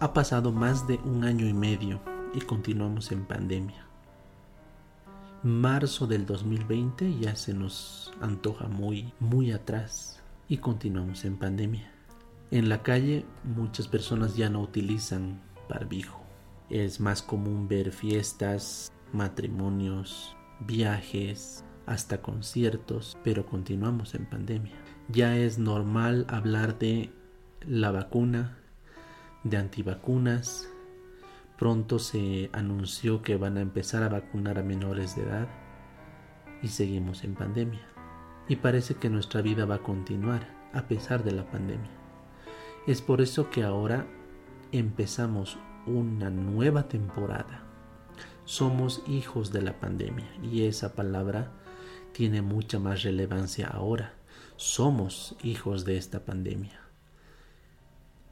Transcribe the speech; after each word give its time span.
Ha 0.00 0.12
pasado 0.12 0.52
más 0.52 0.86
de 0.86 1.00
un 1.04 1.24
año 1.24 1.48
y 1.48 1.52
medio 1.52 2.00
y 2.32 2.40
continuamos 2.42 3.10
en 3.10 3.24
pandemia. 3.24 3.84
Marzo 5.42 6.06
del 6.06 6.24
2020 6.24 7.18
ya 7.18 7.34
se 7.34 7.52
nos 7.52 8.12
antoja 8.20 8.68
muy, 8.68 9.12
muy 9.18 9.50
atrás 9.50 10.22
y 10.48 10.58
continuamos 10.58 11.24
en 11.24 11.36
pandemia. 11.36 11.90
En 12.52 12.68
la 12.68 12.84
calle 12.84 13.26
muchas 13.42 13.88
personas 13.88 14.36
ya 14.36 14.48
no 14.48 14.60
utilizan 14.60 15.40
barbijo. 15.68 16.22
Es 16.70 17.00
más 17.00 17.20
común 17.20 17.66
ver 17.66 17.90
fiestas, 17.90 18.92
matrimonios, 19.12 20.36
viajes, 20.60 21.64
hasta 21.86 22.22
conciertos, 22.22 23.18
pero 23.24 23.46
continuamos 23.46 24.14
en 24.14 24.26
pandemia. 24.26 24.76
Ya 25.08 25.36
es 25.36 25.58
normal 25.58 26.24
hablar 26.28 26.78
de 26.78 27.10
la 27.66 27.90
vacuna, 27.90 28.58
de 29.44 29.56
antivacunas. 29.56 30.68
Pronto 31.58 31.98
se 31.98 32.50
anunció 32.52 33.22
que 33.22 33.36
van 33.36 33.56
a 33.56 33.60
empezar 33.60 34.02
a 34.02 34.08
vacunar 34.08 34.58
a 34.58 34.62
menores 34.62 35.16
de 35.16 35.22
edad 35.22 35.48
y 36.62 36.68
seguimos 36.68 37.24
en 37.24 37.34
pandemia. 37.34 37.86
Y 38.48 38.56
parece 38.56 38.94
que 38.94 39.10
nuestra 39.10 39.42
vida 39.42 39.64
va 39.64 39.76
a 39.76 39.82
continuar 39.82 40.48
a 40.72 40.86
pesar 40.86 41.24
de 41.24 41.32
la 41.32 41.50
pandemia. 41.50 41.90
Es 42.86 43.02
por 43.02 43.20
eso 43.20 43.50
que 43.50 43.62
ahora 43.62 44.06
empezamos 44.72 45.58
una 45.86 46.30
nueva 46.30 46.88
temporada. 46.88 47.64
Somos 48.44 49.02
hijos 49.06 49.52
de 49.52 49.62
la 49.62 49.78
pandemia 49.78 50.28
y 50.42 50.64
esa 50.64 50.94
palabra 50.94 51.52
tiene 52.12 52.40
mucha 52.40 52.78
más 52.78 53.02
relevancia 53.02 53.68
ahora. 53.68 54.14
Somos 54.56 55.36
hijos 55.42 55.84
de 55.84 55.98
esta 55.98 56.24
pandemia 56.24 56.87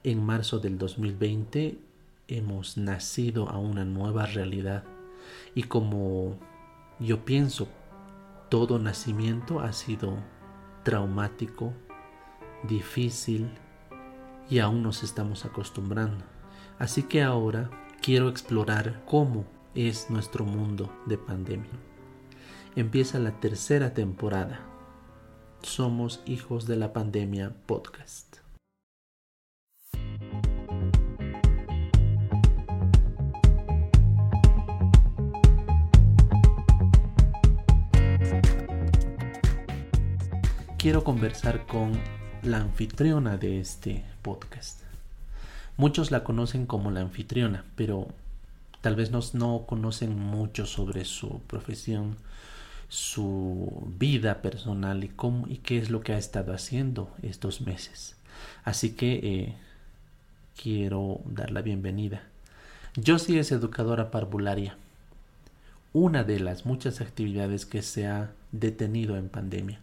en 0.06 0.24
marzo 0.24 0.60
del 0.60 0.78
2020 0.78 1.80
hemos 2.28 2.76
nacido 2.76 3.48
a 3.48 3.58
una 3.58 3.84
nueva 3.84 4.24
realidad 4.24 4.84
y 5.52 5.64
como 5.64 6.38
yo 7.00 7.24
pienso, 7.24 7.66
todo 8.48 8.78
nacimiento 8.78 9.58
ha 9.58 9.72
sido 9.72 10.16
traumático, 10.84 11.72
difícil 12.68 13.50
y 14.48 14.60
aún 14.60 14.84
nos 14.84 15.02
estamos 15.02 15.44
acostumbrando. 15.44 16.24
Así 16.78 17.02
que 17.02 17.24
ahora 17.24 17.68
quiero 18.00 18.28
explorar 18.28 19.02
cómo 19.06 19.44
es 19.74 20.08
nuestro 20.08 20.44
mundo 20.44 20.88
de 21.06 21.18
pandemia. 21.18 21.80
Empieza 22.76 23.18
la 23.18 23.40
tercera 23.40 23.92
temporada. 23.92 24.60
Somos 25.62 26.22
hijos 26.26 26.68
de 26.68 26.76
la 26.76 26.92
pandemia 26.92 27.56
podcast. 27.66 28.45
Quiero 40.86 41.02
conversar 41.02 41.66
con 41.66 41.90
la 42.44 42.58
anfitriona 42.58 43.36
de 43.36 43.58
este 43.58 44.04
podcast. 44.22 44.82
Muchos 45.76 46.12
la 46.12 46.22
conocen 46.22 46.64
como 46.64 46.92
la 46.92 47.00
anfitriona, 47.00 47.64
pero 47.74 48.06
tal 48.82 48.94
vez 48.94 49.10
no, 49.10 49.18
no 49.32 49.64
conocen 49.66 50.16
mucho 50.16 50.64
sobre 50.64 51.04
su 51.04 51.40
profesión, 51.48 52.14
su 52.88 53.84
vida 53.98 54.42
personal 54.42 55.02
y, 55.02 55.08
cómo, 55.08 55.48
y 55.48 55.56
qué 55.56 55.78
es 55.78 55.90
lo 55.90 56.02
que 56.02 56.12
ha 56.12 56.18
estado 56.18 56.52
haciendo 56.52 57.10
estos 57.20 57.62
meses. 57.62 58.14
Así 58.62 58.90
que 58.90 59.14
eh, 59.24 59.54
quiero 60.54 61.20
dar 61.24 61.50
la 61.50 61.62
bienvenida. 61.62 62.22
sí 63.18 63.40
es 63.40 63.50
educadora 63.50 64.12
parvularia, 64.12 64.76
una 65.92 66.22
de 66.22 66.38
las 66.38 66.64
muchas 66.64 67.00
actividades 67.00 67.66
que 67.66 67.82
se 67.82 68.06
ha 68.06 68.30
detenido 68.52 69.16
en 69.16 69.28
pandemia. 69.28 69.80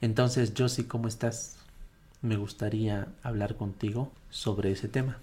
Entonces, 0.00 0.52
Josie, 0.56 0.86
¿cómo 0.86 1.08
estás? 1.08 1.56
Me 2.22 2.36
gustaría 2.36 3.08
hablar 3.22 3.56
contigo 3.56 4.12
sobre 4.30 4.72
ese 4.72 4.88
tema. 4.88 5.18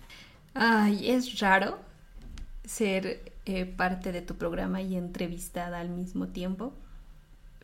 Ay, 0.53 1.09
es 1.09 1.39
raro 1.39 1.79
ser 2.65 3.31
eh, 3.45 3.65
parte 3.65 4.11
de 4.11 4.21
tu 4.21 4.35
programa 4.35 4.81
y 4.81 4.95
entrevistada 4.95 5.79
al 5.79 5.89
mismo 5.89 6.27
tiempo, 6.27 6.73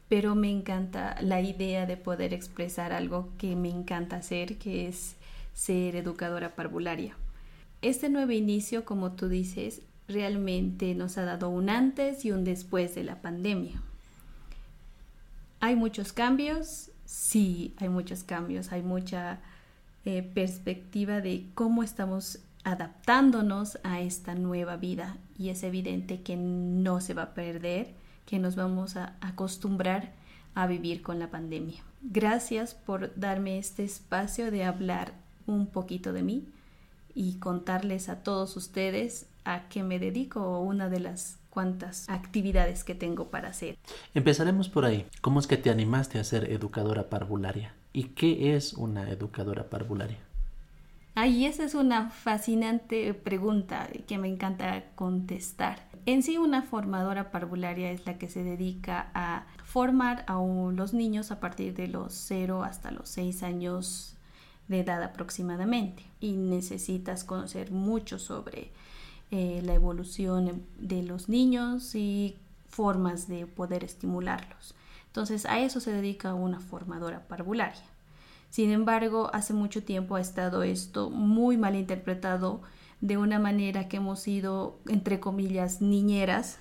pero 0.09 0.35
me 0.35 0.52
encanta 0.52 1.16
la 1.22 1.41
idea 1.41 1.85
de 1.85 1.97
poder 1.97 2.34
expresar 2.34 2.91
algo 2.91 3.29
que 3.38 3.56
me 3.56 3.69
encanta 3.69 4.18
hacer, 4.18 4.58
que 4.58 4.88
es 4.88 5.16
ser 5.53 5.96
educadora 5.96 6.56
parvularia. 6.56 7.16
Este 7.81 8.09
nuevo 8.09 8.31
inicio, 8.31 8.85
como 8.85 9.13
tú 9.13 9.29
dices, 9.29 9.81
realmente 10.08 10.94
nos 10.94 11.18
ha 11.18 11.23
dado 11.23 11.50
un 11.50 11.69
antes 11.69 12.25
y 12.25 12.31
un 12.31 12.44
después 12.44 12.94
de 12.94 13.03
la 13.03 13.22
pandemia. 13.22 13.81
Hay 15.61 15.75
muchos 15.75 16.11
cambios, 16.11 16.89
sí, 17.05 17.75
hay 17.77 17.88
muchos 17.88 18.23
cambios, 18.23 18.72
hay 18.72 18.81
mucha 18.81 19.39
eh, 20.05 20.23
perspectiva 20.23 21.22
de 21.22 21.45
cómo 21.53 21.83
estamos 21.83 22.39
adaptándonos 22.63 23.77
a 23.83 24.01
esta 24.01 24.33
nueva 24.33 24.77
vida. 24.77 25.17
Y 25.38 25.49
es 25.49 25.61
evidente 25.61 26.23
que 26.23 26.35
no 26.35 26.99
se 26.99 27.13
va 27.13 27.23
a 27.23 27.33
perder, 27.35 27.94
que 28.25 28.39
nos 28.39 28.55
vamos 28.55 28.95
a 28.95 29.16
acostumbrar 29.22 30.13
a 30.55 30.66
vivir 30.66 31.03
con 31.03 31.19
la 31.19 31.29
pandemia. 31.29 31.83
Gracias 32.01 32.73
por 32.73 33.13
darme 33.16 33.59
este 33.59 33.83
espacio 33.83 34.49
de 34.49 34.63
hablar 34.63 35.13
un 35.45 35.67
poquito 35.67 36.11
de 36.11 36.23
mí 36.23 36.47
y 37.13 37.35
contarles 37.35 38.09
a 38.09 38.23
todos 38.23 38.57
ustedes 38.57 39.28
a 39.45 39.67
qué 39.69 39.83
me 39.83 39.99
dedico, 39.99 40.59
una 40.59 40.89
de 40.89 41.01
las 41.01 41.38
cuántas 41.51 42.09
actividades 42.09 42.84
que 42.84 42.95
tengo 42.95 43.29
para 43.29 43.50
hacer. 43.50 43.78
Empezaremos 44.16 44.69
por 44.69 44.85
ahí. 44.85 45.06
¿Cómo 45.22 45.39
es 45.39 45.45
que 45.45 45.57
te 45.57 45.69
animaste 45.69 46.17
a 46.17 46.23
ser 46.23 46.51
educadora 46.51 47.09
parvularia? 47.09 47.75
¿Y 47.94 48.06
qué 48.06 48.56
es 48.56 48.73
una 48.73 49.09
educadora 49.12 49.69
parvularia? 49.69 50.17
Ay, 51.13 51.45
esa 51.45 51.66
es 51.66 51.75
una 51.75 52.09
fascinante 52.09 53.13
pregunta 53.13 53.90
que 54.07 54.17
me 54.17 54.29
encanta 54.29 54.85
contestar. 54.95 55.85
En 56.06 56.23
sí, 56.23 56.38
una 56.38 56.61
formadora 56.61 57.31
parvularia 57.31 57.91
es 57.91 58.06
la 58.06 58.17
que 58.17 58.29
se 58.29 58.44
dedica 58.44 59.11
a 59.13 59.45
formar 59.66 60.23
a 60.28 60.35
los 60.35 60.94
niños 60.94 61.31
a 61.31 61.41
partir 61.41 61.75
de 61.75 61.90
los 61.90 62.13
0 62.13 62.63
hasta 62.63 62.91
los 62.91 63.09
6 63.09 63.44
años 63.44 64.16
de 64.69 64.79
edad 64.79 65.03
aproximadamente. 65.03 66.03
Y 66.22 66.38
necesitas 66.38 67.25
conocer 67.25 67.72
mucho 67.72 68.17
sobre 68.17 68.72
eh, 69.31 69.62
la 69.64 69.74
evolución 69.74 70.64
de 70.78 71.03
los 71.03 71.30
niños 71.30 71.96
y 71.96 72.38
formas 72.68 73.28
de 73.28 73.47
poder 73.47 73.84
estimularlos. 73.84 74.75
Entonces 75.08 75.46
a 75.46 75.59
eso 75.59 75.80
se 75.80 75.92
dedica 75.92 76.34
una 76.34 76.59
formadora 76.59 77.28
parvularia. 77.28 77.84
Sin 78.50 78.72
embargo, 78.72 79.30
hace 79.34 79.53
mucho 79.53 79.84
tiempo 79.84 80.16
ha 80.16 80.22
estado 80.22 80.64
esto 80.64 81.09
muy 81.09 81.56
mal 81.56 81.75
interpretado 81.78 82.62
de 83.00 83.18
una 83.18 83.40
manera 83.40 83.88
que 83.88 83.97
hemos 83.97 84.20
sido, 84.20 84.78
entre 84.88 85.22
comillas, 85.22 85.81
niñeras, 85.81 86.59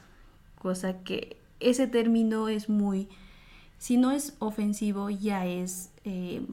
cosa 0.61 1.03
que 1.03 1.41
ese 1.59 1.89
término 1.89 2.49
es 2.49 2.69
muy, 2.69 3.09
si 3.79 3.97
no 3.97 4.13
es 4.13 4.37
ofensivo, 4.39 5.11
ya 5.11 5.45
es... 5.47 5.91
Eh, 6.05 6.47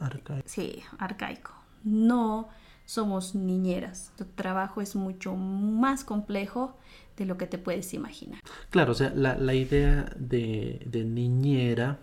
arcaico. 0.00 0.46
Sí, 0.46 0.82
arcaico. 0.98 1.52
No 1.82 2.48
somos 2.86 3.34
niñeras. 3.34 4.12
Tu 4.16 4.24
trabajo 4.24 4.80
es 4.80 4.96
mucho 4.96 5.34
más 5.34 6.04
complejo 6.04 6.78
de 7.16 7.26
lo 7.26 7.36
que 7.36 7.46
te 7.46 7.58
puedes 7.58 7.92
imaginar. 7.92 8.40
Claro, 8.70 8.92
o 8.92 8.94
sea, 8.94 9.10
la, 9.10 9.54
idea 9.54 10.10
de, 10.16 11.04
niñera 11.04 11.98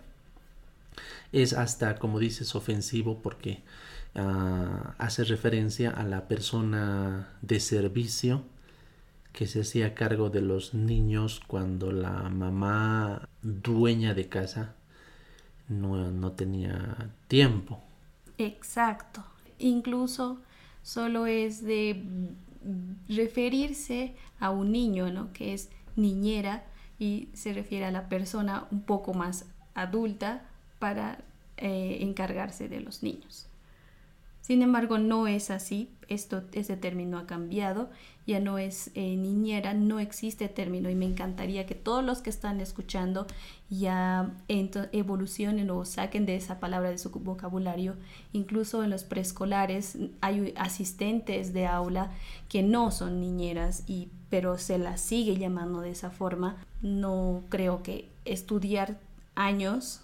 es 1.32 1.52
hasta, 1.54 1.98
como 1.98 2.18
dices, 2.20 2.54
ofensivo 2.54 3.20
porque 3.22 3.62
ah, 4.14 4.94
hace 4.98 5.24
referencia 5.24 5.90
a 5.90 6.04
la 6.04 6.28
persona 6.28 7.30
de 7.42 7.58
servicio 7.60 8.42
que 9.32 9.46
se 9.46 9.62
hacía 9.62 9.94
cargo 9.94 10.30
de 10.30 10.42
los 10.42 10.74
niños 10.74 11.40
cuando 11.46 11.90
la 11.90 12.28
mamá 12.28 13.28
dueña 13.42 14.14
de 14.14 14.28
casa 14.28 14.74
no, 15.68 16.10
no 16.12 16.32
tenía 16.32 17.10
tiempo. 17.26 17.82
Exacto. 18.38 19.24
Incluso 19.58 20.38
solo 20.84 21.26
es 21.26 21.64
de 21.64 22.04
referirse 23.08 24.14
a 24.38 24.50
un 24.50 24.70
niño, 24.70 25.10
¿no? 25.10 25.32
Que 25.32 25.54
es 25.54 25.70
niñera 25.96 26.62
y 26.98 27.28
se 27.32 27.52
refiere 27.52 27.86
a 27.86 27.90
la 27.90 28.08
persona 28.08 28.68
un 28.70 28.82
poco 28.82 29.14
más 29.14 29.46
adulta 29.74 30.46
para 30.78 31.18
eh, 31.56 31.98
encargarse 32.00 32.68
de 32.68 32.80
los 32.80 33.02
niños. 33.02 33.48
Sin 34.42 34.60
embargo, 34.60 34.98
no 34.98 35.26
es 35.26 35.50
así, 35.50 35.88
esto, 36.08 36.44
ese 36.52 36.76
término 36.76 37.18
ha 37.18 37.26
cambiado, 37.26 37.90
ya 38.26 38.40
no 38.40 38.58
es 38.58 38.90
eh, 38.94 39.16
niñera, 39.16 39.74
no 39.74 40.00
existe 40.00 40.48
término 40.48 40.88
y 40.88 40.94
me 40.94 41.04
encantaría 41.04 41.66
que 41.66 41.74
todos 41.74 42.02
los 42.02 42.22
que 42.22 42.30
están 42.30 42.60
escuchando 42.60 43.26
ya 43.68 44.32
evolucionen 44.92 45.70
o 45.70 45.84
saquen 45.84 46.26
de 46.26 46.36
esa 46.36 46.60
palabra 46.60 46.90
de 46.90 46.98
su 46.98 47.10
vocabulario. 47.10 47.96
Incluso 48.32 48.82
en 48.82 48.90
los 48.90 49.04
preescolares 49.04 49.98
hay 50.20 50.54
asistentes 50.56 51.52
de 51.52 51.66
aula 51.66 52.12
que 52.48 52.62
no 52.62 52.90
son 52.90 53.20
niñeras 53.20 53.84
y 53.86 54.08
pero 54.30 54.58
se 54.58 54.78
las 54.78 55.00
sigue 55.00 55.36
llamando 55.36 55.80
de 55.80 55.90
esa 55.90 56.10
forma. 56.10 56.56
No 56.82 57.42
creo 57.50 57.82
que 57.82 58.08
estudiar 58.24 58.98
años 59.36 60.00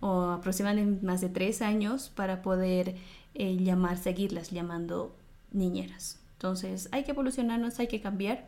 o 0.00 0.24
aproximadamente 0.24 1.04
más 1.04 1.20
de 1.20 1.28
tres 1.28 1.62
años 1.62 2.10
para 2.14 2.42
poder 2.42 2.96
eh, 3.34 3.56
llamar, 3.56 3.96
seguirlas 3.96 4.50
llamando 4.50 5.16
niñeras. 5.50 6.17
Entonces 6.38 6.88
hay 6.92 7.02
que 7.02 7.10
evolucionarnos, 7.10 7.80
hay 7.80 7.88
que 7.88 8.00
cambiar, 8.00 8.46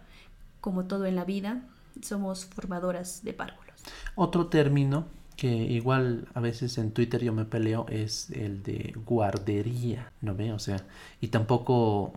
como 0.60 0.84
todo 0.84 1.06
en 1.06 1.16
la 1.16 1.24
vida, 1.24 1.62
somos 2.02 2.44
formadoras 2.44 3.24
de 3.24 3.32
párvulos. 3.32 3.74
Otro 4.14 4.46
término 4.46 5.06
que 5.36 5.48
igual 5.48 6.28
a 6.34 6.40
veces 6.40 6.78
en 6.78 6.92
Twitter 6.92 7.24
yo 7.24 7.32
me 7.32 7.44
peleo 7.46 7.86
es 7.88 8.30
el 8.30 8.62
de 8.62 8.94
guardería, 9.06 10.12
¿no 10.20 10.36
ve? 10.36 10.52
O 10.52 10.60
sea, 10.60 10.84
y 11.20 11.28
tampoco, 11.28 12.12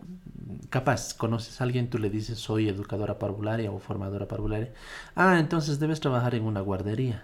capaz, 0.70 1.16
conoces 1.16 1.60
a 1.60 1.64
alguien, 1.64 1.90
tú 1.90 1.98
le 1.98 2.12
dices 2.12 2.38
soy 2.38 2.70
educadora 2.70 3.18
parvularia 3.18 3.72
o 3.72 3.80
formadora 3.80 4.28
parvularia, 4.28 4.72
ah, 5.16 5.40
entonces 5.40 5.80
debes 5.80 6.02
trabajar 6.02 6.36
en 6.36 6.44
una 6.44 6.62
guardería. 6.62 7.24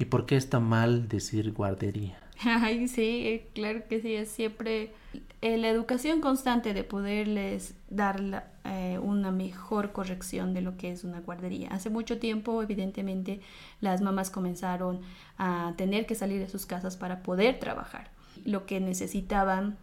¿Y 0.00 0.06
por 0.06 0.26
qué 0.26 0.36
está 0.36 0.58
mal 0.58 1.08
decir 1.08 1.52
guardería? 1.52 2.18
Ay, 2.44 2.88
sí, 2.88 3.42
claro 3.54 3.82
que 3.88 4.00
sí, 4.00 4.14
es 4.14 4.30
siempre 4.30 4.92
eh, 5.40 5.56
la 5.56 5.68
educación 5.68 6.20
constante 6.20 6.74
de 6.74 6.84
poderles 6.84 7.74
dar 7.88 8.50
eh, 8.64 8.98
una 9.00 9.30
mejor 9.30 9.92
corrección 9.92 10.52
de 10.52 10.60
lo 10.60 10.76
que 10.76 10.90
es 10.90 11.04
una 11.04 11.20
guardería. 11.20 11.68
Hace 11.70 11.88
mucho 11.88 12.18
tiempo, 12.18 12.62
evidentemente, 12.62 13.40
las 13.80 14.02
mamás 14.02 14.30
comenzaron 14.30 15.00
a 15.38 15.72
tener 15.76 16.06
que 16.06 16.14
salir 16.14 16.40
de 16.40 16.48
sus 16.48 16.66
casas 16.66 16.96
para 16.96 17.22
poder 17.22 17.58
trabajar. 17.58 18.10
Lo 18.44 18.66
que 18.66 18.80
necesitaban 18.80 19.76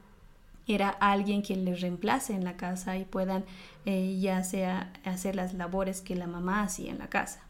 era 0.68 0.90
alguien 0.90 1.42
quien 1.42 1.66
les 1.66 1.82
reemplace 1.82 2.34
en 2.34 2.44
la 2.44 2.56
casa 2.56 2.98
y 2.98 3.04
puedan 3.04 3.44
eh, 3.86 4.18
ya 4.22 4.44
sea 4.44 4.94
hacer 5.04 5.36
las 5.36 5.54
labores 5.54 6.02
que 6.02 6.16
la 6.16 6.28
mamá 6.28 6.64
hacía 6.64 6.92
en 6.92 7.00
la 7.00 7.08
casa 7.08 7.42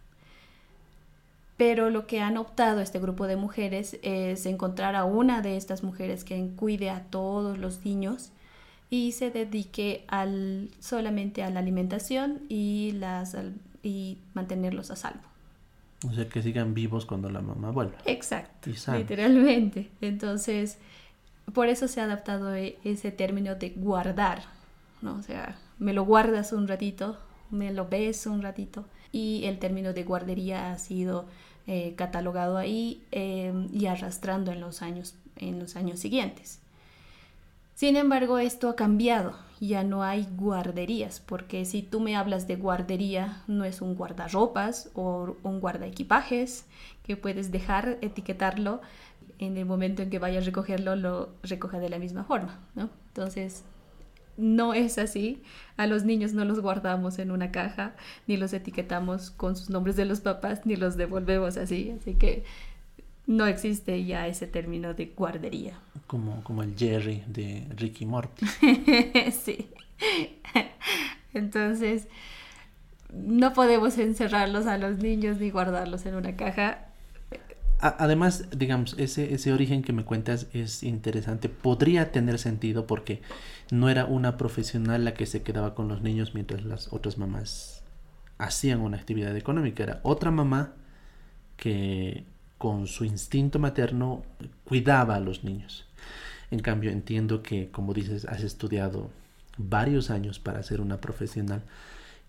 pero 1.57 1.89
lo 1.89 2.07
que 2.07 2.19
han 2.19 2.37
optado 2.37 2.81
este 2.81 2.99
grupo 2.99 3.27
de 3.27 3.35
mujeres 3.35 3.99
es 4.01 4.45
encontrar 4.45 4.95
a 4.95 5.05
una 5.05 5.41
de 5.41 5.57
estas 5.57 5.83
mujeres 5.83 6.23
que 6.23 6.49
cuide 6.55 6.89
a 6.89 7.03
todos 7.03 7.57
los 7.57 7.85
niños 7.85 8.31
y 8.89 9.11
se 9.11 9.31
dedique 9.31 10.05
al, 10.07 10.69
solamente 10.79 11.43
a 11.43 11.49
la 11.49 11.59
alimentación 11.59 12.41
y, 12.49 12.91
las, 12.93 13.35
y 13.81 14.17
mantenerlos 14.33 14.91
a 14.91 14.95
salvo. 14.95 15.21
O 16.07 16.13
sea, 16.13 16.27
que 16.27 16.41
sigan 16.41 16.73
vivos 16.73 17.05
cuando 17.05 17.29
la 17.29 17.41
mamá 17.41 17.71
vuelva. 17.71 17.97
Exacto, 18.05 18.69
literalmente. 18.97 19.89
Entonces, 20.01 20.77
por 21.53 21.69
eso 21.69 21.87
se 21.87 22.01
ha 22.01 22.05
adaptado 22.05 22.53
e, 22.55 22.77
ese 22.83 23.11
término 23.11 23.55
de 23.55 23.69
guardar, 23.69 24.43
¿no? 25.01 25.15
O 25.15 25.21
sea, 25.21 25.57
me 25.79 25.93
lo 25.93 26.03
guardas 26.03 26.51
un 26.51 26.67
ratito, 26.67 27.17
me 27.51 27.71
lo 27.71 27.87
ves 27.87 28.25
un 28.25 28.41
ratito 28.41 28.85
y 29.13 29.45
el 29.45 29.59
término 29.59 29.93
de 29.93 30.03
guardería 30.03 30.73
ha 30.73 30.77
sido 30.77 31.25
eh, 31.67 31.93
catalogado 31.95 32.57
ahí 32.57 33.01
em, 33.11 33.69
y 33.71 33.85
arrastrando 33.85 34.51
en 34.51 34.59
los, 34.59 34.81
años, 34.81 35.15
en 35.37 35.59
los 35.59 35.77
años 35.77 36.01
siguientes. 36.01 36.59
Sin 37.75 37.95
embargo, 37.95 38.37
esto 38.37 38.69
ha 38.69 38.75
cambiado, 38.75 39.35
ya 39.59 39.83
no 39.83 40.03
hay 40.03 40.27
guarderías, 40.35 41.21
porque 41.21 41.63
si 41.65 41.81
tú 41.81 41.99
me 41.99 42.15
hablas 42.15 42.47
de 42.47 42.55
guardería, 42.55 43.41
no 43.47 43.63
es 43.65 43.81
un 43.81 43.95
guardarropas 43.95 44.89
o 44.93 45.37
un 45.43 45.59
guardaequipajes 45.59 46.65
que 47.03 47.15
puedes 47.15 47.51
dejar, 47.51 47.97
etiquetarlo, 48.01 48.81
en 49.39 49.57
el 49.57 49.65
momento 49.65 50.01
en 50.01 50.09
que 50.09 50.19
vayas 50.19 50.43
a 50.43 50.45
recogerlo, 50.45 50.95
lo 50.95 51.29
recoja 51.43 51.79
de 51.79 51.89
la 51.89 51.99
misma 51.99 52.23
forma, 52.23 52.59
¿no? 52.75 52.89
Entonces, 53.07 53.63
no 54.37 54.73
es 54.73 54.97
así. 54.97 55.41
A 55.77 55.87
los 55.87 56.03
niños 56.03 56.33
no 56.33 56.45
los 56.45 56.59
guardamos 56.59 57.19
en 57.19 57.31
una 57.31 57.51
caja, 57.51 57.95
ni 58.27 58.37
los 58.37 58.53
etiquetamos 58.53 59.31
con 59.31 59.55
sus 59.55 59.69
nombres 59.69 59.95
de 59.95 60.05
los 60.05 60.21
papás, 60.21 60.65
ni 60.65 60.75
los 60.75 60.97
devolvemos 60.97 61.57
así. 61.57 61.93
Así 61.99 62.15
que 62.15 62.43
no 63.25 63.47
existe 63.47 64.03
ya 64.05 64.27
ese 64.27 64.47
término 64.47 64.93
de 64.93 65.07
guardería. 65.07 65.79
Como, 66.07 66.43
como 66.43 66.63
el 66.63 66.75
Jerry 66.77 67.23
de 67.27 67.67
Ricky 67.75 68.05
Morty. 68.05 68.45
sí. 69.31 69.69
Entonces, 71.33 72.07
no 73.11 73.53
podemos 73.53 73.97
encerrarlos 73.97 74.67
a 74.67 74.77
los 74.77 74.97
niños 74.97 75.39
ni 75.39 75.49
guardarlos 75.49 76.05
en 76.05 76.15
una 76.15 76.35
caja 76.35 76.92
además, 77.83 78.45
digamos, 78.55 78.95
ese, 78.97 79.33
ese 79.33 79.51
origen 79.51 79.81
que 79.81 79.93
me 79.93 80.05
cuentas 80.05 80.47
es 80.53 80.83
interesante. 80.83 81.49
Podría 81.49 82.11
tener 82.11 82.39
sentido 82.39 82.87
porque 82.87 83.21
no 83.71 83.89
era 83.89 84.05
una 84.05 84.37
profesional 84.37 85.03
la 85.03 85.13
que 85.13 85.25
se 85.25 85.43
quedaba 85.43 85.75
con 85.75 85.87
los 85.89 86.01
niños 86.01 86.33
mientras 86.33 86.63
las 86.63 86.91
otras 86.93 87.17
mamás 87.17 87.83
hacían 88.37 88.81
una 88.81 88.97
actividad 88.97 89.35
económica. 89.35 89.83
Era 89.83 89.99
otra 90.03 90.31
mamá 90.31 90.73
que 91.57 92.25
con 92.57 92.87
su 92.87 93.03
instinto 93.03 93.59
materno 93.59 94.23
cuidaba 94.63 95.15
a 95.15 95.19
los 95.19 95.43
niños. 95.43 95.85
En 96.51 96.59
cambio, 96.59 96.91
entiendo 96.91 97.43
que, 97.43 97.69
como 97.69 97.93
dices, 97.93 98.25
has 98.25 98.43
estudiado 98.43 99.09
varios 99.57 100.09
años 100.09 100.39
para 100.39 100.63
ser 100.63 100.79
una 100.79 101.01
profesional. 101.01 101.63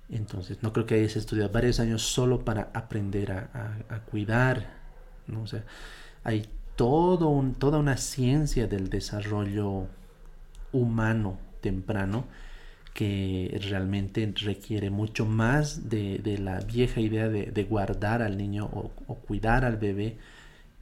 Entonces, 0.08 0.62
no 0.62 0.72
creo 0.72 0.86
que 0.86 0.96
hayas 0.96 1.16
estudiado 1.16 1.50
varios 1.52 1.78
años 1.78 2.02
solo 2.02 2.44
para 2.44 2.70
aprender 2.74 3.32
a, 3.32 3.78
a 3.88 4.00
cuidar 4.00 4.83
¿no? 5.26 5.42
O 5.42 5.46
sea, 5.46 5.64
hay 6.22 6.46
todo 6.76 7.42
toda 7.58 7.78
una 7.78 7.96
ciencia 7.96 8.66
del 8.66 8.90
desarrollo 8.90 9.86
humano 10.72 11.38
temprano 11.60 12.24
que 12.94 13.60
realmente 13.68 14.32
requiere 14.36 14.88
mucho 14.88 15.26
más 15.26 15.90
de, 15.90 16.38
la 16.40 16.60
vieja 16.60 17.00
idea 17.00 17.28
de, 17.28 17.64
guardar 17.64 18.22
al 18.22 18.38
niño 18.38 18.66
o, 18.72 19.14
cuidar 19.16 19.64
al 19.64 19.76
bebé 19.76 20.16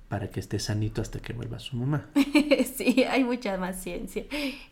para 0.09 0.29
que 0.29 0.41
esté 0.41 0.59
sanito 0.59 1.00
hasta 1.00 1.21
que 1.21 1.33
vuelva 1.33 1.59
su 1.59 1.75
mamá. 1.77 2.11
sí, 2.77 3.05
hay 3.05 3.25
mucha 3.25 3.56
más 3.56 3.83
ciencia 3.83 4.25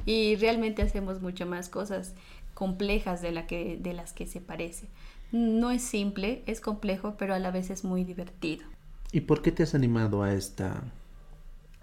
y 0.04 0.36
realmente 0.36 0.82
hacemos 0.82 1.22
mucho 1.22 1.46
más 1.46 1.70
cosas 1.70 2.14
complejas 2.52 3.22
de, 3.22 3.32
la 3.32 3.46
que, 3.46 3.78
de 3.80 3.94
las 3.94 4.12
que 4.12 4.26
se 4.26 4.42
parece. 4.42 4.88
No 5.32 5.70
es 5.70 5.80
simple, 5.80 6.42
es 6.46 6.60
complejo, 6.60 7.14
pero 7.16 7.34
a 7.34 7.38
la 7.38 7.50
vez 7.50 7.70
es 7.70 7.84
muy 7.84 8.04
divertido. 8.04 8.66
¿Y 9.12 9.22
por 9.22 9.42
qué 9.42 9.52
te 9.52 9.62
has 9.62 9.74
animado 9.74 10.22
a 10.22 10.32
esta, 10.34 10.82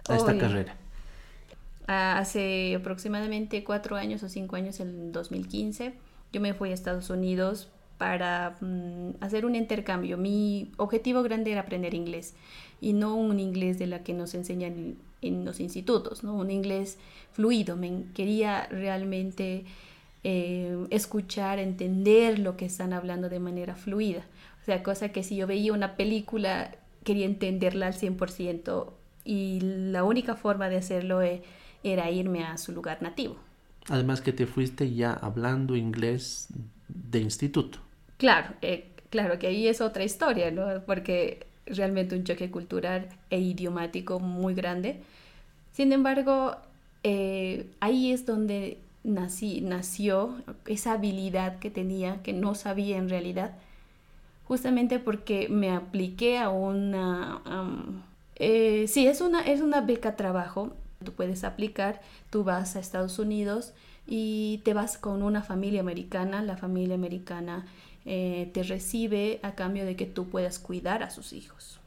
a 0.08 0.16
esta 0.16 0.38
carrera? 0.38 0.76
Hace 1.86 2.74
aproximadamente 2.74 3.64
cuatro 3.64 3.96
años 3.96 4.22
o 4.22 4.28
cinco 4.28 4.56
años, 4.56 4.80
en 4.80 5.12
2015, 5.12 5.94
yo 6.32 6.40
me 6.40 6.54
fui 6.54 6.70
a 6.70 6.74
Estados 6.74 7.10
Unidos 7.10 7.68
para 7.98 8.56
mm, 8.60 9.16
hacer 9.20 9.44
un 9.44 9.54
intercambio. 9.54 10.16
Mi 10.16 10.70
objetivo 10.76 11.22
grande 11.22 11.52
era 11.52 11.62
aprender 11.62 11.94
inglés 11.94 12.34
y 12.80 12.92
no 12.92 13.16
un 13.16 13.40
inglés 13.40 13.78
de 13.78 13.86
la 13.86 14.02
que 14.02 14.14
nos 14.14 14.34
enseñan 14.34 14.96
en, 15.20 15.44
los 15.44 15.60
institutos, 15.60 16.22
¿no? 16.22 16.34
un 16.34 16.50
inglés 16.50 16.98
fluido. 17.32 17.76
Me 17.76 18.04
quería 18.14 18.66
realmente 18.66 19.64
eh, 20.24 20.86
escuchar, 20.90 21.58
entender 21.58 22.38
lo 22.38 22.56
que 22.56 22.66
están 22.66 22.92
hablando 22.92 23.28
de 23.28 23.40
manera 23.40 23.74
fluida. 23.74 24.24
O 24.62 24.64
sea, 24.64 24.82
cosa 24.82 25.08
que 25.08 25.22
si 25.22 25.36
yo 25.36 25.46
veía 25.46 25.72
una 25.72 25.96
película 25.96 26.70
quería 27.08 27.24
entenderla 27.24 27.86
al 27.86 27.94
100% 27.94 28.92
y 29.24 29.60
la 29.62 30.04
única 30.04 30.36
forma 30.36 30.68
de 30.68 30.76
hacerlo 30.76 31.22
e, 31.22 31.42
era 31.82 32.10
irme 32.10 32.44
a 32.44 32.58
su 32.58 32.72
lugar 32.72 33.00
nativo. 33.00 33.36
Además 33.88 34.20
que 34.20 34.34
te 34.34 34.44
fuiste 34.44 34.92
ya 34.92 35.14
hablando 35.14 35.74
inglés 35.74 36.48
de 36.88 37.20
instituto. 37.20 37.78
Claro, 38.18 38.48
eh, 38.60 38.90
claro 39.08 39.38
que 39.38 39.46
ahí 39.46 39.66
es 39.68 39.80
otra 39.80 40.04
historia, 40.04 40.50
¿no? 40.50 40.82
Porque 40.84 41.46
realmente 41.64 42.14
un 42.14 42.24
choque 42.24 42.50
cultural 42.50 43.08
e 43.30 43.40
idiomático 43.40 44.20
muy 44.20 44.52
grande. 44.52 45.00
Sin 45.72 45.94
embargo, 45.94 46.56
eh, 47.04 47.70
ahí 47.80 48.12
es 48.12 48.26
donde 48.26 48.76
nací, 49.02 49.62
nació 49.62 50.42
esa 50.66 50.92
habilidad 50.92 51.58
que 51.58 51.70
tenía, 51.70 52.22
que 52.22 52.34
no 52.34 52.54
sabía 52.54 52.98
en 52.98 53.08
realidad, 53.08 53.56
justamente 54.48 54.98
porque 54.98 55.48
me 55.50 55.70
apliqué 55.70 56.38
a 56.38 56.48
una... 56.48 57.42
Eh, 58.36 58.86
sí, 58.88 59.06
es 59.06 59.20
una, 59.20 59.42
es 59.42 59.60
una 59.60 59.82
beca 59.82 60.16
trabajo. 60.16 60.72
Tú 61.04 61.12
puedes 61.12 61.44
aplicar, 61.44 62.00
tú 62.30 62.44
vas 62.44 62.74
a 62.74 62.80
Estados 62.80 63.18
Unidos 63.18 63.74
y 64.06 64.62
te 64.64 64.72
vas 64.72 64.96
con 64.96 65.22
una 65.22 65.42
familia 65.42 65.80
americana. 65.80 66.40
La 66.42 66.56
familia 66.56 66.94
americana 66.94 67.66
eh, 68.06 68.50
te 68.54 68.62
recibe 68.62 69.38
a 69.42 69.54
cambio 69.54 69.84
de 69.84 69.96
que 69.96 70.06
tú 70.06 70.28
puedas 70.30 70.58
cuidar 70.58 71.02
a 71.02 71.10
sus 71.10 71.34
hijos. 71.34 71.78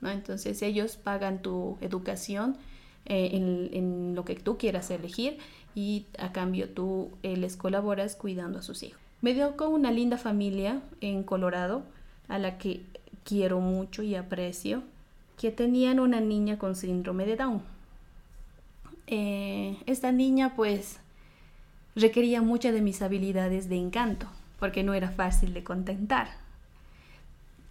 ¿no? 0.00 0.08
Entonces 0.10 0.62
ellos 0.62 0.96
pagan 0.96 1.42
tu 1.42 1.76
educación 1.82 2.56
eh, 3.04 3.30
en, 3.34 4.14
lo 4.14 4.24
que 4.24 4.34
tú 4.34 4.56
quieras 4.56 4.90
elegir 4.90 5.38
y 5.74 6.06
a 6.18 6.32
cambio 6.32 6.70
tú 6.70 7.10
les 7.22 7.56
colaboras 7.58 8.16
cuidando 8.16 8.60
a 8.60 8.62
sus 8.62 8.82
hijos. 8.82 9.00
Me 9.20 9.34
dio 9.34 9.56
con 9.56 9.74
una 9.74 9.90
linda 9.90 10.16
familia 10.16 10.80
en 11.02 11.22
Colorado 11.22 11.82
a 12.28 12.38
la 12.38 12.58
que 12.58 12.82
quiero 13.24 13.60
mucho 13.60 14.02
y 14.02 14.14
aprecio, 14.14 14.82
que 15.36 15.50
tenían 15.50 16.00
una 16.00 16.20
niña 16.20 16.58
con 16.58 16.76
síndrome 16.76 17.26
de 17.26 17.36
Down. 17.36 17.62
Eh, 19.06 19.78
esta 19.86 20.12
niña 20.12 20.54
pues 20.54 20.98
requería 21.94 22.42
muchas 22.42 22.74
de 22.74 22.82
mis 22.82 23.02
habilidades 23.02 23.68
de 23.68 23.76
encanto, 23.76 24.26
porque 24.58 24.82
no 24.82 24.94
era 24.94 25.10
fácil 25.10 25.54
de 25.54 25.64
contentar. 25.64 26.28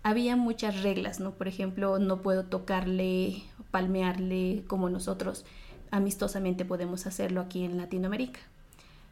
Había 0.03 0.35
muchas 0.35 0.81
reglas, 0.83 1.19
¿no? 1.19 1.31
Por 1.31 1.47
ejemplo, 1.47 1.99
no 1.99 2.21
puedo 2.21 2.45
tocarle, 2.45 3.43
palmearle 3.71 4.63
como 4.67 4.89
nosotros 4.89 5.45
amistosamente 5.91 6.65
podemos 6.65 7.05
hacerlo 7.07 7.41
aquí 7.41 7.63
en 7.63 7.77
Latinoamérica. 7.77 8.39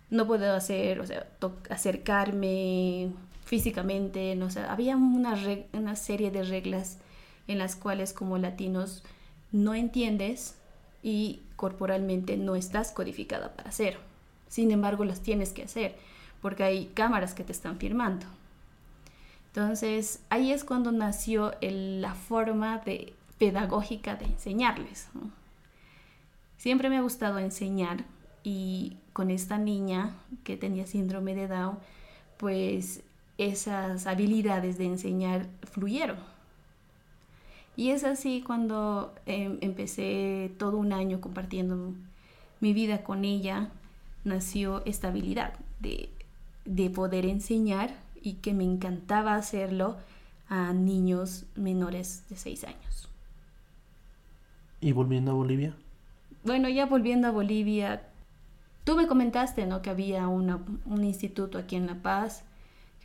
No 0.10 0.28
puedo 0.28 0.54
hacer, 0.54 1.00
o 1.00 1.06
sea, 1.08 1.28
acercarme 1.70 3.12
físicamente, 3.46 4.36
no 4.36 4.50
había 4.68 4.98
una, 4.98 5.40
una 5.72 5.96
serie 5.96 6.32
de 6.32 6.44
reglas 6.44 6.98
en 7.48 7.60
las 7.60 7.76
cuales 7.76 8.12
como 8.12 8.38
latinos 8.38 9.04
no 9.52 9.74
entiendes 9.74 10.56
y 11.04 11.42
corporalmente 11.56 12.36
no 12.36 12.56
estás 12.56 12.92
codificada 12.92 13.56
para 13.56 13.70
hacer. 13.70 13.98
Sin 14.50 14.72
embargo, 14.72 15.06
las 15.06 15.22
tienes 15.22 15.54
que 15.54 15.64
hacer 15.64 15.96
porque 16.42 16.64
hay 16.64 16.88
cámaras 16.88 17.34
que 17.34 17.44
te 17.44 17.52
están 17.52 17.78
firmando. 17.78 18.26
Entonces, 19.48 20.20
ahí 20.30 20.52
es 20.52 20.64
cuando 20.64 20.92
nació 20.92 21.54
la 21.62 22.14
forma 22.14 22.80
de, 22.80 23.14
pedagógica 23.38 24.16
de 24.16 24.26
enseñarles. 24.26 25.08
Siempre 26.58 26.90
me 26.90 26.98
ha 26.98 27.02
gustado 27.02 27.40
enseñar 27.40 28.04
y 28.44 28.98
con 29.14 29.32
esta 29.32 29.58
niña 29.58 30.16
que 30.44 30.58
tenía 30.58 30.86
síndrome 30.86 31.36
de 31.36 31.48
Down, 31.48 31.80
pues 32.38 33.02
esas 33.38 34.08
habilidades 34.08 34.78
de 34.78 34.86
enseñar 34.86 35.48
fluyeron. 35.64 36.18
Y 37.78 37.90
es 37.90 38.04
así 38.04 38.42
cuando 38.42 39.14
em, 39.26 39.58
empecé 39.62 40.52
todo 40.58 40.78
un 40.78 40.94
año 40.94 41.20
compartiendo 41.20 41.94
mi 42.62 42.74
vida 42.74 43.04
con 43.04 43.26
ella, 43.26 43.70
nació 44.24 44.84
esta 44.86 45.10
habilidad 45.10 45.54
de, 45.82 46.10
de 46.64 46.90
poder 46.90 47.26
enseñar 47.26 47.94
y 48.22 48.34
que 48.34 48.54
me 48.54 48.64
encantaba 48.64 49.36
hacerlo 49.36 49.98
a 50.48 50.72
niños 50.74 51.46
menores 51.56 52.24
de 52.30 52.38
6 52.38 52.64
años. 52.64 53.10
¿Y 54.80 54.94
volviendo 54.94 55.32
a 55.32 55.34
Bolivia? 55.34 55.76
Bueno, 56.44 56.70
ya 56.70 56.86
volviendo 56.86 57.28
a 57.28 57.32
Bolivia, 57.32 58.04
tú 58.84 58.96
me 58.96 59.08
comentaste, 59.08 59.66
¿no? 59.66 59.82
Que 59.82 59.90
había 59.90 60.28
un 60.28 61.04
instituto 61.04 61.58
aquí 61.58 61.76
en 61.76 61.88
La 61.88 61.96
Paz, 61.96 62.44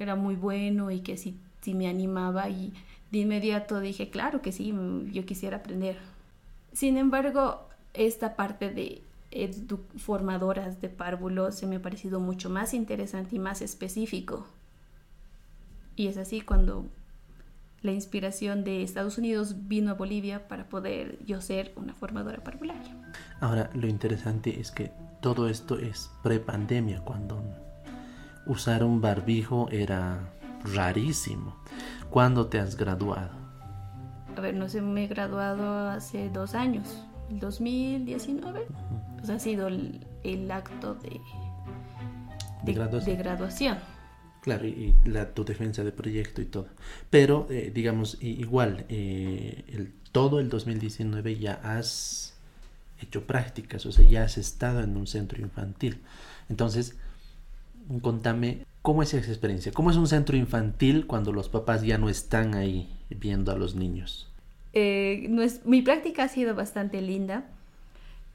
era 0.05 0.17
muy 0.17 0.37
bueno 0.37 0.91
y 0.91 1.01
que 1.01 1.17
sí, 1.17 1.39
sí 1.61 1.75
me 1.75 1.89
animaba 1.89 2.49
y 2.49 2.73
de 3.11 3.19
inmediato 3.19 3.81
dije, 3.81 4.11
claro 4.11 4.41
que 4.41 4.53
sí, 4.53 4.75
yo 5.13 5.25
quisiera 5.27 5.59
aprender. 5.59 5.99
Sin 6.73 6.97
embargo, 6.97 7.69
esta 7.93 8.37
parte 8.37 8.71
de 8.71 9.03
formadoras 9.97 10.81
de 10.81 10.89
párvulos 10.89 11.57
se 11.57 11.67
me 11.67 11.77
ha 11.77 11.83
parecido 11.83 12.21
mucho 12.21 12.51
más 12.51 12.75
interesante 12.75 13.37
y 13.37 13.39
más 13.39 13.63
específico. 13.63 14.47
Y 15.97 16.07
es 16.07 16.17
así 16.17 16.41
cuando 16.41 16.87
la 17.83 17.93
inspiración 17.93 18.63
de 18.65 18.83
Estados 18.83 19.19
Unidos 19.19 19.69
vino 19.69 19.91
a 19.91 19.95
Bolivia 19.95 20.49
para 20.49 20.69
poder 20.69 21.19
yo 21.25 21.41
ser 21.41 21.73
una 21.77 21.95
formadora 21.95 22.43
parvularia. 22.45 22.95
Ahora, 23.41 23.71
lo 23.75 23.87
interesante 23.87 24.61
es 24.61 24.71
que 24.71 24.93
todo 25.21 25.49
esto 25.49 25.79
es 25.79 26.11
pre-pandemia, 26.23 27.01
cuando 27.01 27.43
usar 28.51 28.83
un 28.83 29.01
barbijo 29.01 29.69
era 29.71 30.33
rarísimo. 30.75 31.57
¿Cuándo 32.11 32.49
te 32.49 32.59
has 32.59 32.77
graduado? 32.77 33.31
A 34.37 34.41
ver, 34.41 34.55
no 34.55 34.69
sé, 34.69 34.83
me 34.83 35.05
he 35.05 35.07
graduado 35.07 35.89
hace 35.89 36.29
dos 36.31 36.55
años, 36.55 37.05
el 37.31 37.39
2019. 37.39 38.67
Pues 39.19 39.31
ha 39.31 39.39
sido 39.39 39.69
el, 39.69 40.51
acto 40.51 40.95
de, 40.97 41.21
de, 42.65 43.17
graduación. 43.17 43.79
Claro, 44.41 44.67
y, 44.67 44.97
la, 45.05 45.33
tu 45.33 45.45
defensa 45.45 45.85
de 45.85 45.93
proyecto 45.93 46.43
y 46.43 46.47
todo. 46.47 46.67
Pero, 47.09 47.47
eh, 47.51 47.71
digamos, 47.73 48.19
igual, 48.21 48.85
eh, 48.89 49.65
el, 49.69 49.93
todo 50.11 50.41
el 50.41 50.49
2019 50.49 51.39
ya 51.39 51.61
has 51.63 52.35
hecho 53.01 53.27
prácticas, 53.27 53.87
o 53.87 53.93
sea, 53.93 54.05
ya 54.05 54.25
has 54.25 54.39
estado 54.39 54.81
en 54.81 54.97
un 54.97 55.07
centro 55.07 55.41
infantil. 55.41 56.01
Entonces, 56.49 56.97
contame 57.99 58.65
cómo 58.83 59.03
es 59.03 59.13
esa 59.15 59.29
experiencia, 59.29 59.73
cómo 59.73 59.91
es 59.91 59.97
un 59.97 60.07
centro 60.07 60.37
infantil 60.37 61.07
cuando 61.07 61.33
los 61.33 61.49
papás 61.49 61.83
ya 61.83 61.99
no 61.99 62.09
están 62.09 62.55
ahí 62.55 62.89
viendo 63.11 63.53
a 63.53 63.57
los 63.57 63.75
niños. 63.75 64.29
Eh, 64.73 65.29
mi 65.65 65.83
práctica 65.83 66.25
ha 66.25 66.29
sido 66.29 66.55
bastante 66.55 67.03
linda. 67.03 67.45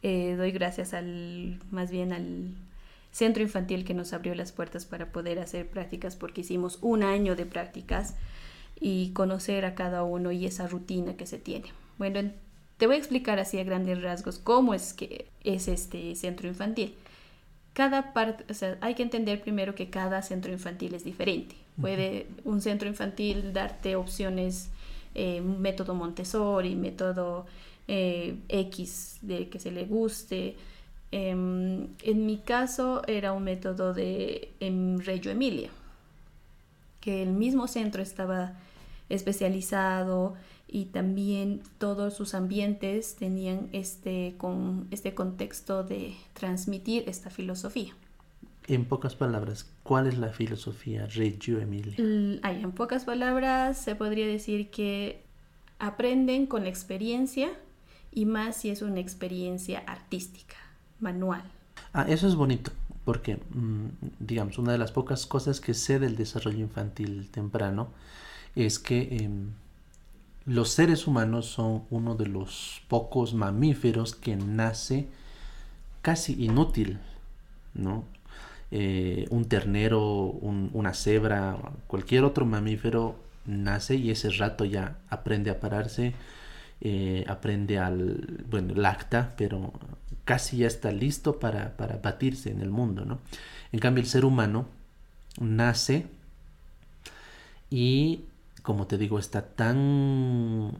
Eh, 0.03 0.35
doy 0.37 0.51
gracias 0.51 0.93
al, 0.93 1.59
más 1.71 1.89
bien 1.89 2.11
al 2.11 2.53
centro 3.11 3.41
infantil 3.41 3.85
que 3.85 3.93
nos 3.93 4.11
abrió 4.11 4.35
las 4.35 4.51
puertas 4.51 4.85
para 4.85 5.11
poder 5.11 5.39
hacer 5.39 5.67
prácticas 5.67 6.17
porque 6.17 6.41
hicimos 6.41 6.77
un 6.81 7.01
año 7.01 7.35
de 7.35 7.45
prácticas 7.45 8.15
y 8.79 9.11
conocer 9.11 9.63
a 9.63 9.73
cada 9.73 10.03
uno 10.03 10.33
y 10.33 10.45
esa 10.45 10.67
rutina 10.67 11.15
que 11.15 11.25
se 11.25 11.37
tiene. 11.37 11.67
Bueno, 11.97 12.29
te 12.77 12.87
voy 12.87 12.97
a 12.97 12.99
explicar 12.99 13.39
así 13.39 13.57
a 13.57 13.63
grandes 13.63 14.01
rasgos 14.01 14.37
cómo 14.37 14.73
es 14.73 14.93
que 14.93 15.27
es 15.45 15.69
este 15.69 16.13
centro 16.15 16.49
infantil 16.49 16.93
cada 17.75 18.13
parte, 18.13 18.45
o 18.49 18.53
sea, 18.53 18.77
hay 18.79 18.95
que 18.95 19.03
entender 19.03 19.41
primero 19.41 19.75
que 19.75 19.89
cada 19.89 20.21
centro 20.21 20.49
infantil 20.49 20.95
es 20.95 21.03
diferente. 21.03 21.55
Puede 21.79 22.25
un 22.45 22.61
centro 22.61 22.87
infantil 22.87 23.51
darte 23.51 23.97
opciones, 23.97 24.69
eh, 25.13 25.41
método 25.41 25.93
Montessori, 25.93 26.73
método 26.73 27.45
eh, 27.89 28.37
X 28.47 29.17
de 29.21 29.49
que 29.49 29.59
se 29.59 29.71
le 29.71 29.83
guste. 29.83 30.55
Em, 31.11 31.89
en 32.01 32.25
mi 32.25 32.37
caso 32.37 33.01
era 33.07 33.33
un 33.33 33.43
método 33.43 33.93
de 33.93 34.53
en 34.61 35.01
Reggio 35.01 35.31
Emilia, 35.31 35.69
que 37.01 37.21
el 37.21 37.31
mismo 37.31 37.67
centro 37.67 38.01
estaba 38.01 38.53
especializado 39.09 40.35
y 40.75 40.83
también 40.83 41.61
todos 41.77 42.15
sus 42.15 42.35
ambientes 42.35 43.15
tenían 43.15 43.69
este, 43.71 44.35
con, 44.37 44.89
este 44.91 45.15
contexto 45.15 45.85
de 45.85 46.15
transmitir 46.33 47.05
esta 47.07 47.29
filosofía. 47.29 47.93
En 48.67 48.83
pocas 48.83 49.15
palabras, 49.15 49.71
¿cuál 49.83 50.05
es 50.05 50.17
la 50.17 50.33
filosofía 50.33 51.05
Reggio 51.05 51.61
Emilia? 51.61 51.95
en 51.97 52.71
pocas 52.73 53.05
palabras 53.05 53.77
se 53.77 53.95
podría 53.95 54.27
decir 54.27 54.69
que 54.69 55.21
aprenden 55.79 56.45
con 56.45 56.63
la 56.63 56.69
experiencia 56.69 57.51
y 58.11 58.25
más 58.25 58.57
si 58.57 58.69
es 58.69 58.81
una 58.81 58.99
experiencia 58.99 59.79
artística, 59.87 60.57
manual. 60.99 61.43
Ah, 61.93 62.05
eso 62.09 62.27
es 62.27 62.35
bonito, 62.35 62.71
porque, 63.05 63.37
mm, 63.37 63.85
digamos, 64.19 64.57
una 64.57 64.73
de 64.73 64.77
las 64.77 64.91
pocas 64.91 65.25
cosas 65.25 65.61
que 65.61 65.73
sé 65.73 65.99
del 65.99 66.17
desarrollo 66.17 66.59
infantil 66.59 67.29
temprano 67.31 67.87
es 68.57 68.77
que 68.77 69.19
em, 69.21 69.51
los 70.45 70.69
seres 70.69 71.07
humanos 71.07 71.47
son 71.47 71.83
uno 71.89 72.15
de 72.15 72.27
los 72.27 72.81
pocos 72.87 73.33
mamíferos 73.33 74.13
que 74.13 74.35
nace 74.35 75.07
casi 76.01 76.43
inútil, 76.43 76.99
¿no? 77.73 78.05
Eh, 78.71 79.25
un 79.29 79.45
ternero, 79.45 80.01
una 80.01 80.93
cebra, 80.93 81.57
cualquier 81.87 82.23
otro 82.23 82.45
mamífero 82.45 83.15
nace 83.45 83.95
y 83.95 84.11
ese 84.11 84.29
rato 84.31 84.65
ya 84.65 84.97
aprende 85.09 85.49
a 85.49 85.59
pararse, 85.59 86.13
eh, 86.81 87.25
aprende 87.27 87.79
al, 87.79 88.43
bueno, 88.49 88.75
lacta, 88.75 89.33
pero 89.37 89.73
casi 90.25 90.57
ya 90.57 90.67
está 90.67 90.91
listo 90.91 91.39
para, 91.39 91.75
para 91.77 91.97
batirse 91.97 92.51
en 92.51 92.61
el 92.61 92.69
mundo, 92.69 93.05
¿no? 93.05 93.19
En 93.71 93.79
cambio 93.79 94.01
el 94.03 94.07
ser 94.07 94.25
humano 94.25 94.67
nace 95.39 96.07
y 97.69 98.25
como 98.65 98.87
te 98.87 98.97
digo, 98.97 99.19
está 99.19 99.43
tan... 99.43 100.71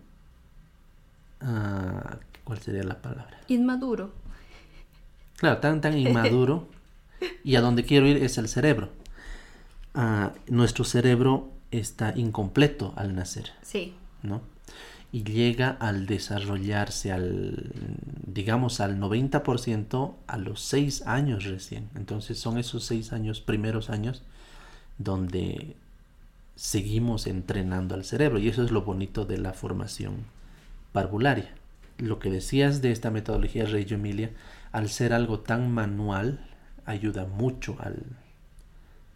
Ah, 1.39 2.17
¿Cuál 2.43 2.59
sería 2.59 2.83
la 2.83 2.99
palabra? 2.99 3.39
Inmaduro. 3.47 4.11
Claro, 5.37 5.59
tan, 5.59 5.81
tan 5.81 5.95
inmaduro. 5.95 6.67
y 7.43 7.55
a 7.55 7.61
donde 7.61 7.83
quiero 7.83 8.07
ir 8.07 8.17
es 8.17 8.39
el 8.39 8.47
cerebro. 8.47 8.89
Ah, 9.93 10.33
nuestro 10.47 10.83
cerebro 10.83 11.51
está 11.69 12.13
incompleto 12.15 12.93
al 12.95 13.15
nacer. 13.15 13.51
Sí. 13.61 13.93
¿No? 14.23 14.41
Y 15.11 15.23
llega 15.23 15.69
al 15.69 16.07
desarrollarse 16.07 17.11
al, 17.11 17.71
digamos, 18.25 18.79
al 18.79 18.99
90% 18.99 20.15
a 20.25 20.37
los 20.37 20.61
6 20.61 21.03
años 21.05 21.43
recién. 21.43 21.89
Entonces 21.95 22.39
son 22.39 22.57
esos 22.57 22.83
6 22.85 23.13
años, 23.13 23.41
primeros 23.41 23.91
años, 23.91 24.23
donde 24.97 25.75
seguimos 26.55 27.27
entrenando 27.27 27.95
al 27.95 28.05
cerebro 28.05 28.39
y 28.39 28.47
eso 28.47 28.63
es 28.63 28.71
lo 28.71 28.83
bonito 28.83 29.25
de 29.25 29.37
la 29.37 29.53
formación 29.53 30.25
parvularia. 30.91 31.53
lo 31.97 32.19
que 32.19 32.29
decías 32.29 32.81
de 32.81 32.91
esta 32.91 33.09
metodología 33.09 33.65
Reggio 33.65 33.95
Emilia, 33.95 34.31
al 34.73 34.89
ser 34.89 35.13
algo 35.13 35.39
tan 35.39 35.71
manual, 35.71 36.45
ayuda 36.85 37.25
mucho 37.25 37.77
al 37.79 38.03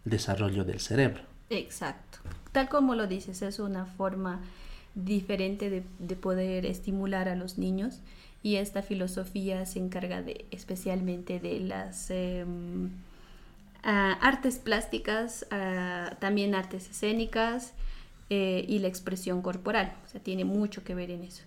desarrollo 0.06 0.64
del 0.64 0.80
cerebro. 0.80 1.22
Exacto. 1.50 2.18
Tal 2.52 2.70
como 2.70 2.94
lo 2.94 3.06
dices, 3.06 3.42
es 3.42 3.58
una 3.58 3.84
forma 3.84 4.40
diferente 4.94 5.68
de, 5.70 6.16
poder 6.16 6.66
estimular 6.66 7.28
a 7.28 7.36
los 7.36 7.58
niños 7.58 8.00
y 8.42 8.56
esta 8.56 8.82
filosofía 8.82 9.66
se 9.66 9.78
encarga 9.78 10.22
de 10.22 10.46
especialmente 10.50 11.38
de 11.38 11.60
las 11.60 12.10
artes 13.82 14.58
plásticas, 14.58 15.46
también 16.18 16.54
artes 16.54 16.90
escénicas 16.90 17.72
eh, 18.32 18.64
y 18.68 18.78
la 18.78 18.86
expresión 18.86 19.42
corporal. 19.42 19.92
O 20.06 20.08
sea, 20.08 20.22
tiene 20.22 20.44
mucho 20.44 20.84
que 20.84 20.94
ver 20.94 21.10
en 21.10 21.24
eso. 21.24 21.42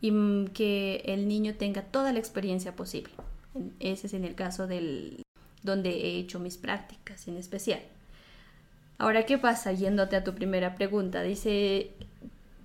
Y 0.00 0.46
que 0.54 1.02
el 1.04 1.26
niño 1.26 1.54
tenga 1.54 1.82
toda 1.82 2.12
la 2.12 2.20
experiencia 2.20 2.76
posible. 2.76 3.12
Ese 3.80 4.06
es 4.06 4.14
en 4.14 4.24
el 4.24 4.36
caso 4.36 4.66
del 4.66 5.22
donde 5.62 5.90
he 5.90 6.18
hecho 6.18 6.38
mis 6.38 6.56
prácticas 6.56 7.28
en 7.28 7.36
especial. 7.36 7.80
Ahora, 8.96 9.26
¿qué 9.26 9.38
pasa? 9.38 9.72
Yéndote 9.72 10.16
a 10.16 10.24
tu 10.24 10.34
primera 10.34 10.74
pregunta, 10.74 11.22
dice, 11.22 11.90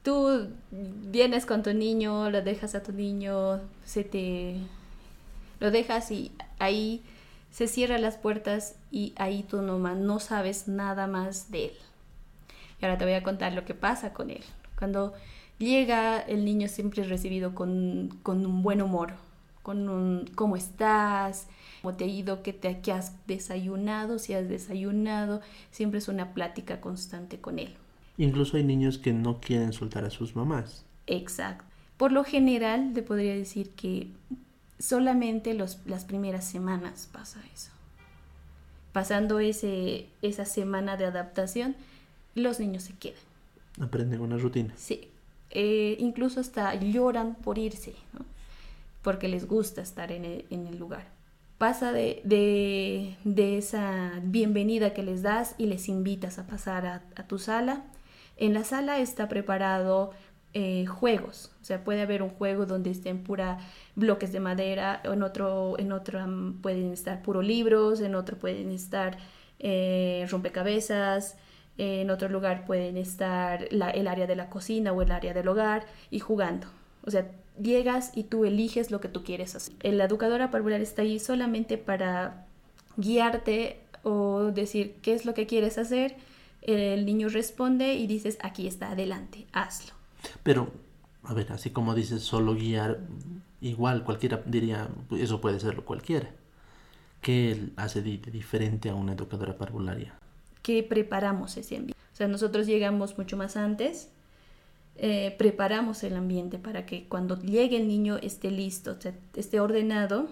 tú 0.03 0.47
vienes 0.71 1.45
con 1.45 1.63
tu 1.63 1.73
niño, 1.73 2.29
lo 2.29 2.41
dejas 2.41 2.75
a 2.75 2.83
tu 2.83 2.91
niño, 2.93 3.61
se 3.83 4.03
te... 4.03 4.57
lo 5.59 5.71
dejas 5.71 6.11
y 6.11 6.31
ahí 6.59 7.01
se 7.55 7.69
cierran 7.69 8.01
las 8.01 8.17
puertas 8.17 8.75
y 8.91 9.13
ahí 9.15 9.41
tú 9.43 9.61
nomás 9.61 9.95
no 9.95 10.19
sabes 10.19 10.67
nada 10.67 11.07
más 11.07 11.51
de 11.51 11.67
él. 11.67 11.71
Y 12.81 12.83
ahora 12.83 12.97
te 12.97 13.05
voy 13.05 13.13
a 13.13 13.23
contar 13.23 13.53
lo 13.53 13.63
que 13.63 13.73
pasa 13.73 14.11
con 14.11 14.29
él. 14.29 14.41
Cuando 14.77 15.13
llega, 15.57 16.19
el 16.19 16.43
niño 16.43 16.67
siempre 16.67 17.03
es 17.03 17.07
recibido 17.07 17.55
con, 17.55 18.19
con 18.23 18.45
un 18.45 18.61
buen 18.61 18.81
humor, 18.81 19.13
con 19.63 19.87
un 19.87 20.29
¿cómo 20.35 20.57
estás? 20.57 21.47
¿Cómo 21.81 21.95
te 21.95 22.03
ha 22.03 22.07
ido? 22.07 22.43
¿Qué, 22.43 22.51
te, 22.51 22.81
¿Qué 22.81 22.91
has 22.91 23.25
desayunado? 23.25 24.19
Si 24.19 24.33
has 24.33 24.49
desayunado, 24.49 25.39
siempre 25.71 25.99
es 25.99 26.09
una 26.09 26.33
plática 26.33 26.81
constante 26.81 27.39
con 27.39 27.57
él. 27.57 27.73
Incluso 28.17 28.57
hay 28.57 28.65
niños 28.65 28.97
que 28.97 29.13
no 29.13 29.39
quieren 29.39 29.71
soltar 29.71 30.03
a 30.03 30.09
sus 30.09 30.35
mamás. 30.35 30.83
Exacto. 31.07 31.63
Por 31.95 32.11
lo 32.11 32.25
general, 32.25 32.91
te 32.93 33.01
podría 33.01 33.33
decir 33.33 33.69
que 33.69 34.09
solamente 34.79 35.53
los, 35.53 35.79
las 35.85 36.05
primeras 36.05 36.45
semanas 36.45 37.09
pasa 37.11 37.41
eso. 37.53 37.71
Pasando 38.91 39.39
ese, 39.39 40.07
esa 40.21 40.45
semana 40.45 40.97
de 40.97 41.05
adaptación, 41.05 41.75
los 42.33 42.59
niños 42.59 42.83
se 42.83 42.93
quedan. 42.93 43.19
Aprenden 43.79 44.21
una 44.21 44.37
rutina. 44.37 44.73
Sí. 44.77 45.09
Eh, 45.51 45.97
incluso 45.99 46.39
hasta 46.39 46.75
lloran 46.75 47.35
por 47.35 47.57
irse. 47.57 47.93
¿no? 48.13 48.25
porque 49.05 49.27
les 49.27 49.47
gusta 49.47 49.83
estar 49.83 50.11
en 50.11 50.25
el, 50.25 50.79
lugar. 50.79 51.05
Pasa 51.59 51.91
de, 51.91 52.23
de, 53.23 53.57
esa 53.59 54.19
bienvenida 54.23 54.95
que 54.95 55.03
les 55.03 55.21
das 55.21 55.53
y 55.59 55.67
les 55.67 55.87
invitas 55.89 56.39
a 56.39 56.47
pasar 56.47 56.87
a, 56.87 57.27
tu 57.27 57.37
sala. 57.37 57.83
En 58.35 58.55
la 58.55 58.63
sala 58.63 58.97
está 58.97 59.29
preparado 59.29 60.11
eh, 60.57 60.85
juegos, 60.85 61.51
o 61.61 61.65
sea, 61.65 61.83
puede 61.83 62.01
haber 62.01 62.23
un 62.23 62.29
juego 62.29 62.65
donde 62.65 62.89
estén 62.89 63.25
pura 63.25 63.57
bloques 63.95 64.31
de 64.31 64.39
madera, 64.39 65.01
en 65.03 65.21
otro, 65.21 65.75
en 65.77 65.91
otro 65.91 66.25
mm, 66.25 66.61
pueden 66.61 66.93
estar 66.93 67.21
puro 67.21 67.41
libros, 67.41 67.99
en 67.99 68.15
otro 68.15 68.37
pueden 68.37 68.71
estar 68.71 69.17
eh, 69.59 70.25
rompecabezas, 70.29 71.35
en 71.77 72.09
otro 72.09 72.29
lugar 72.29 72.65
pueden 72.65 72.95
estar 72.95 73.67
el 73.69 74.07
área 74.07 74.27
de 74.27 74.35
la 74.37 74.49
cocina 74.49 74.93
o 74.93 75.01
el 75.01 75.11
área 75.11 75.33
del 75.33 75.45
hogar 75.49 75.87
y 76.09 76.19
jugando. 76.19 76.67
O 77.03 77.11
sea, 77.11 77.29
llegas 77.61 78.13
y 78.15 78.23
tú 78.23 78.45
eliges 78.45 78.91
lo 78.91 79.01
que 79.01 79.09
tú 79.09 79.25
quieres 79.25 79.55
hacer. 79.55 79.75
La 79.83 80.05
educadora 80.05 80.51
parvular 80.51 80.79
está 80.79 81.01
ahí 81.01 81.19
solamente 81.19 81.77
para 81.77 82.45
guiarte 82.95 83.81
o 84.03 84.53
decir 84.53 84.95
qué 85.01 85.13
es 85.15 85.25
lo 85.25 85.33
que 85.33 85.47
quieres 85.47 85.77
hacer. 85.77 86.15
El 86.61 87.05
niño 87.05 87.27
responde 87.27 87.95
y 87.95 88.07
dices, 88.07 88.37
aquí 88.41 88.67
está, 88.67 88.91
adelante, 88.91 89.47
hazlo. 89.51 89.94
Pero, 90.43 90.71
a 91.23 91.33
ver, 91.33 91.51
así 91.51 91.69
como 91.69 91.95
dices, 91.95 92.23
solo 92.23 92.55
guiar, 92.55 92.99
igual 93.61 94.03
cualquiera 94.03 94.41
diría, 94.45 94.87
eso 95.11 95.41
puede 95.41 95.59
serlo 95.59 95.85
cualquiera. 95.85 96.29
¿Qué 97.21 97.69
hace 97.75 98.01
diferente 98.01 98.89
a 98.89 98.95
una 98.95 99.13
educadora 99.13 99.57
parvularia? 99.57 100.13
Que 100.61 100.83
preparamos 100.83 101.57
ese 101.57 101.77
ambiente. 101.77 101.99
O 102.13 102.15
sea, 102.15 102.27
nosotros 102.27 102.67
llegamos 102.67 103.17
mucho 103.17 103.35
más 103.35 103.57
antes, 103.57 104.09
eh, 104.97 105.35
preparamos 105.37 106.03
el 106.03 106.15
ambiente 106.15 106.59
para 106.59 106.85
que 106.85 107.07
cuando 107.09 107.41
llegue 107.41 107.77
el 107.77 107.87
niño 107.87 108.17
esté 108.17 108.51
listo, 108.51 108.97
esté 109.35 109.59
ordenado 109.59 110.29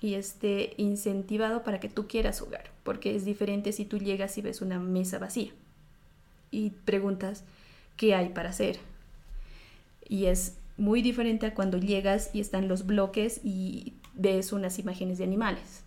y 0.00 0.14
esté 0.14 0.74
incentivado 0.78 1.62
para 1.62 1.78
que 1.78 1.88
tú 1.88 2.08
quieras 2.08 2.40
jugar, 2.40 2.70
porque 2.82 3.14
es 3.14 3.24
diferente 3.24 3.72
si 3.72 3.84
tú 3.84 3.98
llegas 3.98 4.36
y 4.38 4.42
ves 4.42 4.62
una 4.62 4.80
mesa 4.80 5.18
vacía 5.18 5.52
y 6.50 6.70
preguntas 6.70 7.44
qué 7.96 8.14
hay 8.14 8.30
para 8.30 8.50
hacer. 8.50 8.78
Y 10.10 10.26
es 10.26 10.58
muy 10.76 11.00
diferente 11.00 11.46
a 11.46 11.54
cuando 11.54 11.78
llegas 11.78 12.30
y 12.34 12.40
están 12.40 12.68
los 12.68 12.84
bloques 12.84 13.40
y 13.42 13.94
ves 14.12 14.52
unas 14.52 14.78
imágenes 14.78 15.16
de 15.16 15.24
animales. 15.24 15.84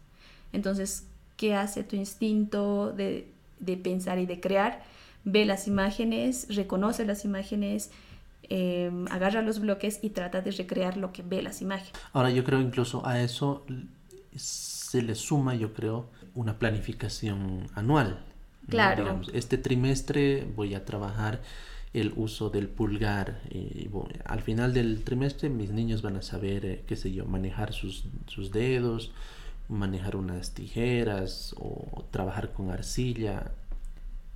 Entonces, 0.51 1.05
¿qué 1.38 1.53
hace 1.53 1.83
tu 1.83 1.95
instinto 1.95 2.91
de, 2.91 3.27
de 3.59 3.77
pensar 3.77 4.17
y 4.17 4.25
de 4.25 4.39
crear? 4.39 4.81
Ve 5.23 5.45
las 5.45 5.67
imágenes, 5.67 6.47
reconoce 6.49 7.05
las 7.05 7.25
imágenes, 7.25 7.91
Em, 8.49 9.07
agarra 9.09 9.41
los 9.41 9.59
bloques 9.59 9.99
y 10.01 10.09
trata 10.09 10.41
de 10.41 10.51
recrear 10.51 10.97
lo 10.97 11.13
que 11.13 11.23
ve 11.23 11.41
las 11.41 11.62
imágenes. 11.62 11.93
Ahora 12.12 12.29
yo 12.29 12.43
creo 12.43 12.59
incluso 12.59 13.05
a 13.05 13.21
eso 13.21 13.65
se 14.36 15.01
le 15.01 15.15
suma, 15.15 15.55
yo 15.55 15.73
creo, 15.73 16.07
una 16.36 16.59
planificación 16.59 17.67
anual. 17.73 18.19
Claro. 18.69 19.19
este 19.33 19.57
trimestre 19.57 20.47
voy 20.55 20.73
a 20.73 20.86
trabajar 20.86 21.41
el 21.93 22.13
uso 22.15 22.49
del 22.49 22.67
pulgar. 22.67 23.41
Y, 23.49 23.89
al 24.25 24.41
final 24.41 24.73
del 24.73 25.03
trimestre 25.03 25.49
mis 25.49 25.71
niños 25.71 26.01
van 26.01 26.17
a 26.17 26.21
saber, 26.21 26.65
eh, 26.65 26.84
qué 26.88 26.95
sé 26.95 27.12
yo, 27.12 27.25
manejar 27.25 27.73
sus, 27.73 28.06
sus 28.27 28.51
dedos, 28.51 29.12
manejar 29.69 30.15
unas 30.15 30.53
tijeras 30.53 31.56
o 31.58 32.03
trabajar 32.12 32.51
con 32.53 32.71
arcilla. 32.71 33.51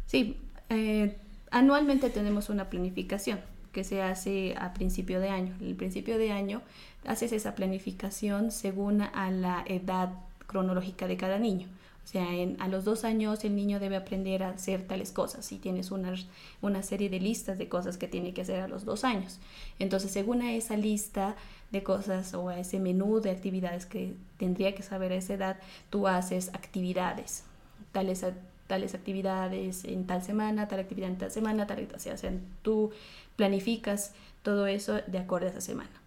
Sí, 0.05 0.37
eh, 0.69 1.17
anualmente 1.51 2.09
tenemos 2.09 2.49
una 2.49 2.69
planificación 2.69 3.39
que 3.71 3.83
se 3.83 4.01
hace 4.01 4.55
a 4.57 4.73
principio 4.73 5.19
de 5.19 5.29
año. 5.29 5.53
El 5.61 5.75
principio 5.75 6.17
de 6.17 6.31
año 6.31 6.61
haces 7.05 7.31
esa 7.31 7.55
planificación 7.55 8.51
según 8.51 9.01
a 9.01 9.31
la 9.31 9.63
edad 9.67 10.13
cronológica 10.47 11.07
de 11.07 11.17
cada 11.17 11.37
niño. 11.37 11.67
O 12.07 12.09
sea, 12.09 12.25
a 12.59 12.67
los 12.69 12.85
dos 12.85 13.03
años 13.03 13.43
el 13.43 13.53
niño 13.53 13.81
debe 13.81 13.97
aprender 13.97 14.41
a 14.41 14.51
hacer 14.51 14.87
tales 14.87 15.11
cosas 15.11 15.51
y 15.51 15.57
tienes 15.57 15.91
una, 15.91 16.13
una 16.61 16.81
serie 16.81 17.09
de 17.09 17.19
listas 17.19 17.57
de 17.57 17.67
cosas 17.67 17.97
que 17.97 18.07
tiene 18.07 18.33
que 18.33 18.43
hacer 18.43 18.61
a 18.61 18.69
los 18.69 18.85
dos 18.85 19.03
años. 19.03 19.39
Entonces, 19.77 20.11
según 20.11 20.41
a 20.41 20.53
esa 20.53 20.77
lista 20.77 21.35
de 21.69 21.83
cosas 21.83 22.33
o 22.33 22.47
a 22.47 22.59
ese 22.59 22.79
menú 22.79 23.19
de 23.19 23.31
actividades 23.31 23.85
que 23.85 24.13
tendría 24.37 24.73
que 24.73 24.83
saber 24.83 25.11
a 25.11 25.15
esa 25.15 25.33
edad, 25.33 25.59
tú 25.89 26.07
haces 26.07 26.47
actividades, 26.53 27.43
tales, 27.91 28.25
tales 28.67 28.95
actividades 28.95 29.83
en 29.83 30.07
tal 30.07 30.23
semana, 30.23 30.69
tal 30.69 30.79
actividad 30.79 31.09
en 31.09 31.17
tal 31.17 31.31
semana, 31.31 31.67
tal, 31.67 31.89
o 31.93 31.99
sea, 31.99 32.15
tú 32.61 32.91
planificas 33.35 34.13
todo 34.43 34.67
eso 34.67 35.01
de 35.07 35.17
acuerdo 35.17 35.47
a 35.47 35.49
esa 35.49 35.61
semana. 35.61 36.01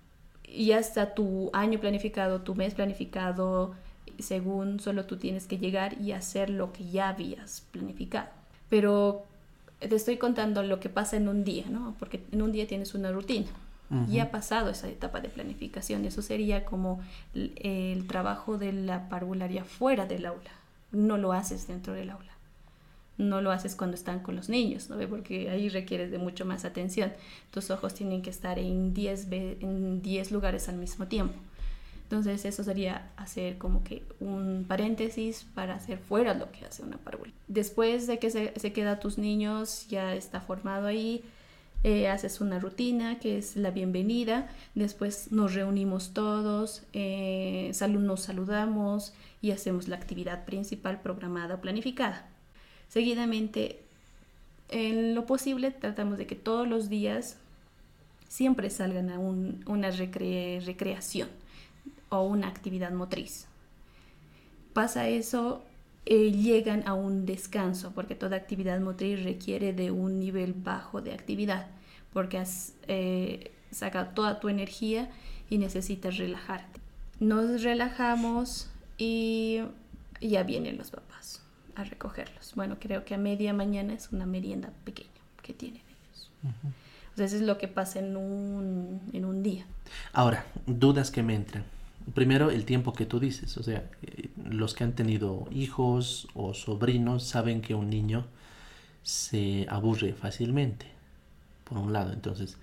Y 0.45 0.73
hasta 0.73 1.15
tu 1.15 1.51
año 1.53 1.79
planificado, 1.79 2.41
tu 2.41 2.55
mes 2.55 2.73
planificado, 2.73 3.75
según 4.23 4.81
solo 4.81 5.05
tú 5.07 5.17
tienes 5.17 5.47
que 5.47 5.59
llegar 5.59 6.01
y 6.01 6.13
hacer 6.13 6.51
lo 6.51 6.73
que 6.73 6.89
ya 6.89 7.09
habías 7.09 7.63
planificado. 7.73 8.29
Pero 8.69 9.25
te 9.79 9.95
estoy 9.95 10.17
contando 10.17 10.63
lo 10.63 10.81
que 10.81 10.89
pasa 10.89 11.17
en 11.17 11.29
un 11.29 11.45
día, 11.45 11.67
¿no? 11.69 11.95
Porque 11.99 12.23
en 12.33 12.43
un 12.43 12.53
día 12.53 12.67
tienes 12.67 12.95
una 12.95 13.13
rutina. 13.13 13.49
Y 14.09 14.21
ha 14.21 14.31
pasado 14.31 14.71
esa 14.71 14.89
etapa 14.89 15.19
de 15.21 15.29
planificación. 15.29 16.05
Eso 16.05 16.23
sería 16.23 16.65
como 16.65 17.01
el, 17.35 17.53
el 17.57 18.07
trabajo 18.07 18.57
de 18.57 18.73
la 18.73 19.09
parvularia 19.09 19.65
fuera 19.65 20.07
del 20.07 20.27
aula. 20.27 20.53
No 20.93 21.19
lo 21.19 21.33
haces 21.33 21.67
dentro 21.67 21.93
del 21.93 22.11
aula 22.11 22.31
no 23.21 23.41
lo 23.41 23.53
haces 23.53 23.77
cuando 23.77 23.95
están 23.95 24.21
con 24.21 24.35
los 24.35 24.49
niños, 24.49 24.91
¿no? 24.91 24.97
Porque 25.09 25.51
ahí 25.51 25.69
requieres 25.69 26.11
de 26.11 26.19
mucho 26.19 26.45
más 26.45 26.65
atención. 26.65 27.13
Tus 27.51 27.71
ojos 27.71 27.95
tienen 27.95 28.23
que 28.23 28.31
estar 28.31 28.59
en 28.59 28.93
10 28.95 29.29
en 29.31 30.03
diez 30.03 30.33
lugares 30.33 30.69
al 30.69 30.77
mismo 30.77 31.07
tiempo. 31.07 31.35
Entonces 32.11 32.45
eso 32.45 32.65
sería 32.65 33.09
hacer 33.17 33.57
como 33.57 33.85
que 33.85 34.03
un 34.19 34.65
paréntesis 34.67 35.47
para 35.55 35.77
hacer 35.77 35.99
fuera 35.99 36.35
lo 36.35 36.51
que 36.51 36.65
hace 36.65 36.83
una 36.83 36.97
parábola. 36.97 37.31
Después 37.47 38.09
de 38.09 38.19
que 38.19 38.31
se, 38.31 38.53
se 38.59 38.73
queda 38.73 38.99
tus 38.99 39.17
niños, 39.17 39.87
ya 39.89 40.17
está 40.17 40.41
formado 40.41 40.89
ahí, 40.89 41.23
eh, 41.85 42.09
haces 42.09 42.41
una 42.41 42.59
rutina 42.59 43.21
que 43.21 43.39
es 43.39 43.55
la 43.55 43.71
bienvenida, 43.71 44.49
después 44.75 45.31
nos 45.31 45.55
reunimos 45.55 46.13
todos, 46.13 46.83
eh, 46.95 47.71
nos 47.89 48.23
saludamos 48.23 49.15
y 49.41 49.53
hacemos 49.53 49.87
la 49.87 49.95
actividad 49.95 50.45
principal 50.45 51.01
programada 51.03 51.55
o 51.55 51.61
planificada. 51.61 52.29
Seguidamente, 52.89 53.79
en 54.69 55.15
lo 55.15 55.27
posible, 55.27 55.71
tratamos 55.71 56.19
de 56.19 56.27
que 56.27 56.35
todos 56.35 56.67
los 56.67 56.89
días 56.89 57.37
siempre 58.27 58.69
salgan 58.69 59.11
a 59.11 59.21
una 59.21 59.91
recreación 59.93 61.29
o 62.11 62.23
una 62.23 62.49
actividad 62.49 62.93
motriz. 62.93 63.47
Pasa 64.73 65.09
eso, 65.09 65.65
eh, 66.07 66.33
llegan 66.33 66.87
a 66.87 66.95
un 66.95 67.27
descanso, 67.27 67.93
porque 67.95 68.15
toda 68.15 68.37
actividad 68.37 68.79
motriz 68.81 69.23
requiere 69.25 69.73
de 69.73 69.91
un 69.91 70.21
nivel 70.21 70.53
bajo 70.53 71.01
de 71.01 71.13
actividad, 71.13 71.67
porque 72.13 72.39
has 72.39 72.75
eh, 72.89 73.53
sacado 73.71 74.11
toda 74.15 74.41
tu 74.41 74.49
energía 74.49 75.11
y 75.49 75.59
necesitas 75.59 76.17
relajarte. 76.19 76.81
Nos 77.19 77.63
relajamos 77.63 78.71
y 78.99 79.61
ya 80.21 80.43
vienen 80.43 80.79
los 80.79 80.91
papás 80.91 81.43
a 81.75 81.85
recogerlos. 81.85 82.55
Bueno, 82.55 82.77
creo 82.79 83.05
que 83.05 83.15
a 83.15 83.19
media 83.19 83.53
mañana 83.53 83.93
es 83.93 84.11
una 84.13 84.27
merienda 84.27 84.71
pequeña 84.85 85.09
que 85.43 85.53
tienen 85.53 85.83
ellos. 85.83 86.31
Eso 87.17 87.37
es 87.37 87.43
lo 87.43 87.59
que 87.59 87.69
pasa 87.69 87.99
en 87.99 88.17
un, 88.17 89.01
en 89.13 89.25
un 89.25 89.43
día. 89.43 89.67
Ahora, 90.13 90.47
dudas 90.67 91.11
que 91.11 91.23
me 91.23 91.35
entran. 91.35 91.65
Primero, 92.15 92.51
el 92.51 92.65
tiempo 92.65 92.93
que 92.93 93.07
tú 93.07 93.21
dices. 93.21 93.57
O 93.57 93.63
sea, 93.63 93.89
eh, 94.03 94.29
los 94.45 94.75
que 94.75 94.85
han 94.85 94.95
tenido 94.95 95.47
hijos 95.51 96.29
o 96.35 96.55
sobrinos 96.55 97.25
saben 97.25 97.61
que 97.61 97.75
un 97.75 97.91
niño 97.91 98.27
se 99.03 99.67
aburre 99.69 100.13
fácilmente, 100.13 100.87
por 101.65 101.79
un 101.79 101.93
lado. 101.93 102.13
Entonces, 102.13 102.59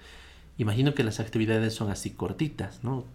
imagino 0.57 0.93
que 0.93 1.03
las 1.03 1.19
actividades 1.19 1.73
son 1.73 1.91
así 1.91 2.12
cortitas, 2.12 2.83
¿no? 2.83 3.05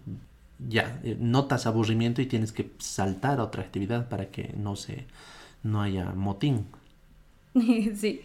Ya, 0.69 0.99
eh, 1.03 1.17
notas 1.19 1.65
aburrimiento 1.65 2.21
y 2.21 2.25
tienes 2.25 2.51
que 2.51 2.71
saltar 2.77 3.39
a 3.39 3.43
otra 3.43 3.63
actividad 3.63 4.07
para 4.09 4.29
que 4.29 4.53
no 4.55 4.75
se 4.75 5.05
no 5.63 5.81
haya 5.81 6.11
motín. 6.11 6.65
sí. 7.53 8.21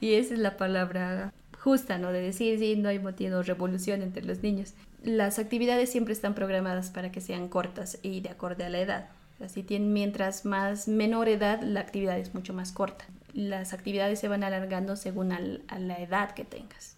Y 0.00 0.14
esa 0.14 0.34
es 0.34 0.40
la 0.40 0.56
palabra 0.56 1.32
justa, 1.58 1.98
¿no? 1.98 2.12
De 2.12 2.20
decir, 2.20 2.58
sí, 2.58 2.76
no 2.76 2.88
hay 2.90 2.98
motín 2.98 3.32
o 3.32 3.42
revolución 3.42 4.02
entre 4.02 4.24
los 4.24 4.42
niños. 4.42 4.74
Las 5.04 5.38
actividades 5.38 5.92
siempre 5.92 6.14
están 6.14 6.34
programadas 6.34 6.88
para 6.88 7.12
que 7.12 7.20
sean 7.20 7.50
cortas 7.50 7.98
y 8.00 8.22
de 8.22 8.30
acorde 8.30 8.64
a 8.64 8.70
la 8.70 8.80
edad. 8.80 9.08
Así 9.38 9.62
tienen, 9.62 9.92
mientras 9.92 10.46
más 10.46 10.88
menor 10.88 11.28
edad, 11.28 11.60
la 11.60 11.80
actividad 11.80 12.18
es 12.18 12.32
mucho 12.32 12.54
más 12.54 12.72
corta. 12.72 13.04
Las 13.34 13.74
actividades 13.74 14.18
se 14.18 14.28
van 14.28 14.44
alargando 14.44 14.96
según 14.96 15.32
a 15.32 15.78
la 15.78 15.98
edad 15.98 16.30
que 16.30 16.46
tengas. 16.46 16.96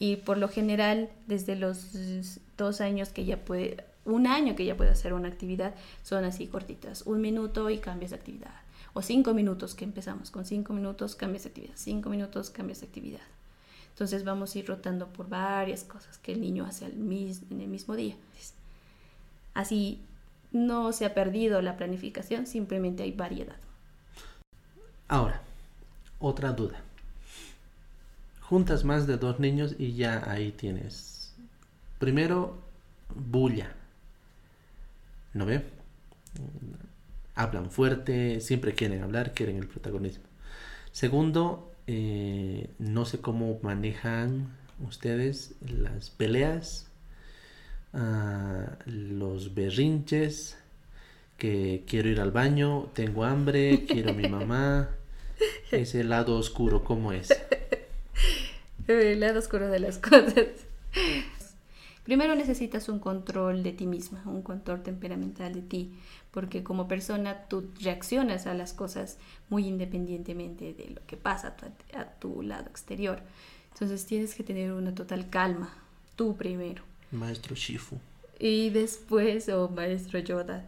Y 0.00 0.16
por 0.16 0.36
lo 0.36 0.48
general, 0.48 1.10
desde 1.28 1.54
los 1.54 2.40
dos 2.56 2.80
años 2.80 3.10
que 3.10 3.24
ya 3.24 3.36
puede, 3.44 3.84
un 4.04 4.26
año 4.26 4.56
que 4.56 4.64
ya 4.64 4.76
puede 4.76 4.90
hacer 4.90 5.12
una 5.12 5.28
actividad, 5.28 5.76
son 6.02 6.24
así 6.24 6.48
cortitas. 6.48 7.02
Un 7.02 7.20
minuto 7.20 7.70
y 7.70 7.78
cambias 7.78 8.10
de 8.10 8.16
actividad 8.16 8.50
o 8.94 9.02
cinco 9.02 9.32
minutos 9.32 9.76
que 9.76 9.84
empezamos. 9.84 10.32
Con 10.32 10.44
cinco 10.44 10.72
minutos 10.72 11.14
cambias 11.14 11.44
de 11.44 11.50
actividad, 11.50 11.74
cinco 11.76 12.10
minutos 12.10 12.50
cambias 12.50 12.80
de 12.80 12.86
actividad. 12.88 13.20
Entonces 13.98 14.22
vamos 14.22 14.54
a 14.54 14.58
ir 14.60 14.68
rotando 14.68 15.08
por 15.08 15.28
varias 15.28 15.82
cosas 15.82 16.18
que 16.18 16.30
el 16.30 16.40
niño 16.40 16.64
hace 16.64 16.84
en 16.84 17.60
el 17.60 17.66
mismo 17.66 17.96
día. 17.96 18.14
Así 19.54 20.00
no 20.52 20.92
se 20.92 21.04
ha 21.04 21.14
perdido 21.14 21.60
la 21.62 21.76
planificación, 21.76 22.46
simplemente 22.46 23.02
hay 23.02 23.10
variedad. 23.10 23.56
Ahora, 25.08 25.42
otra 26.20 26.52
duda. 26.52 26.80
Juntas 28.40 28.84
más 28.84 29.08
de 29.08 29.16
dos 29.16 29.40
niños 29.40 29.74
y 29.80 29.94
ya 29.94 30.30
ahí 30.30 30.52
tienes. 30.52 31.34
Primero, 31.98 32.56
bulla. 33.16 33.74
¿No 35.34 35.44
ve? 35.44 35.64
hablan 37.34 37.72
fuerte, 37.72 38.40
siempre 38.40 38.74
quieren 38.74 39.02
hablar, 39.02 39.34
quieren 39.34 39.56
el 39.56 39.66
protagonismo. 39.66 40.22
Segundo, 40.92 41.67
eh, 41.90 42.68
no 42.78 43.06
sé 43.06 43.18
cómo 43.18 43.58
manejan 43.62 44.54
ustedes 44.86 45.54
las 45.66 46.10
peleas, 46.10 46.86
ah, 47.94 48.76
los 48.84 49.54
berrinches, 49.54 50.58
que 51.38 51.84
quiero 51.86 52.10
ir 52.10 52.20
al 52.20 52.30
baño, 52.30 52.90
tengo 52.92 53.24
hambre, 53.24 53.86
quiero 53.88 54.10
a 54.10 54.12
mi 54.12 54.28
mamá. 54.28 54.90
Ese 55.70 56.04
lado 56.04 56.36
oscuro, 56.36 56.84
¿cómo 56.84 57.12
es? 57.12 57.28
El 58.86 59.20
lado 59.20 59.38
oscuro 59.38 59.68
de 59.68 59.78
las 59.78 59.96
cosas. 59.96 60.46
Primero 62.08 62.34
necesitas 62.34 62.88
un 62.88 63.00
control 63.00 63.62
de 63.62 63.72
ti 63.72 63.86
misma, 63.86 64.22
un 64.24 64.40
control 64.40 64.82
temperamental 64.82 65.52
de 65.52 65.60
ti, 65.60 65.92
porque 66.30 66.62
como 66.64 66.88
persona 66.88 67.44
tú 67.50 67.70
reaccionas 67.82 68.46
a 68.46 68.54
las 68.54 68.72
cosas 68.72 69.18
muy 69.50 69.66
independientemente 69.66 70.72
de 70.72 70.88
lo 70.88 71.06
que 71.06 71.18
pasa 71.18 71.54
a 71.94 72.04
tu, 72.18 72.40
lado 72.40 72.64
exterior. 72.70 73.20
Entonces 73.74 74.06
tienes 74.06 74.34
que 74.34 74.42
tener 74.42 74.72
una 74.72 74.94
total 74.94 75.28
calma, 75.28 75.68
tú 76.16 76.34
primero. 76.34 76.82
Maestro 77.10 77.54
Shifu. 77.54 77.98
Y 78.38 78.70
después, 78.70 79.50
o 79.50 79.64
oh, 79.64 79.68
Maestro 79.68 80.18
Yoda. 80.18 80.64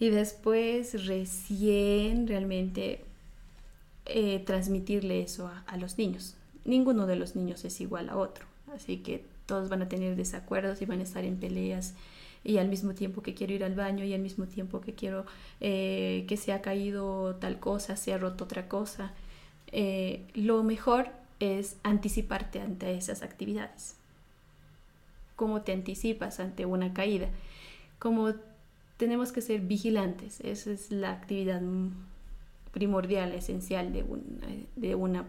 Y 0.00 0.10
después 0.10 1.06
recién 1.06 2.26
realmente 2.26 3.04
eh, 4.06 4.40
transmitirle 4.44 5.22
eso 5.22 5.48
a 5.64 5.76
los 5.76 5.96
niños. 5.96 6.34
Ninguno 6.64 7.06
de 7.06 7.14
los 7.14 7.36
niños 7.36 7.64
es 7.64 7.80
igual 7.80 8.08
a 8.08 8.16
otro. 8.16 8.46
Así 8.74 8.96
que 8.96 9.30
todos 9.52 9.68
van 9.68 9.82
a 9.82 9.88
tener 9.90 10.16
desacuerdos 10.16 10.80
y 10.80 10.86
van 10.86 11.00
a 11.00 11.02
estar 11.02 11.26
en 11.26 11.36
peleas 11.36 11.92
y 12.42 12.56
al 12.56 12.68
mismo 12.68 12.94
tiempo 12.94 13.20
que 13.20 13.34
quiero 13.34 13.52
ir 13.52 13.64
al 13.64 13.74
baño 13.74 14.02
y 14.02 14.14
al 14.14 14.22
mismo 14.22 14.46
tiempo 14.46 14.80
que 14.80 14.94
quiero 14.94 15.26
eh, 15.60 16.24
que 16.26 16.38
se 16.38 16.54
ha 16.54 16.62
caído 16.62 17.34
tal 17.34 17.60
cosa, 17.60 17.96
se 17.96 18.14
ha 18.14 18.18
roto 18.18 18.44
otra 18.44 18.66
cosa. 18.66 19.12
Eh, 19.70 20.22
lo 20.32 20.62
mejor 20.62 21.08
es 21.38 21.76
anticiparte 21.82 22.62
ante 22.62 22.96
esas 22.96 23.20
actividades. 23.20 23.94
¿Cómo 25.36 25.60
te 25.60 25.72
anticipas 25.74 26.40
ante 26.40 26.64
una 26.64 26.94
caída? 26.94 27.28
Como 27.98 28.32
tenemos 28.96 29.32
que 29.32 29.42
ser 29.42 29.60
vigilantes, 29.60 30.40
esa 30.40 30.70
es 30.70 30.90
la 30.90 31.12
actividad 31.12 31.60
primordial, 32.72 33.32
esencial 33.32 33.92
de 33.92 34.02
de 34.76 34.94
una 34.94 35.26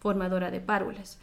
formadora 0.00 0.50
de 0.50 0.58
párvulas 0.58 1.18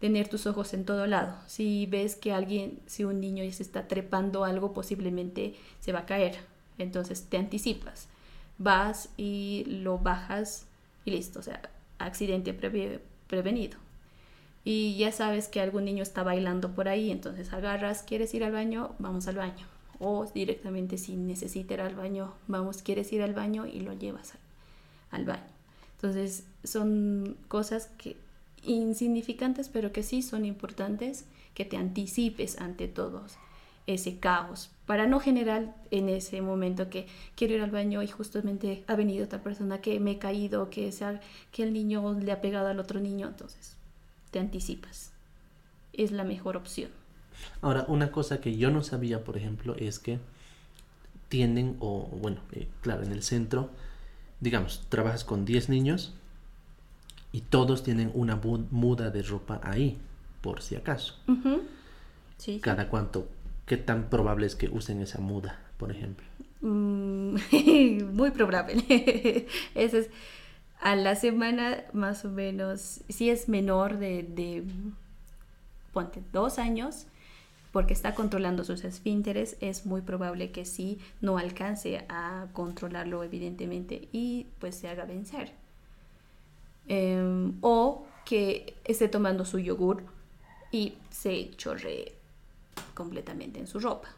tener 0.00 0.28
tus 0.28 0.46
ojos 0.46 0.74
en 0.74 0.84
todo 0.84 1.06
lado. 1.06 1.36
Si 1.46 1.86
ves 1.86 2.16
que 2.16 2.32
alguien, 2.32 2.80
si 2.86 3.04
un 3.04 3.20
niño 3.20 3.44
se 3.52 3.62
está 3.62 3.86
trepando 3.86 4.44
algo, 4.44 4.72
posiblemente 4.72 5.54
se 5.78 5.92
va 5.92 6.00
a 6.00 6.06
caer. 6.06 6.38
Entonces 6.78 7.26
te 7.28 7.36
anticipas, 7.36 8.08
vas 8.58 9.10
y 9.16 9.64
lo 9.66 9.98
bajas 9.98 10.66
y 11.04 11.10
listo, 11.10 11.38
o 11.38 11.42
sea, 11.42 11.60
accidente 11.98 12.54
prevenido. 13.28 13.78
Y 14.64 14.96
ya 14.96 15.12
sabes 15.12 15.48
que 15.48 15.60
algún 15.60 15.84
niño 15.84 16.02
está 16.02 16.22
bailando 16.22 16.74
por 16.74 16.88
ahí, 16.88 17.10
entonces 17.10 17.52
agarras, 17.52 18.02
quieres 18.02 18.32
ir 18.34 18.44
al 18.44 18.52
baño, 18.52 18.94
vamos 18.98 19.26
al 19.26 19.36
baño. 19.36 19.66
O 19.98 20.24
directamente 20.34 20.96
si 20.96 21.16
necesita 21.16 21.74
ir 21.74 21.80
al 21.82 21.94
baño, 21.94 22.32
vamos, 22.46 22.82
quieres 22.82 23.12
ir 23.12 23.22
al 23.22 23.34
baño 23.34 23.66
y 23.66 23.80
lo 23.80 23.92
llevas 23.92 24.32
al 25.10 25.26
baño. 25.26 25.44
Entonces 25.96 26.44
son 26.64 27.36
cosas 27.48 27.88
que 27.98 28.16
insignificantes, 28.62 29.68
pero 29.68 29.92
que 29.92 30.02
sí 30.02 30.22
son 30.22 30.44
importantes, 30.44 31.24
que 31.54 31.64
te 31.64 31.76
anticipes 31.76 32.58
ante 32.58 32.88
todos 32.88 33.36
ese 33.86 34.18
caos, 34.18 34.70
para 34.86 35.06
no 35.06 35.20
generar 35.20 35.74
en 35.90 36.08
ese 36.08 36.42
momento 36.42 36.90
que 36.90 37.06
quiero 37.34 37.54
ir 37.54 37.62
al 37.62 37.70
baño 37.70 38.02
y 38.02 38.08
justamente 38.08 38.84
ha 38.86 38.94
venido 38.94 39.24
otra 39.24 39.42
persona 39.42 39.80
que 39.80 39.98
me 40.00 40.12
he 40.12 40.18
caído, 40.18 40.70
que, 40.70 40.92
sea, 40.92 41.20
que 41.50 41.62
el 41.62 41.72
niño 41.72 42.14
le 42.14 42.32
ha 42.32 42.40
pegado 42.40 42.68
al 42.68 42.78
otro 42.78 43.00
niño, 43.00 43.28
entonces 43.28 43.76
te 44.30 44.38
anticipas. 44.38 45.12
Es 45.92 46.12
la 46.12 46.24
mejor 46.24 46.56
opción. 46.56 46.90
Ahora, 47.62 47.84
una 47.88 48.12
cosa 48.12 48.40
que 48.40 48.56
yo 48.56 48.70
no 48.70 48.82
sabía, 48.82 49.24
por 49.24 49.36
ejemplo, 49.36 49.74
es 49.76 49.98
que 49.98 50.18
tienen, 51.28 51.76
o 51.80 52.08
bueno, 52.20 52.40
eh, 52.52 52.68
claro, 52.82 53.02
en 53.02 53.12
el 53.12 53.22
centro, 53.22 53.70
digamos, 54.40 54.86
trabajas 54.88 55.24
con 55.24 55.44
10 55.44 55.68
niños 55.68 56.14
y 57.32 57.42
todos 57.42 57.82
tienen 57.82 58.10
una 58.14 58.36
muda 58.36 59.10
de 59.10 59.22
ropa 59.22 59.60
ahí, 59.62 59.98
por 60.40 60.62
si 60.62 60.76
acaso. 60.76 61.14
Cada 62.60 62.88
cuánto, 62.88 63.28
¿qué 63.66 63.76
tan 63.76 64.08
probable 64.08 64.46
es 64.46 64.56
que 64.56 64.68
usen 64.68 65.00
esa 65.00 65.20
muda, 65.20 65.60
por 65.76 65.90
ejemplo? 65.90 66.26
Mm, 66.60 67.36
muy 68.14 68.30
probable. 68.30 69.46
Eso 69.74 69.98
es 69.98 70.10
a 70.80 70.96
la 70.96 71.14
semana 71.14 71.84
más 71.92 72.24
o 72.24 72.30
menos, 72.30 73.02
si 73.08 73.30
es 73.30 73.48
menor 73.48 73.98
de, 73.98 74.22
de 74.22 74.64
ponte, 75.92 76.22
dos 76.32 76.58
años, 76.58 77.06
porque 77.72 77.92
está 77.92 78.14
controlando 78.14 78.64
sus 78.64 78.84
esfínteres, 78.84 79.56
es 79.60 79.86
muy 79.86 80.00
probable 80.00 80.50
que 80.50 80.64
sí 80.64 80.98
no 81.20 81.38
alcance 81.38 82.04
a 82.08 82.46
controlarlo 82.52 83.22
evidentemente 83.22 84.08
y 84.12 84.46
pues 84.58 84.74
se 84.74 84.88
haga 84.88 85.04
vencer. 85.04 85.59
Em, 86.92 87.54
o 87.60 88.04
que 88.24 88.74
esté 88.84 89.06
tomando 89.06 89.44
su 89.44 89.60
yogur 89.60 90.02
y 90.72 90.94
se 91.08 91.52
chorre 91.52 92.14
completamente 92.94 93.60
en 93.60 93.68
su 93.68 93.78
ropa. 93.78 94.08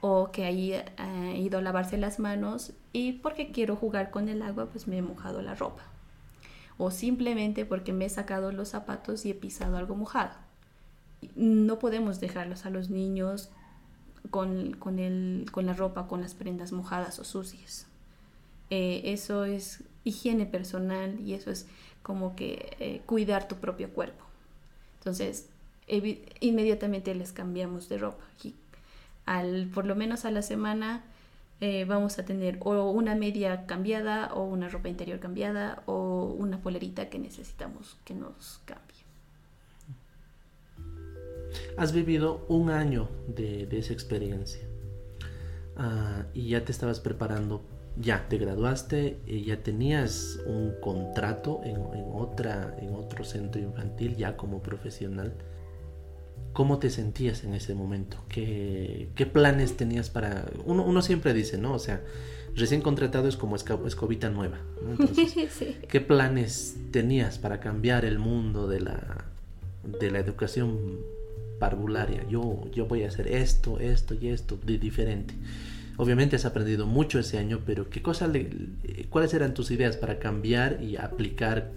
O 0.00 0.32
que 0.32 0.44
haya 0.44 0.84
ido 1.36 1.58
a 1.58 1.62
lavarse 1.62 1.96
las 1.96 2.18
manos 2.18 2.72
y 2.92 3.12
porque 3.12 3.52
quiero 3.52 3.76
jugar 3.76 4.10
con 4.10 4.28
el 4.28 4.42
agua, 4.42 4.66
pues 4.66 4.88
me 4.88 4.98
he 4.98 5.02
mojado 5.02 5.40
la 5.40 5.54
ropa. 5.54 5.84
O 6.78 6.90
simplemente 6.90 7.64
porque 7.64 7.92
me 7.92 8.06
he 8.06 8.10
sacado 8.10 8.50
los 8.50 8.70
zapatos 8.70 9.24
y 9.24 9.30
he 9.30 9.34
pisado 9.34 9.76
algo 9.76 9.94
mojado. 9.94 10.34
No 11.36 11.78
podemos 11.78 12.18
dejarlos 12.18 12.66
a 12.66 12.70
los 12.70 12.90
niños 12.90 13.50
con, 14.30 14.72
con, 14.72 14.98
el, 14.98 15.46
con 15.52 15.66
la 15.66 15.74
ropa, 15.74 16.08
con 16.08 16.22
las 16.22 16.34
prendas 16.34 16.72
mojadas 16.72 17.20
o 17.20 17.24
sucias. 17.24 17.86
Eh, 18.70 19.02
eso 19.04 19.44
es 19.44 19.84
higiene 20.04 20.46
personal 20.46 21.18
y 21.20 21.34
eso 21.34 21.50
es 21.50 21.66
como 22.02 22.36
que 22.36 22.76
eh, 22.78 23.00
cuidar 23.06 23.48
tu 23.48 23.56
propio 23.56 23.90
cuerpo. 23.90 24.24
Entonces, 24.98 25.48
inmediatamente 26.40 27.14
les 27.14 27.32
cambiamos 27.32 27.88
de 27.88 27.98
ropa. 27.98 28.24
Al, 29.26 29.68
por 29.72 29.86
lo 29.86 29.94
menos 29.96 30.24
a 30.24 30.30
la 30.30 30.42
semana 30.42 31.02
eh, 31.60 31.84
vamos 31.86 32.18
a 32.18 32.24
tener 32.24 32.58
o 32.60 32.90
una 32.90 33.14
media 33.14 33.64
cambiada 33.66 34.34
o 34.34 34.44
una 34.44 34.68
ropa 34.68 34.88
interior 34.88 35.18
cambiada 35.18 35.82
o 35.86 36.24
una 36.24 36.58
polerita 36.58 37.08
que 37.08 37.18
necesitamos 37.18 37.96
que 38.04 38.14
nos 38.14 38.60
cambie. 38.64 38.84
Has 41.76 41.92
vivido 41.92 42.44
un 42.48 42.70
año 42.70 43.08
de, 43.28 43.68
esa 43.70 43.92
experiencia 43.92 44.60
ah, 45.76 46.24
y 46.34 46.48
ya 46.48 46.64
te 46.64 46.72
estabas 46.72 47.00
preparando, 47.00 47.62
ya 47.96 48.26
te 48.28 48.38
graduaste, 48.38 49.18
y 49.26 49.44
ya 49.44 49.62
tenías 49.62 50.40
un 50.46 50.74
contrato 50.80 51.60
en, 51.64 51.76
otra, 52.12 52.76
en 52.80 52.94
otro 52.94 53.24
centro 53.24 53.60
infantil 53.60 54.16
ya 54.16 54.36
como 54.36 54.62
profesional. 54.62 55.34
¿Cómo 56.52 56.78
te 56.78 56.90
sentías 56.90 57.44
en 57.44 57.54
ese 57.54 57.74
momento? 57.74 58.18
¿Qué, 58.28 59.08
planes 59.32 59.76
tenías 59.76 60.10
para...? 60.10 60.46
Uno, 60.64 61.02
siempre 61.02 61.34
dice, 61.34 61.58
¿no? 61.58 61.74
O 61.74 61.78
sea, 61.78 62.00
recién 62.54 62.80
contratado 62.80 63.28
es 63.28 63.36
como 63.36 63.56
escobita 63.56 64.30
nueva. 64.30 64.58
¿Qué 65.88 66.00
planes 66.00 66.76
tenías 66.92 67.38
para 67.38 67.58
cambiar 67.58 68.04
el 68.04 68.18
mundo 68.18 68.68
de 68.68 68.80
la, 68.80 69.24
de 69.82 70.10
la 70.12 70.20
educación 70.20 71.00
parvularia? 71.58 72.24
Yo, 72.28 72.60
yo 72.72 72.86
voy 72.86 73.02
a 73.02 73.08
hacer 73.08 73.26
esto, 73.28 73.80
esto 73.80 74.14
y 74.14 74.28
esto 74.28 74.56
de 74.64 74.78
diferente. 74.78 75.34
Obviamente 75.96 76.36
has 76.36 76.44
aprendido 76.44 76.86
mucho 76.86 77.18
ese 77.18 77.38
año, 77.38 77.60
pero 77.64 77.88
¿qué 77.88 78.02
cosa 78.02 78.30
¿cuáles 79.10 79.32
eran 79.34 79.54
tus 79.54 79.70
ideas 79.70 79.96
para 79.96 80.18
cambiar 80.18 80.82
y 80.82 80.96
aplicar 80.96 81.70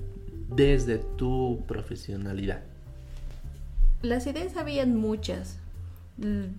desde 0.50 0.98
tu 0.98 1.64
profesionalidad? 1.68 2.62
Las 4.02 4.26
ideas 4.26 4.58
habían 4.58 4.96
muchas, 4.96 5.60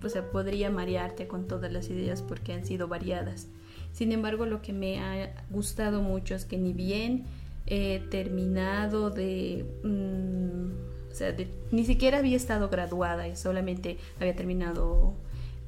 o 0.03 0.09
sea, 0.09 0.29
podría 0.31 0.69
marearte 0.69 1.27
con 1.27 1.47
todas 1.47 1.71
las 1.71 1.89
ideas 1.89 2.21
porque 2.21 2.53
han 2.53 2.65
sido 2.65 2.87
variadas. 2.87 3.47
Sin 3.91 4.11
embargo, 4.11 4.45
lo 4.45 4.61
que 4.61 4.71
me 4.71 4.99
ha 4.99 5.33
gustado 5.49 6.01
mucho 6.01 6.35
es 6.35 6.45
que 6.45 6.57
ni 6.57 6.73
bien 6.73 7.25
he 7.65 7.99
terminado 8.09 9.09
de... 9.09 9.65
Mm, 9.83 11.11
o 11.11 11.15
sea, 11.15 11.35
ni 11.71 11.85
siquiera 11.85 12.19
había 12.19 12.37
estado 12.37 12.69
graduada 12.69 13.27
y 13.27 13.35
solamente 13.35 13.97
había 14.19 14.35
terminado 14.35 15.15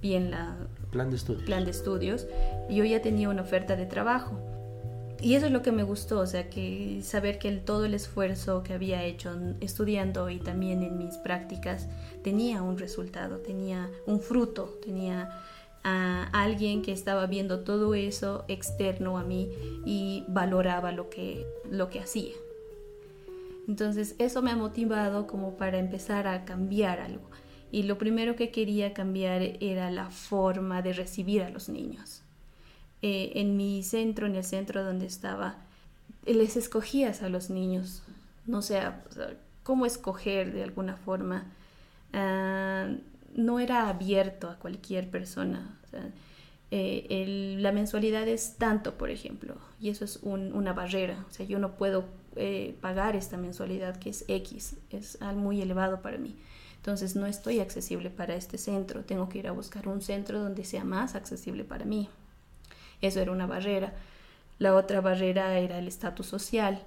bien 0.02 0.32
la 0.32 0.56
plan 0.92 1.10
de 1.10 1.16
estudios. 1.16 1.44
Plan 1.44 1.66
de 1.66 1.72
estudios. 1.72 2.28
Yo 2.70 2.84
ya 2.84 3.02
tenía 3.02 3.30
una 3.30 3.42
oferta 3.42 3.76
de 3.76 3.86
trabajo. 3.86 4.40
Y 5.22 5.36
eso 5.36 5.46
es 5.46 5.52
lo 5.52 5.62
que 5.62 5.72
me 5.72 5.84
gustó, 5.84 6.20
o 6.20 6.26
sea, 6.26 6.50
que 6.50 7.02
saber 7.04 7.38
que 7.38 7.52
todo 7.52 7.86
el 7.86 7.94
esfuerzo 7.94 8.64
que 8.64 8.74
había 8.74 9.04
hecho 9.04 9.32
estudiando 9.60 10.32
y 10.32 10.40
también 10.40 10.82
en 10.82 10.98
mis 10.98 11.16
prácticas 11.18 11.88
tenía 12.24 12.64
un 12.64 12.80
resultado, 12.80 13.38
tenía 13.38 13.92
un 14.08 14.20
fruto, 14.20 14.80
tenía 14.84 15.30
a 15.84 16.24
alguien 16.34 16.82
que 16.82 16.92
estaba 16.92 17.28
viendo 17.28 17.60
todo 17.60 17.94
eso 17.94 18.46
externo 18.48 19.18
a 19.18 19.24
mí 19.24 19.50
y 19.86 20.24
valoraba 20.28 20.92
lo 20.92 21.10
que, 21.10 21.46
lo 21.70 21.90
que 21.90 22.00
hacía. 22.00 22.34
Entonces 23.68 24.16
eso 24.18 24.42
me 24.42 24.52
ha 24.52 24.56
motivado 24.56 25.28
como 25.28 25.56
para 25.56 25.78
empezar 25.78 26.28
a 26.28 26.46
cambiar 26.46 27.00
algo. 27.00 27.30
Y 27.72 27.84
lo 27.84 27.98
primero 27.98 28.36
que 28.36 28.52
quería 28.52 28.94
cambiar 28.94 29.42
era 29.62 29.90
la 29.92 30.10
forma 30.10 30.82
de 30.82 30.94
recibir 30.94 31.42
a 31.42 31.50
los 31.50 31.70
niños. 31.70 32.22
Eh, 33.02 33.32
en 33.36 33.58
mi 33.58 33.82
centro, 33.82 34.28
en 34.28 34.36
el 34.36 34.44
centro 34.44 34.84
donde 34.84 35.06
estaba, 35.06 35.56
les 36.26 36.58
escogías 36.58 37.22
a 37.24 37.30
los 37.30 37.50
niños. 37.50 38.04
No 38.46 38.62
sé, 38.62 38.82
cómo 39.64 39.86
escoger 39.86 40.52
de 40.52 40.64
alguna 40.64 40.98
forma. 40.98 41.46
Ah, 42.14 42.90
no 43.36 43.60
era 43.60 43.88
abierto 43.88 44.50
a 44.50 44.58
cualquier 44.58 45.10
persona. 45.10 45.78
Eh, 46.72 47.58
la 47.60 47.72
mensualidad 47.72 48.28
es 48.28 48.56
tanto, 48.58 48.98
por 48.98 49.10
ejemplo, 49.10 49.56
y 49.80 49.90
eso 49.90 50.06
es 50.06 50.20
una 50.24 50.74
barrera. 50.74 51.26
O 51.30 51.34
sea, 51.34 51.46
yo 51.46 51.60
no 51.60 51.74
puedo 51.74 52.06
eh, 52.36 52.76
pagar 52.82 53.16
esta 53.16 53.38
mensualidad 53.38 53.98
que 53.98 54.10
es 54.10 54.26
X, 54.28 54.76
es 54.90 55.18
muy 55.36 55.62
elevado 55.62 56.02
para 56.02 56.18
mí. 56.18 56.36
Entonces 56.82 57.16
no 57.16 57.28
estoy 57.28 57.60
accesible 57.60 58.10
para 58.10 58.34
este 58.34 58.58
centro, 58.58 59.04
tengo 59.04 59.30
que 59.30 59.38
ir 59.38 59.48
a 59.48 59.52
buscar 59.52 59.88
un 59.88 60.02
centro 60.02 60.40
donde 60.40 60.64
sea 60.64 60.84
más 60.84 61.14
accesible 61.14 61.64
para 61.64 61.86
mí. 61.86 62.10
Eso 63.02 63.20
era 63.20 63.32
una 63.32 63.46
barrera. 63.46 63.94
La 64.58 64.76
otra 64.76 65.00
barrera 65.00 65.60
era 65.60 65.78
el 65.78 65.88
estatus 65.88 66.26
social. 66.26 66.82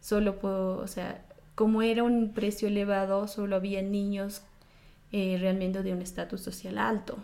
Solo 0.00 0.38
puedo, 0.38 0.78
o 0.78 0.86
sea, 0.86 1.24
como 1.56 1.82
era 1.82 2.04
un 2.04 2.32
precio 2.32 2.68
elevado, 2.68 3.26
solo 3.26 3.56
había 3.56 3.82
niños 3.82 4.42
eh, 5.10 5.36
realmente 5.40 5.82
de 5.82 5.92
un 5.92 6.02
estatus 6.02 6.40
social 6.40 6.78
alto. 6.78 7.18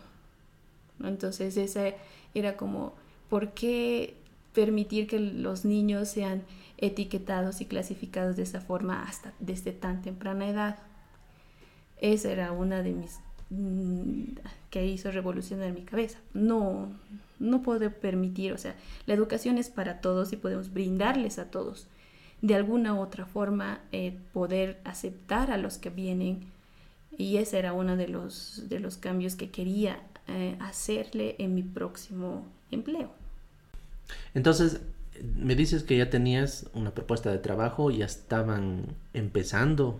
Entonces 1.02 1.56
esa 1.56 1.92
era 2.34 2.56
como, 2.56 2.94
¿por 3.30 3.52
qué 3.52 4.16
permitir 4.54 5.06
que 5.06 5.20
los 5.20 5.64
niños 5.64 6.08
sean 6.08 6.42
etiquetados 6.78 7.60
y 7.60 7.66
clasificados 7.66 8.34
de 8.34 8.42
esa 8.42 8.60
forma 8.60 9.04
hasta 9.04 9.32
desde 9.38 9.70
tan 9.70 10.02
temprana 10.02 10.48
edad? 10.48 10.78
Esa 12.00 12.30
era 12.30 12.52
una 12.52 12.82
de 12.82 12.92
mis 12.92 13.20
mm, 13.50 14.38
que 14.70 14.86
hizo 14.86 15.10
revolucionar 15.10 15.72
mi 15.72 15.82
cabeza. 15.82 16.18
No, 16.34 16.92
no 17.38 17.62
puedo 17.62 17.90
permitir, 17.90 18.52
o 18.52 18.58
sea, 18.58 18.74
la 19.06 19.14
educación 19.14 19.58
es 19.58 19.70
para 19.70 20.00
todos 20.00 20.32
y 20.32 20.36
podemos 20.36 20.72
brindarles 20.72 21.38
a 21.38 21.50
todos. 21.50 21.86
De 22.40 22.54
alguna 22.54 22.94
u 22.94 23.00
otra 23.00 23.26
forma, 23.26 23.80
eh, 23.90 24.16
poder 24.32 24.80
aceptar 24.84 25.50
a 25.50 25.58
los 25.58 25.78
que 25.78 25.90
vienen. 25.90 26.46
Y 27.16 27.38
ese 27.38 27.58
era 27.58 27.72
uno 27.72 27.96
de 27.96 28.06
los, 28.06 28.68
de 28.68 28.78
los 28.78 28.96
cambios 28.96 29.34
que 29.34 29.50
quería 29.50 30.00
eh, 30.28 30.56
hacerle 30.60 31.34
en 31.38 31.54
mi 31.54 31.62
próximo 31.62 32.46
empleo. 32.70 33.10
Entonces, 34.34 34.80
me 35.34 35.56
dices 35.56 35.82
que 35.82 35.96
ya 35.96 36.10
tenías 36.10 36.68
una 36.74 36.92
propuesta 36.92 37.32
de 37.32 37.38
trabajo, 37.38 37.90
ya 37.90 38.04
estaban 38.04 38.94
empezando 39.14 39.98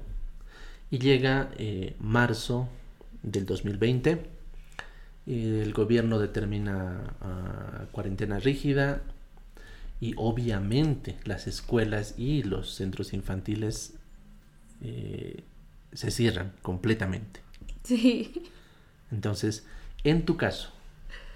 y 0.90 0.98
llega 0.98 1.50
eh, 1.56 1.94
marzo 1.98 2.68
del 3.22 3.46
2020 3.46 4.38
el 5.28 5.74
gobierno 5.74 6.18
determina 6.18 7.14
ah, 7.20 7.84
cuarentena 7.92 8.38
rígida 8.38 9.02
y 10.00 10.14
obviamente 10.16 11.18
las 11.24 11.46
escuelas 11.46 12.14
y 12.16 12.42
los 12.44 12.74
centros 12.74 13.12
infantiles 13.12 13.94
eh, 14.80 15.42
se 15.92 16.10
cierran 16.10 16.52
completamente. 16.62 17.40
Sí. 17.84 18.44
Entonces, 19.10 19.66
en 20.02 20.24
tu 20.24 20.38
caso, 20.38 20.70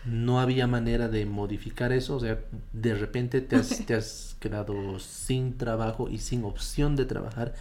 no 0.06 0.40
había 0.40 0.66
manera 0.66 1.08
de 1.08 1.26
modificar 1.26 1.92
eso, 1.92 2.16
o 2.16 2.20
sea, 2.20 2.40
de 2.72 2.94
repente 2.94 3.42
te 3.42 3.56
has, 3.56 3.84
te 3.86 3.94
has 3.94 4.36
quedado 4.40 4.98
sin 5.00 5.58
trabajo 5.58 6.08
y 6.08 6.18
sin 6.18 6.44
opción 6.44 6.96
de 6.96 7.04
trabajar 7.04 7.54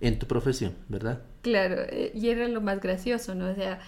en 0.00 0.18
tu 0.18 0.26
profesión, 0.26 0.74
¿verdad? 0.88 1.22
Claro, 1.42 1.76
eh, 1.88 2.12
y 2.14 2.28
era 2.28 2.48
lo 2.48 2.60
más 2.60 2.80
gracioso, 2.80 3.34
¿no? 3.34 3.50
O 3.50 3.54
sea, 3.54 3.80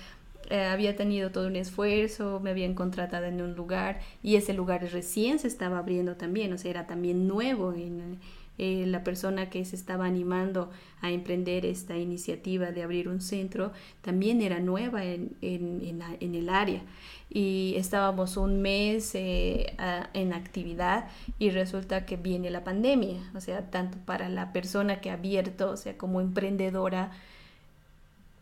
eh, 0.51 0.65
había 0.65 0.97
tenido 0.97 1.31
todo 1.31 1.47
un 1.47 1.57
esfuerzo, 1.57 2.41
me 2.41 2.51
habían 2.51 2.75
contratado 2.75 3.27
en 3.27 3.41
un 3.41 3.55
lugar 3.55 4.01
y 4.23 4.35
ese 4.35 4.53
lugar 4.53 4.83
recién 4.91 5.39
se 5.39 5.47
estaba 5.47 5.79
abriendo 5.79 6.17
también, 6.17 6.53
o 6.53 6.59
sea, 6.59 6.73
era 6.73 6.87
también 6.89 7.29
nuevo 7.29 7.73
en, 7.73 8.19
eh, 8.63 8.85
la 8.87 9.03
persona 9.03 9.49
que 9.49 9.65
se 9.65 9.75
estaba 9.75 10.05
animando 10.05 10.71
a 11.01 11.11
emprender 11.11 11.65
esta 11.65 11.97
iniciativa 11.97 12.73
de 12.73 12.83
abrir 12.83 13.09
un 13.09 13.23
centro 13.23 13.73
también 14.03 14.43
era 14.43 14.61
nueva 14.61 15.03
en, 15.03 15.35
en, 15.41 16.35
el 16.35 16.49
área 16.51 16.83
y 17.31 17.73
estábamos 17.79 18.37
un 18.37 18.61
mes 18.61 19.15
eh, 19.15 19.75
en 20.13 20.35
actividad 20.35 21.09
y 21.39 21.49
resulta 21.49 22.05
que 22.05 22.19
viene 22.19 22.51
la 22.51 22.63
pandemia, 22.63 23.31
o 23.35 23.41
sea, 23.41 23.71
tanto 23.71 23.97
para 24.05 24.29
la 24.29 24.53
persona 24.53 25.01
que 25.01 25.09
ha 25.09 25.15
abierto, 25.15 25.71
o 25.71 25.79
sea, 25.79 25.97
como 25.97 26.21
emprendedora 26.21 27.13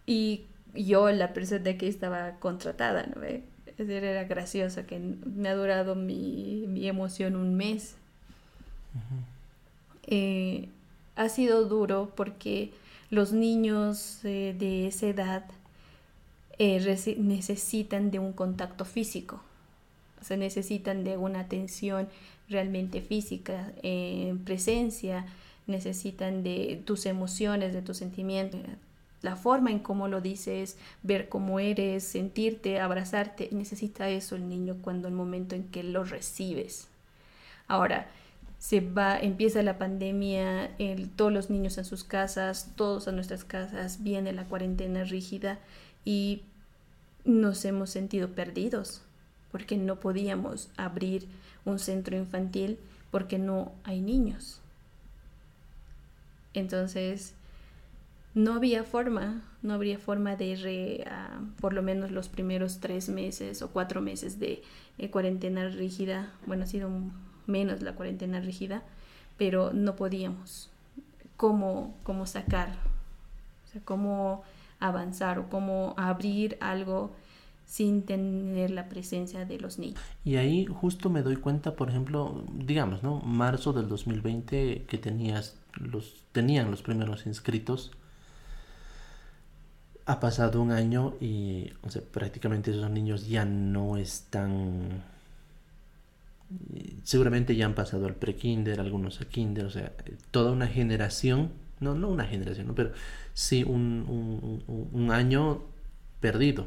y 0.05 0.47
yo 0.75 1.13
la 1.13 1.33
persona 1.33 1.79
que 1.79 1.87
estaba 1.87 2.41
contratada, 2.41 3.07
¿no? 3.07 3.23
Era 3.23 4.25
gracioso 4.25 4.85
que 4.85 4.99
me 4.99 5.49
ha 5.49 5.55
durado 5.55 5.95
mi, 5.95 6.65
mi 6.67 6.89
emoción 6.89 7.37
un 7.37 7.55
mes. 7.55 7.95
Eh, 10.09 10.69
ha 11.17 11.29
sido 11.29 11.67
duro 11.67 12.13
porque 12.17 12.73
los 13.11 13.33
niños 13.33 14.21
eh, 14.25 14.55
de 14.59 14.89
esa 14.89 15.07
edad 15.07 15.45
eh, 16.59 17.17
necesitan 17.19 18.11
de 18.11 18.19
un 18.19 18.33
contacto 18.33 18.85
físico, 18.85 19.41
o 20.29 20.37
necesitan 20.37 21.05
de 21.05 21.17
una 21.17 21.41
atención 21.41 22.09
realmente 22.49 23.01
física, 23.01 23.73
presencia, 24.45 25.27
necesitan 25.67 26.43
de 26.43 26.83
tus 26.85 27.07
emociones, 27.07 27.73
de 27.73 27.83
tus 27.83 27.99
sentimientos 27.99 28.61
la 29.23 29.37
forma 29.37 29.71
en 29.71 29.81
cómo 29.81 30.09
lo 30.09 30.21
dices, 30.21 30.77
ver 31.03 31.29
cómo 31.29 31.59
eres, 31.59 32.05
sentirte, 32.05 32.81
abrazarte, 32.81 33.49
necesita 33.53 34.09
eso 34.09 34.37
el 34.37 34.49
niño 34.49 34.77
cuando 34.81 35.09
el 35.09 35.15
momento 35.15 35.55
en 35.57 35.65
que 35.65 35.83
lo 35.83 36.05
recibes. 36.05 36.89
Ahora, 37.67 38.09
se 38.59 38.81
va, 38.81 39.19
empieza 39.19 39.63
la 39.63 39.79
pandemia, 39.79 40.71
todos 41.17 41.33
los 41.33 41.49
niños 41.51 41.79
en 41.79 41.85
sus 41.85 42.05
casas, 42.05 42.73
todos 42.77 43.07
a 43.09 43.13
nuestras 43.13 43.45
casas, 43.45 44.03
viene 44.03 44.33
la 44.33 44.45
cuarentena 44.45 45.05
rígida 45.05 45.59
y 46.05 46.43
nos 47.25 47.65
hemos 47.65 47.91
sentido 47.91 48.31
perdidos 48.31 49.03
porque 49.53 49.77
no 49.77 50.01
podíamos 50.01 50.71
abrir 50.77 51.27
un 51.65 51.79
centro 51.79 52.17
infantil 52.17 52.79
porque 53.11 53.39
no 53.39 53.73
hay 53.85 54.01
niños. 54.01 54.61
Entonces, 56.55 57.35
no 58.35 58.55
había 58.55 58.85
forma, 58.85 59.43
no 59.63 59.75
habría 59.75 59.99
forma 59.99 60.37
de, 60.37 60.57
re, 60.57 61.05
ah, 61.11 61.41
por 61.61 61.73
lo 61.73 61.83
menos 61.83 62.11
los 62.11 62.29
primeros 62.29 62.81
tres 62.81 63.09
meses 63.09 63.63
o 63.63 63.71
cuatro 63.71 64.01
meses 64.01 64.39
de 64.39 64.63
eh, 64.99 65.11
cuarentena 65.11 65.69
rígida, 65.69 66.33
bueno, 66.47 66.65
ha 66.65 66.67
sido 66.67 66.91
menos 67.49 67.83
la 67.83 67.95
cuarentena 67.95 68.41
rígida, 68.41 68.83
pero 69.37 69.73
no 69.73 69.97
podíamos 69.97 70.71
cómo, 71.37 71.95
cómo 72.03 72.27
sacar, 72.27 72.71
o 73.67 73.73
sea, 73.73 73.81
cómo 73.85 74.43
avanzar 74.81 75.39
o 75.39 75.49
cómo 75.49 75.95
abrir 75.97 76.57
algo 76.61 77.13
sin 77.69 78.03
tener 78.03 78.71
la 78.71 78.89
presencia 78.89 79.45
de 79.45 79.59
los 79.59 79.79
niños. 79.79 80.01
Y 80.25 80.37
ahí 80.37 80.65
justo 80.67 81.11
me 81.11 81.23
doy 81.23 81.37
cuenta, 81.37 81.77
por 81.77 81.91
ejemplo, 81.91 82.45
digamos, 82.55 83.03
¿no? 83.03 83.21
Marzo 83.21 83.73
del 83.73 83.89
2020 83.89 84.87
que 84.89 84.99
tenías 84.99 85.57
los 85.75 86.25
tenían 86.33 86.71
los 86.71 86.83
primeros 86.83 87.27
inscritos. 87.27 87.93
Ha 90.07 90.19
pasado 90.19 90.63
un 90.63 90.73
año 90.73 91.15
y 91.21 91.73
o 91.83 91.91
sea, 91.91 92.01
prácticamente 92.03 92.71
esos 92.71 92.91
niños 92.91 93.29
ya 93.29 93.45
no 93.45 93.99
están 93.99 95.05
seguramente 97.05 97.57
ya 97.57 97.67
han 97.67 97.75
pasado 97.75 98.07
al 98.07 98.15
pre-kinder, 98.15 98.81
algunos 98.81 99.21
a 99.21 99.27
kinder, 99.27 99.67
o 99.67 99.71
sea, 99.71 99.93
toda 100.31 100.53
una 100.53 100.67
generación, 100.67 101.51
no, 101.81 101.95
no 101.95 102.09
una 102.09 102.25
generación, 102.25 102.73
pero 102.75 102.93
sí 103.35 103.65
un, 103.65 104.63
un 104.67 105.11
año 105.11 105.63
perdido 106.21 106.67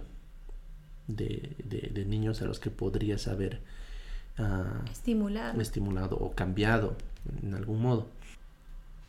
de, 1.16 2.06
niños 2.08 2.42
a 2.42 2.46
los 2.46 2.60
que 2.60 2.70
podrías 2.70 3.28
haber 3.28 3.62
ah, 4.38 4.84
estimulado. 4.92 5.62
estimulado 5.62 6.18
o 6.18 6.34
cambiado 6.34 6.96
en 7.42 7.54
algún 7.54 7.82
modo. 7.82 8.08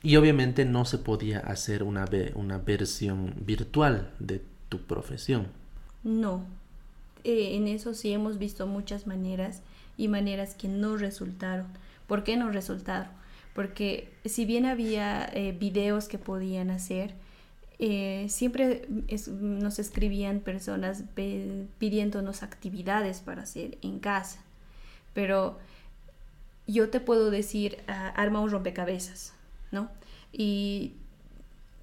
Y 0.02 0.16
obviamente 0.16 0.64
no 0.64 0.84
se 0.84 0.98
podía 0.98 1.38
hacer 1.38 1.82
una, 1.82 2.08
una 2.34 2.58
versión 2.58 3.34
virtual 3.44 4.10
de 4.18 4.42
tu 4.68 4.78
profesión. 4.78 5.46
No, 6.02 6.44
eh, 7.22 7.54
en 7.54 7.68
eso 7.68 7.94
sí 7.94 8.12
hemos 8.12 8.38
visto 8.38 8.66
muchas 8.66 9.06
maneras 9.06 9.62
y 9.96 10.08
maneras 10.08 10.54
que 10.54 10.68
no 10.68 10.96
resultaron. 10.96 11.66
¿Por 12.06 12.24
qué 12.24 12.36
no 12.36 12.50
resultaron? 12.50 13.08
Porque 13.54 14.12
si 14.24 14.44
bien 14.44 14.66
había 14.66 15.28
eh, 15.32 15.56
videos 15.58 16.08
que 16.08 16.18
podían 16.18 16.70
hacer, 16.70 17.14
eh, 17.78 18.26
siempre 18.28 18.86
nos 19.38 19.78
escribían 19.78 20.40
personas 20.40 21.04
pidiéndonos 21.78 22.42
actividades 22.42 23.20
para 23.20 23.42
hacer 23.42 23.76
en 23.82 23.98
casa. 23.98 24.40
Pero 25.14 25.58
yo 26.66 26.90
te 26.90 27.00
puedo 27.00 27.30
decir, 27.30 27.78
ah, 27.88 28.08
arma 28.16 28.40
un 28.40 28.50
rompecabezas, 28.50 29.34
¿no? 29.70 29.90
Y 30.32 30.92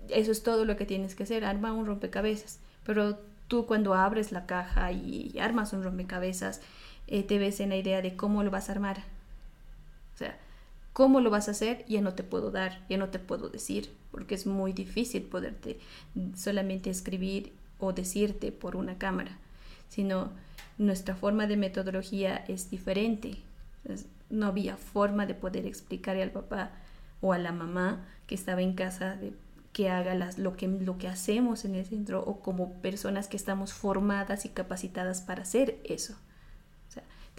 eso 0.10 0.32
es 0.32 0.41
todo 0.41 0.65
lo 0.65 0.78
que 0.78 0.86
tienes 0.86 1.15
que 1.15 1.24
hacer, 1.24 1.45
arma 1.45 1.74
un 1.74 1.86
rompecabezas. 1.86 2.60
Pero 2.86 3.19
tú 3.48 3.65
cuando 3.65 3.93
abres 3.93 4.32
la 4.32 4.45
caja 4.45 4.91
y 4.91 5.38
armas 5.39 5.74
un 5.74 5.84
rompecabezas, 5.84 6.62
eh, 7.10 7.24
te 7.24 7.38
ves 7.39 7.60
en 7.60 7.69
la 7.69 7.78
idea 7.78 8.02
de 8.02 8.15
cómo 8.15 8.43
lo 8.43 8.52
vas 8.52 8.69
a 8.69 8.74
armar. 8.74 9.04
O 10.15 10.17
sea, 10.17 10.38
cómo 10.93 11.22
lo 11.22 11.30
vas 11.30 11.48
a 11.48 11.52
hacer 11.52 11.86
ya 11.88 12.02
no 12.02 12.13
te 12.13 12.24
puedo 12.24 12.52
dar, 12.52 12.86
ya 12.89 12.98
no 12.98 13.10
te 13.10 13.19
puedo 13.19 13.50
decir 13.50 13.91
porque 14.12 14.36
es 14.36 14.45
muy 14.45 14.74
difícil 14.74 15.24
poderte 15.24 15.80
solamente 16.36 16.89
escribir 16.89 17.54
o 17.80 17.93
decirte 17.93 18.52
por 18.52 18.76
una 18.76 18.98
cámara, 18.98 19.38
sino 19.88 20.32
nuestra 20.78 21.15
forma 21.15 21.48
de 21.48 21.58
metodología 21.58 22.38
es 22.48 22.69
diferente. 22.69 23.38
No 24.30 24.48
había 24.48 24.78
forma 24.78 25.26
de 25.26 25.36
poder 25.36 25.65
explicarle 25.65 26.24
al 26.24 26.32
papá 26.32 26.72
o 27.22 27.34
a 27.34 27.38
la 27.38 27.52
mamá 27.52 28.06
que 28.28 28.36
estaba 28.36 28.62
en 28.62 28.74
casa 28.74 29.15
de 29.15 29.34
que 29.74 29.89
haga 29.89 30.15
las, 30.15 30.39
lo, 30.39 30.58
que, 30.58 30.67
lo 30.67 30.98
que 30.98 31.08
hacemos 31.08 31.63
en 31.63 31.76
el 31.76 31.86
centro 31.86 32.24
o 32.26 32.41
como 32.41 32.74
personas 32.82 33.28
que 33.28 33.38
estamos 33.38 33.72
formadas 33.74 34.45
y 34.45 34.50
capacitadas 34.50 35.22
para 35.22 35.43
hacer 35.43 35.80
eso. 35.84 36.15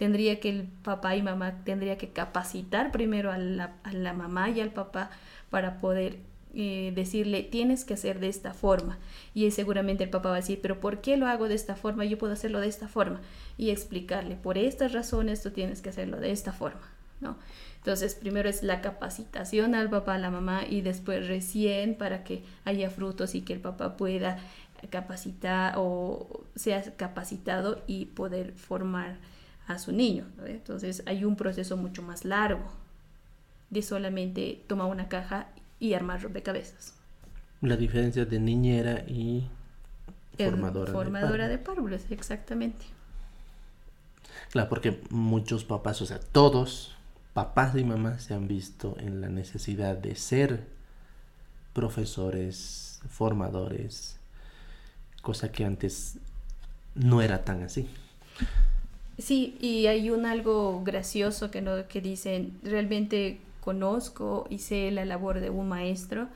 Tendría 0.01 0.39
que 0.39 0.49
el 0.49 0.63
papá 0.63 1.15
y 1.15 1.21
mamá 1.21 1.63
tendría 1.63 1.95
que 1.95 2.09
capacitar 2.09 2.91
primero 2.91 3.31
a 3.31 3.37
la, 3.37 3.75
a 3.83 3.93
la 3.93 4.13
mamá 4.13 4.49
y 4.49 4.59
al 4.59 4.71
papá 4.71 5.11
para 5.51 5.77
poder 5.77 6.17
eh, 6.55 6.91
decirle 6.95 7.43
tienes 7.43 7.85
que 7.85 7.93
hacer 7.93 8.19
de 8.19 8.27
esta 8.27 8.55
forma 8.55 8.97
y 9.35 9.51
seguramente 9.51 10.03
el 10.03 10.09
papá 10.09 10.29
va 10.29 10.37
a 10.37 10.39
decir 10.39 10.57
pero 10.59 10.79
¿por 10.79 11.01
qué 11.01 11.17
lo 11.17 11.27
hago 11.27 11.47
de 11.47 11.53
esta 11.53 11.75
forma? 11.75 12.03
Yo 12.03 12.17
puedo 12.17 12.33
hacerlo 12.33 12.61
de 12.61 12.67
esta 12.67 12.87
forma 12.87 13.21
y 13.59 13.69
explicarle 13.69 14.37
por 14.37 14.57
estas 14.57 14.91
razones 14.91 15.43
tú 15.43 15.51
tienes 15.51 15.83
que 15.83 15.89
hacerlo 15.89 16.17
de 16.17 16.31
esta 16.31 16.51
forma 16.51 16.81
¿no? 17.19 17.37
Entonces 17.77 18.15
primero 18.15 18.49
es 18.49 18.63
la 18.63 18.81
capacitación 18.81 19.75
al 19.75 19.91
papá, 19.91 20.15
a 20.15 20.17
la 20.17 20.31
mamá 20.31 20.63
y 20.67 20.81
después 20.81 21.27
recién 21.27 21.93
para 21.93 22.23
que 22.23 22.43
haya 22.65 22.89
frutos 22.89 23.35
y 23.35 23.41
que 23.41 23.53
el 23.53 23.59
papá 23.59 23.97
pueda 23.97 24.39
capacitar 24.89 25.75
o 25.77 26.43
sea 26.55 26.81
capacitado 26.97 27.83
y 27.85 28.05
poder 28.05 28.53
formar 28.53 29.17
a 29.71 29.79
su 29.79 29.91
niño. 29.91 30.25
Entonces 30.45 31.03
hay 31.05 31.25
un 31.25 31.35
proceso 31.35 31.77
mucho 31.77 32.01
más 32.01 32.25
largo 32.25 32.71
de 33.69 33.81
solamente 33.81 34.63
tomar 34.67 34.87
una 34.87 35.07
caja 35.07 35.47
y 35.79 35.93
armar 35.93 36.21
rompecabezas. 36.21 36.93
La 37.61 37.77
diferencia 37.77 38.25
de 38.25 38.39
niñera 38.39 39.03
y 39.07 39.47
formadora, 40.37 40.91
formadora 40.91 41.47
de, 41.47 41.57
párvulos. 41.57 42.01
exactamente. 42.09 42.85
Claro, 44.51 44.69
porque 44.69 45.01
muchos 45.09 45.63
papás, 45.63 46.01
o 46.01 46.05
sea, 46.05 46.19
todos, 46.19 46.95
papás 47.33 47.75
y 47.75 47.83
mamás, 47.83 48.23
se 48.23 48.33
han 48.33 48.47
visto 48.47 48.95
en 48.99 49.21
la 49.21 49.29
necesidad 49.29 49.95
de 49.95 50.15
ser 50.15 50.67
profesores, 51.73 52.99
formadores, 53.09 54.19
cosa 55.21 55.51
que 55.51 55.63
antes 55.63 56.17
no 56.95 57.21
era 57.21 57.45
tan 57.45 57.63
así. 57.63 57.87
Sí, 59.21 59.55
y 59.61 59.85
hay 59.85 60.09
un 60.09 60.25
algo 60.25 60.83
gracioso 60.83 61.51
que, 61.51 61.61
no, 61.61 61.87
que 61.87 62.01
dicen, 62.01 62.59
realmente 62.63 63.39
conozco 63.59 64.47
y 64.49 64.57
sé 64.57 64.89
la 64.89 65.05
labor 65.05 65.39
de 65.39 65.51
un 65.51 65.69
maestro, 65.69 66.27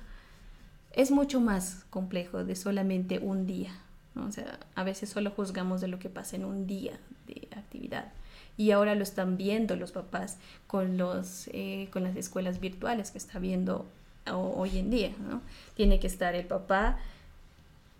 es 0.93 1.09
mucho 1.09 1.41
más 1.41 1.83
complejo 1.89 2.45
de 2.45 2.55
solamente 2.55 3.17
un 3.17 3.47
día. 3.47 3.71
O 4.15 4.31
sea, 4.31 4.59
a 4.75 4.83
veces 4.83 5.09
solo 5.09 5.31
juzgamos 5.31 5.81
de 5.81 5.87
lo 5.87 5.97
que 5.97 6.09
pasa 6.09 6.35
en 6.35 6.45
un 6.45 6.67
día 6.67 6.99
de 7.27 7.47
actividad. 7.57 8.13
Y 8.55 8.69
ahora 8.69 8.93
lo 8.93 9.01
están 9.01 9.35
viendo 9.35 9.75
los 9.75 9.91
papás 9.91 10.37
con, 10.67 10.97
los, 10.97 11.49
eh, 11.53 11.89
con 11.91 12.03
las 12.03 12.15
escuelas 12.15 12.59
virtuales 12.59 13.09
que 13.09 13.17
está 13.17 13.39
viendo 13.39 13.87
hoy 14.31 14.77
en 14.77 14.91
día. 14.91 15.11
¿no? 15.27 15.41
Tiene 15.73 15.99
que 15.99 16.07
estar 16.07 16.35
el 16.35 16.45
papá 16.45 16.99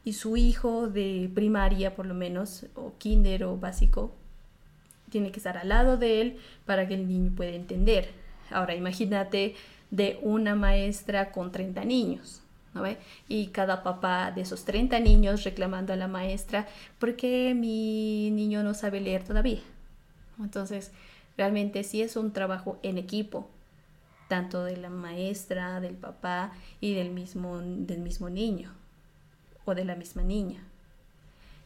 y 0.04 0.14
su 0.14 0.38
hijo 0.38 0.88
de 0.88 1.30
primaria, 1.34 1.96
por 1.96 2.06
lo 2.06 2.14
menos, 2.14 2.68
o 2.76 2.94
kinder 3.00 3.44
o 3.46 3.58
básico, 3.58 4.14
tiene 5.10 5.32
que 5.32 5.40
estar 5.40 5.58
al 5.58 5.70
lado 5.70 5.98
de 5.98 6.22
él 6.22 6.38
para 6.66 6.88
que 6.88 6.96
el 6.96 7.08
niño 7.08 7.32
pueda 7.36 7.52
entender 7.52 8.26
Ahora 8.52 8.76
imagínate 8.76 9.56
de 9.92 10.20
una 10.22 10.56
maestra 10.56 11.32
con 11.32 11.52
30 11.52 11.84
niños. 11.86 12.42
¿no 12.74 12.82
ve? 12.82 12.98
Y 13.30 13.48
cada 13.48 13.84
papá 13.84 14.32
de 14.32 14.42
esos 14.42 14.66
30 14.66 15.00
niños 15.00 15.44
reclamando 15.44 15.94
a 15.94 15.96
la 15.96 16.10
maestra, 16.10 16.68
¿por 17.00 17.16
qué 17.16 17.54
mi 17.56 18.32
niño 18.32 18.64
no 18.64 18.74
sabe 18.74 19.00
leer 19.00 19.24
todavía? 19.24 19.62
Entonces, 20.40 20.92
realmente 21.38 21.86
sí 21.86 22.02
es 22.02 22.18
un 22.18 22.34
trabajo 22.34 22.78
en 22.84 22.98
equipo, 22.98 23.50
tanto 24.28 24.66
de 24.66 24.76
la 24.76 24.90
maestra, 24.90 25.80
del 25.80 25.94
papá 25.94 26.52
y 26.82 26.94
del 26.94 27.12
mismo, 27.12 27.62
del 27.62 28.00
mismo 28.00 28.30
niño 28.30 28.74
o 29.64 29.74
de 29.74 29.86
la 29.86 29.96
misma 29.96 30.24
niña. 30.24 30.62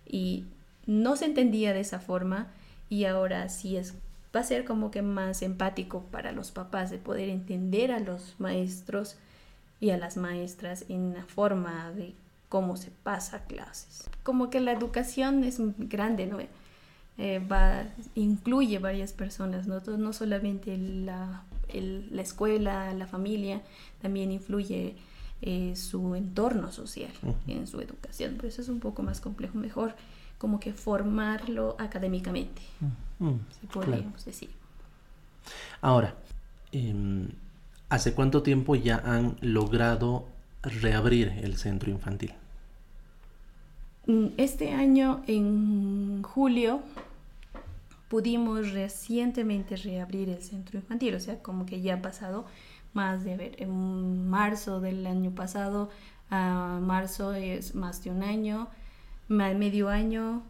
Y 0.06 0.46
no 0.86 1.16
se 1.16 1.26
entendía 1.26 1.74
de 1.74 1.80
esa 1.80 2.00
forma 2.00 2.50
y 2.90 3.06
ahora 3.06 3.50
sí 3.50 3.78
es 3.78 3.94
va 4.36 4.42
a 4.42 4.44
ser 4.44 4.66
como 4.66 4.92
que 4.92 5.02
más 5.02 5.42
empático 5.42 6.04
para 6.12 6.32
los 6.32 6.52
papás 6.52 6.92
de 6.92 6.98
poder 6.98 7.30
entender 7.30 7.92
a 7.92 8.00
los 8.00 8.36
maestros 8.38 9.18
y 9.80 9.90
a 9.92 9.98
las 9.98 10.18
maestras 10.18 10.86
en 10.90 11.14
la 11.14 11.24
forma 11.24 11.92
de 11.92 12.14
cómo 12.48 12.78
se 12.78 12.92
pasa 12.92 13.46
clases. 13.46 14.10
Como 14.24 14.50
que 14.50 14.60
la 14.60 14.72
educación 14.72 15.44
es 15.44 15.58
grande, 15.78 16.26
¿no? 16.26 16.38
Eh, 17.18 17.40
va, 17.40 17.86
incluye 18.16 18.80
varias 18.80 19.14
personas, 19.14 19.68
no, 19.68 19.80
no 19.80 20.14
solamente 20.14 20.78
la, 20.78 21.44
la 21.74 22.22
escuela, 22.22 22.94
la 22.94 23.08
familia, 23.08 23.62
también 24.02 24.32
influye 24.32 24.96
eh, 25.42 25.74
su 25.76 26.16
entorno 26.16 26.72
social, 26.72 27.12
en 27.48 27.68
su 27.68 27.82
educación. 27.82 28.36
Por 28.36 28.46
eso 28.46 28.62
es 28.62 28.70
un 28.70 28.80
poco 28.80 29.04
más 29.04 29.20
complejo, 29.22 29.58
mejor 29.58 29.96
como 30.40 30.60
que 30.60 30.74
formarlo 30.74 31.76
académicamente, 31.78 32.62
si 33.60 33.68
podríamos 33.68 34.26
decir. 34.26 34.50
Ahora, 35.82 36.16
em, 36.72 37.28
¿hace 37.90 38.14
cuánto 38.14 38.42
tiempo 38.42 38.76
ya 38.76 38.98
han 39.06 39.36
logrado 39.42 40.26
reabrir 40.64 41.28
el 41.44 41.58
centro 41.58 41.92
infantil? 41.92 42.34
Mm, 44.08 44.28
este 44.38 44.72
año, 44.72 45.22
en 45.28 46.24
julio, 46.24 46.82
pudimos 48.08 48.72
recientemente 48.72 49.76
reabrir 49.76 50.30
el 50.30 50.42
centro 50.42 50.80
infantil, 50.80 51.16
o 51.16 51.20
sea, 51.20 51.44
como 51.44 51.66
que 51.66 51.82
ya 51.82 51.96
ha 51.96 52.02
pasado 52.02 52.46
más 52.94 53.24
de 53.24 53.38
ver, 53.38 53.62
en 53.62 54.28
marzo 54.30 54.80
del 54.80 55.06
año 55.06 55.32
pasado 55.32 55.90
a 56.32 56.80
marzo 56.82 57.34
es 57.34 57.76
más 57.76 58.04
de 58.04 58.12
un 58.12 58.24
año, 58.24 58.68
medio 59.30 59.90
año. 59.90 60.44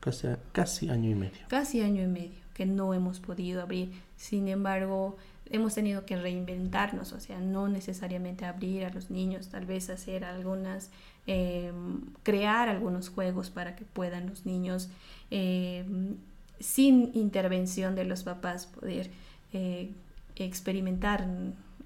Casi, 0.00 0.28
casi 0.52 0.90
año 0.90 1.10
y 1.10 1.14
medio. 1.14 1.46
Casi 1.48 1.80
año 1.80 2.02
y 2.02 2.06
medio 2.08 2.44
que 2.54 2.64
no 2.64 2.94
hemos 2.94 3.20
podido 3.20 3.60
abrir. 3.60 3.92
Sin 4.16 4.48
embargo, 4.48 5.16
hemos 5.50 5.74
tenido 5.74 6.06
que 6.06 6.16
reinventarnos, 6.16 7.12
o 7.12 7.20
sea, 7.20 7.40
no 7.40 7.68
necesariamente 7.68 8.46
abrir 8.46 8.84
a 8.86 8.90
los 8.90 9.10
niños, 9.10 9.48
tal 9.48 9.66
vez 9.66 9.90
hacer 9.90 10.24
algunas, 10.24 10.90
em, 11.26 12.00
crear 12.22 12.68
algunos 12.68 13.10
juegos 13.10 13.50
para 13.50 13.76
que 13.76 13.84
puedan 13.84 14.28
los 14.28 14.46
niños, 14.46 14.88
em, 15.30 16.16
sin 16.60 17.10
intervención 17.14 17.94
de 17.94 18.04
los 18.04 18.22
papás, 18.22 18.66
poder 18.66 19.10
eh, 19.52 19.92
experimentar, 20.34 21.28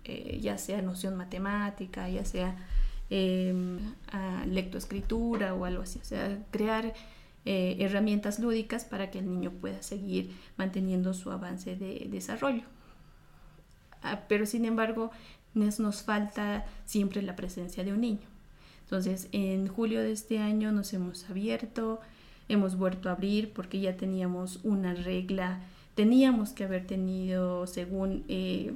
eh, 0.05 0.39
ya 0.41 0.57
sea 0.57 0.81
noción 0.81 1.17
matemática, 1.17 2.09
ya 2.09 2.25
sea 2.25 2.57
em, 3.11 3.79
lectoescritura 4.47 5.55
o 5.55 5.65
algo 5.65 5.83
así, 5.83 5.99
o 6.01 6.05
sea, 6.05 6.39
crear 6.51 6.95
eh, 7.45 7.77
herramientas 7.81 8.39
lúdicas 8.39 8.85
para 8.85 9.11
que 9.11 9.21
el 9.21 9.29
niño 9.29 9.51
pueda 9.51 9.83
seguir 9.83 10.31
manteniendo 10.57 11.15
su 11.15 11.31
avance 11.31 11.77
de 11.77 12.07
desarrollo. 12.11 12.65
Ah, 14.03 14.25
pero 14.29 14.45
sin 14.47 14.65
embargo, 14.65 15.11
nos, 15.55 15.81
nos 15.81 16.03
falta 16.03 16.67
siempre 16.85 17.23
la 17.23 17.37
presencia 17.37 17.85
de 17.85 17.93
un 17.93 18.03
niño. 18.03 18.29
Entonces, 18.83 19.29
en 19.33 19.69
julio 19.69 20.01
de 20.01 20.13
este 20.13 20.39
año 20.39 20.73
nos 20.73 20.93
hemos 20.93 21.29
abierto, 21.29 22.01
hemos 22.49 22.77
vuelto 22.77 23.09
a 23.09 23.13
abrir 23.13 23.53
porque 23.53 23.81
ya 23.81 23.97
teníamos 23.97 24.61
una 24.63 24.95
regla, 24.95 25.61
teníamos 25.95 26.51
que 26.51 26.65
haber 26.65 26.87
tenido, 26.87 27.67
según 27.67 28.25
eh, 28.29 28.73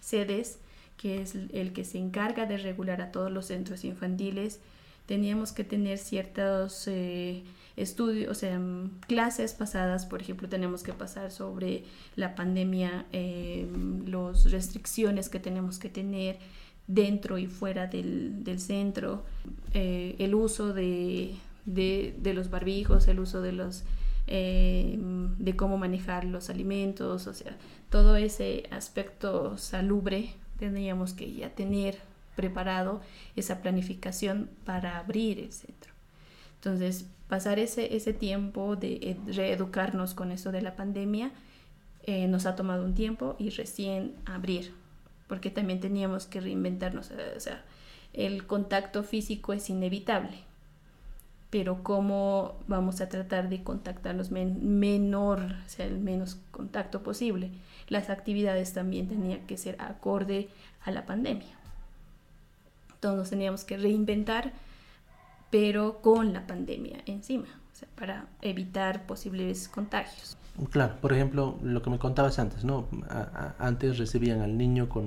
sedes, 0.00 0.58
que 1.04 1.20
es 1.20 1.34
el 1.34 1.74
que 1.74 1.84
se 1.84 1.98
encarga 1.98 2.46
de 2.46 2.56
regular 2.56 3.02
a 3.02 3.12
todos 3.12 3.30
los 3.30 3.44
centros 3.44 3.84
infantiles, 3.84 4.60
teníamos 5.04 5.52
que 5.52 5.62
tener 5.62 5.98
ciertos 5.98 6.88
eh, 6.88 7.44
estudios, 7.76 8.30
o 8.30 8.34
sea, 8.34 8.58
clases 9.06 9.52
pasadas, 9.52 10.06
por 10.06 10.22
ejemplo, 10.22 10.48
tenemos 10.48 10.82
que 10.82 10.94
pasar 10.94 11.30
sobre 11.30 11.84
la 12.16 12.34
pandemia, 12.34 13.04
eh, 13.12 13.68
las 14.06 14.50
restricciones 14.50 15.28
que 15.28 15.38
tenemos 15.38 15.78
que 15.78 15.90
tener 15.90 16.38
dentro 16.86 17.36
y 17.36 17.48
fuera 17.48 17.86
del, 17.86 18.58
centro, 18.58 19.26
eh, 19.74 20.16
el 20.18 20.34
uso 20.34 20.72
de, 20.72 21.36
los 21.66 22.48
barbijos, 22.48 23.08
el 23.08 23.20
uso 23.20 23.42
de 23.42 23.52
los 23.52 23.84
de 24.26 25.54
cómo 25.54 25.76
manejar 25.76 26.24
los 26.24 26.48
alimentos, 26.48 27.26
o 27.26 27.34
sea, 27.34 27.58
todo 27.90 28.16
ese 28.16 28.62
aspecto 28.70 29.58
salubre 29.58 30.32
tendríamos 30.64 31.12
que 31.12 31.30
ya 31.30 31.50
tener 31.50 31.98
preparado 32.36 33.02
esa 33.36 33.60
planificación 33.60 34.48
para 34.64 34.98
abrir 34.98 35.38
el 35.38 35.52
centro. 35.52 35.92
Entonces, 36.54 37.04
pasar 37.28 37.58
ese, 37.58 37.94
ese 37.94 38.14
tiempo 38.14 38.74
de 38.74 38.94
eh, 38.94 39.16
reeducarnos 39.26 40.14
con 40.14 40.32
eso 40.32 40.52
de 40.52 40.62
la 40.62 40.74
pandemia 40.74 41.32
eh, 42.04 42.28
nos 42.28 42.46
ha 42.46 42.56
tomado 42.56 42.82
un 42.82 42.94
tiempo 42.94 43.36
y 43.38 43.50
recién 43.50 44.14
abrir, 44.24 44.72
porque 45.28 45.50
también 45.50 45.80
teníamos 45.80 46.24
que 46.24 46.40
reinventarnos. 46.40 47.10
O 47.36 47.40
sea, 47.40 47.62
el 48.14 48.46
contacto 48.46 49.02
físico 49.02 49.52
es 49.52 49.68
inevitable, 49.68 50.38
pero 51.54 51.84
cómo 51.84 52.56
vamos 52.66 53.00
a 53.00 53.08
tratar 53.08 53.48
de 53.48 53.62
contactarnos 53.62 54.32
menor, 54.32 55.38
o 55.64 55.68
sea, 55.68 55.86
el 55.86 56.00
menos 56.00 56.36
contacto 56.50 57.04
posible. 57.04 57.52
Las 57.86 58.10
actividades 58.10 58.72
también 58.72 59.06
tenían 59.06 59.46
que 59.46 59.56
ser 59.56 59.80
acorde 59.80 60.48
a 60.84 60.90
la 60.90 61.06
pandemia. 61.06 61.54
Todos 62.98 63.16
nos 63.16 63.30
teníamos 63.30 63.62
que 63.62 63.76
reinventar, 63.76 64.52
pero 65.50 66.00
con 66.02 66.32
la 66.32 66.44
pandemia 66.44 66.98
encima, 67.06 67.46
o 67.46 67.76
sea, 67.76 67.86
para 67.94 68.26
evitar 68.42 69.06
posibles 69.06 69.68
contagios. 69.68 70.36
Claro, 70.70 70.96
por 71.00 71.12
ejemplo, 71.12 71.56
lo 71.62 71.82
que 71.82 71.90
me 71.90 72.00
contabas 72.00 72.40
antes, 72.40 72.64
¿no? 72.64 72.88
antes 73.60 73.98
recibían 73.98 74.40
al 74.40 74.58
niño 74.58 74.88
con 74.88 75.04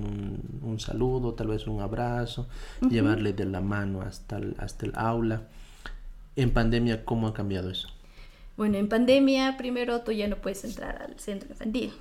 un, 0.62 0.80
saludo, 0.80 1.34
tal 1.34 1.48
vez 1.48 1.68
un 1.68 1.82
abrazo, 1.82 2.48
llevarle 2.90 3.34
de 3.34 3.44
la 3.44 3.60
mano 3.60 4.02
hasta 4.02 4.38
el, 4.38 4.56
hasta 4.60 4.86
el 4.86 4.94
aula. 4.96 5.42
En 6.38 6.52
pandemia, 6.52 7.04
¿cómo 7.04 7.28
ha 7.28 7.34
cambiado 7.34 7.72
eso? 7.72 7.90
Bueno, 8.58 8.78
en 8.78 8.88
pandemia, 8.88 9.58
primero 9.58 10.02
tú 10.02 10.12
ya 10.12 10.28
no 10.28 10.38
puedes 10.38 10.64
entrar 10.64 11.02
al 11.02 11.20
centro 11.20 11.50
infantil. 11.50 11.92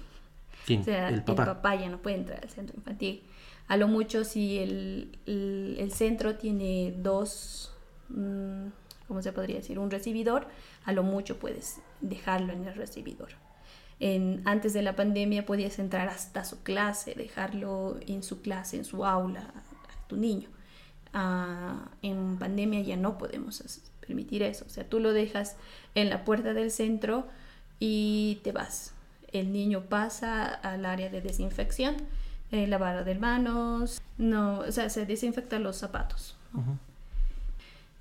¿Quién? 0.66 0.82
O 0.82 0.84
sea, 0.84 1.08
el 1.08 1.22
papá. 1.22 1.42
el 1.42 1.48
papá 1.48 1.74
ya 1.74 1.88
no 1.88 2.02
puede 2.02 2.16
entrar 2.16 2.42
al 2.42 2.50
centro 2.50 2.76
infantil. 2.76 3.22
A 3.66 3.78
lo 3.78 3.88
mucho 3.88 4.24
si 4.24 4.58
el, 4.58 5.90
centro 5.90 6.36
tiene 6.36 6.94
dos, 6.98 7.72
mm, 8.10 8.66
¿cómo 9.08 9.22
se 9.22 9.32
podría 9.32 9.56
decir? 9.56 9.78
Un 9.78 9.90
recibidor, 9.90 10.46
a 10.84 10.92
lo 10.92 11.02
mucho 11.02 11.38
puedes 11.38 11.80
dejarlo 12.02 12.52
en 12.52 12.66
el 12.66 12.74
recibidor. 12.74 13.30
En, 14.00 14.42
antes 14.44 14.74
de 14.74 14.82
la 14.82 14.94
pandemia 14.94 15.46
podías 15.46 15.78
entrar 15.78 16.08
hasta 16.08 16.44
su 16.44 16.62
clase, 16.62 17.14
dejarlo 17.14 17.98
en 18.06 18.22
su 18.22 18.42
clase, 18.42 18.76
en 18.76 18.84
su 18.84 19.06
aula, 19.06 19.40
a 19.40 20.08
tu 20.08 20.16
niño. 20.16 20.50
Ah, 21.14 21.88
en 22.02 22.38
pandemia 22.38 22.82
ya 22.82 22.98
no 22.98 23.16
podemos 23.16 23.62
permitir 24.06 24.42
eso. 24.42 24.64
O 24.66 24.70
sea, 24.70 24.84
tú 24.88 25.00
lo 25.00 25.12
dejas 25.12 25.56
en 25.94 26.10
la 26.10 26.24
puerta 26.24 26.54
del 26.54 26.70
centro 26.70 27.26
y 27.78 28.40
te 28.44 28.52
vas. 28.52 28.92
El 29.32 29.52
niño 29.52 29.82
pasa 29.82 30.46
al 30.46 30.86
área 30.86 31.10
de 31.10 31.20
desinfección 31.20 31.96
eh, 32.52 32.68
lavado 32.68 33.02
de 33.02 33.16
manos, 33.16 34.00
no, 34.18 34.60
o 34.60 34.70
sea, 34.70 34.88
se 34.88 35.04
desinfectan 35.04 35.64
los 35.64 35.76
zapatos. 35.76 36.36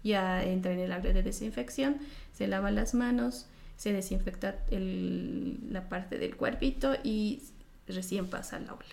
Ya 0.03 0.43
entra 0.43 0.71
en 0.71 0.79
el 0.79 0.91
área 0.91 1.13
de 1.13 1.23
desinfección, 1.23 1.97
se 2.31 2.47
lava 2.47 2.69
las 2.69 2.93
manos, 2.93 3.47
se 3.75 3.91
desinfecta 3.91 4.55
la 4.69 5.89
parte 5.89 6.19
del 6.19 6.35
cuerpito 6.37 6.93
y 7.03 7.41
recién 7.87 8.29
pasa 8.29 8.57
al 8.57 8.69
aula. 8.69 8.85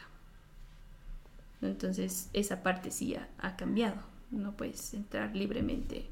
Entonces, 1.61 2.31
esa 2.33 2.63
parte 2.63 2.91
sí 2.91 3.15
ha, 3.39 3.57
cambiado. 3.57 4.01
No 4.31 4.53
puedes 4.53 4.95
entrar 4.95 5.37
libremente 5.37 6.07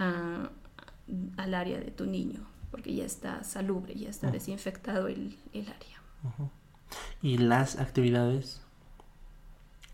al 0.00 1.54
área 1.54 1.78
de 1.78 1.90
tu 1.90 2.06
niño 2.06 2.50
porque 2.70 2.94
ya 2.94 3.04
está 3.04 3.42
salubre, 3.44 3.94
ya 3.94 4.08
está 4.08 4.30
desinfectado 4.30 5.08
el, 5.08 5.36
área. 5.52 6.02
Y 7.20 7.38
las 7.38 7.78
actividades, 7.78 8.62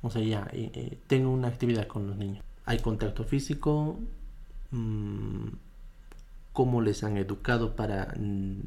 o 0.02 0.10
sea, 0.10 0.22
ya 0.22 0.48
eh, 0.52 0.70
eh, 0.74 0.98
tengo 1.06 1.30
una 1.30 1.48
actividad 1.48 1.86
con 1.86 2.06
los 2.06 2.16
niños. 2.16 2.44
Hay 2.64 2.80
contacto 2.80 3.24
físico, 3.24 3.98
mm, 4.70 5.48
cómo 6.52 6.80
les 6.82 7.02
han 7.02 7.16
educado 7.16 7.76
para 7.76 8.14
mm, 8.18 8.60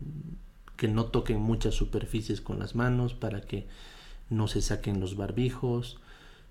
que 0.76 0.88
no 0.88 1.06
toquen 1.06 1.40
muchas 1.40 1.76
superficies 1.76 2.42
con 2.42 2.60
las 2.60 2.76
manos, 2.76 3.14
para 3.14 3.42
que 3.42 3.68
no 4.30 4.48
se 4.48 4.62
saquen 4.62 5.00
los 5.00 5.18
barbijos, 5.18 6.00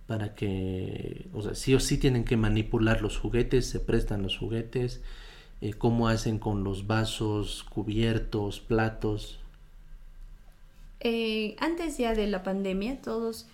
para 0.08 0.34
que, 0.34 1.28
o 1.32 1.42
sea, 1.42 1.54
sí 1.54 1.74
o 1.76 1.80
sí 1.80 1.98
tienen 1.98 2.24
que 2.24 2.36
manipular 2.36 3.02
los 3.02 3.16
juguetes, 3.16 3.66
se 3.66 3.78
prestan 3.78 4.22
los 4.22 4.36
juguetes, 4.36 5.00
eh, 5.60 5.74
cómo 5.74 6.08
hacen 6.08 6.40
con 6.40 6.64
los 6.64 6.88
vasos, 6.88 7.64
cubiertos, 7.70 8.58
platos, 8.58 9.38
eh, 11.00 11.54
antes 11.60 11.96
ya 11.96 12.14
de 12.14 12.26
la 12.26 12.42
pandemia, 12.42 13.00
todos, 13.00 13.46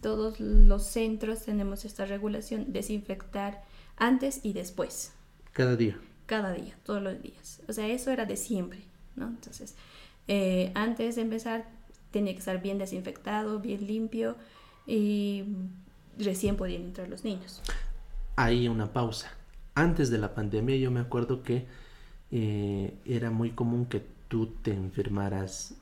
todos 0.00 0.40
los 0.40 0.84
centros 0.84 1.42
tenemos 1.42 1.84
esta 1.84 2.06
regulación, 2.06 2.72
desinfectar 2.72 3.62
antes 3.96 4.40
y 4.42 4.52
después. 4.52 5.12
Cada 5.52 5.76
día. 5.76 5.98
Cada 6.26 6.52
día, 6.52 6.76
todos 6.84 7.02
los 7.02 7.20
días. 7.22 7.60
O 7.68 7.72
sea, 7.72 7.86
eso 7.88 8.10
era 8.10 8.24
de 8.24 8.36
siempre, 8.36 8.80
¿no? 9.16 9.28
Entonces, 9.28 9.74
eh, 10.28 10.72
antes 10.74 11.16
de 11.16 11.22
empezar 11.22 11.66
tenía 12.10 12.32
que 12.32 12.38
estar 12.38 12.62
bien 12.62 12.78
desinfectado, 12.78 13.60
bien 13.60 13.86
limpio 13.86 14.36
y 14.86 15.44
recién 16.18 16.56
podían 16.56 16.82
entrar 16.82 17.08
los 17.08 17.24
niños. 17.24 17.62
Hay 18.36 18.68
una 18.68 18.92
pausa. 18.92 19.32
Antes 19.74 20.10
de 20.10 20.18
la 20.18 20.34
pandemia 20.34 20.76
yo 20.76 20.90
me 20.90 21.00
acuerdo 21.00 21.42
que 21.42 21.66
eh, 22.30 22.94
era 23.04 23.30
muy 23.30 23.50
común 23.50 23.86
que 23.86 24.02
tú 24.28 24.48
te 24.62 24.72
enfermaras 24.72 25.74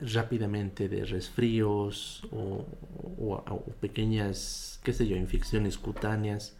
rápidamente 0.00 0.88
de 0.88 1.04
resfríos 1.04 2.26
o, 2.30 2.66
o, 3.18 3.44
pequeñas, 3.80 4.78
qué 4.82 4.92
sé 4.92 5.06
yo, 5.06 5.16
infecciones 5.16 5.78
cutáneas, 5.78 6.56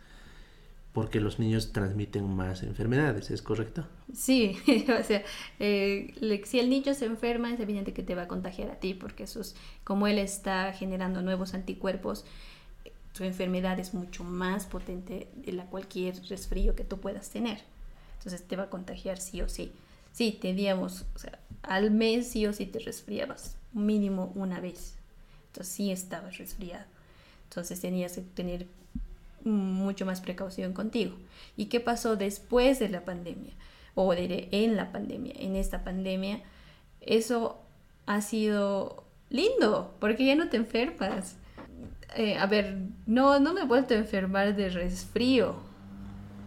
porque 0.93 1.21
los 1.21 1.39
niños 1.39 1.73
transmiten 1.73 2.27
más 2.35 2.63
enfermedades, 2.63 3.31
¿es 3.31 3.43
correcto? 3.43 3.87
Sí, 4.15 4.57
o 4.99 5.05
sea, 5.05 5.23
eh, 5.59 6.15
si 6.45 6.59
el 6.59 6.71
niño 6.71 6.95
se 6.95 7.05
enferma 7.05 7.53
es 7.53 7.61
evidente 7.61 7.93
que 7.93 8.03
te 8.03 8.15
va 8.15 8.23
a 8.23 8.29
contagiar 8.29 8.71
a 8.71 8.81
ti, 8.81 8.95
porque 8.95 9.25
eso 9.25 9.43
es, 9.43 9.55
como 9.85 10.07
él 10.07 10.19
está 10.19 10.73
generando 10.73 11.21
nuevos 11.21 11.53
anticuerpos, 11.53 12.25
su 13.17 13.25
enfermedad 13.25 13.81
es 13.81 13.95
mucho 13.95 14.25
más 14.25 14.67
potente 14.67 15.27
de 15.37 15.53
la 15.53 15.65
cualquier 15.65 16.23
resfrío 16.29 16.77
que 16.77 16.85
tú 16.85 17.01
puedas 17.01 17.31
tener. 17.31 17.63
Entonces 18.19 18.47
te 18.47 18.57
va 18.57 18.65
a 18.65 18.71
contagiar 18.71 19.19
sí 19.19 19.41
o 19.41 19.49
sí. 19.49 19.73
Sí, 20.13 20.39
teníamos, 20.39 21.07
o 21.15 21.19
sea, 21.19 21.39
al 21.63 21.91
mes 21.91 22.29
sí 22.29 22.47
o 22.47 22.53
sí 22.53 22.67
te 22.67 22.79
resfriabas, 22.79 23.57
mínimo 23.73 24.33
una 24.35 24.61
vez. 24.61 24.97
Entonces 25.47 25.73
sí 25.73 25.91
estabas 25.91 26.37
resfriado. 26.37 26.85
Entonces 27.49 27.81
tenías 27.81 28.13
que 28.13 28.21
tener 28.21 28.67
mucho 29.45 30.05
más 30.05 30.21
precaución 30.21 30.75
contigo. 30.75 31.17
¿Y 31.57 31.67
qué 31.67 31.81
pasó 31.81 32.17
después 32.17 32.79
de 32.79 32.91
la 32.91 33.07
pandemia? 33.07 33.55
O 33.95 34.15
de, 34.15 34.49
en 34.51 34.77
la 34.77 34.93
pandemia, 34.93 35.33
en 35.39 35.57
esta 35.57 35.85
pandemia. 35.85 36.43
Eso 37.01 37.63
ha 38.05 38.21
sido 38.21 39.05
lindo, 39.31 39.95
porque 40.01 40.27
ya 40.27 40.35
no 40.35 40.51
te 40.51 40.59
enfermas. 40.59 41.37
Eh, 42.15 42.39
a 42.39 42.47
ver, 42.47 42.79
no, 43.07 43.41
no 43.41 43.53
me 43.53 43.63
he 43.63 43.65
vuelto 43.65 43.95
a 43.95 43.99
enfermar 43.99 44.55
de 44.55 44.71
resfrío 44.71 45.57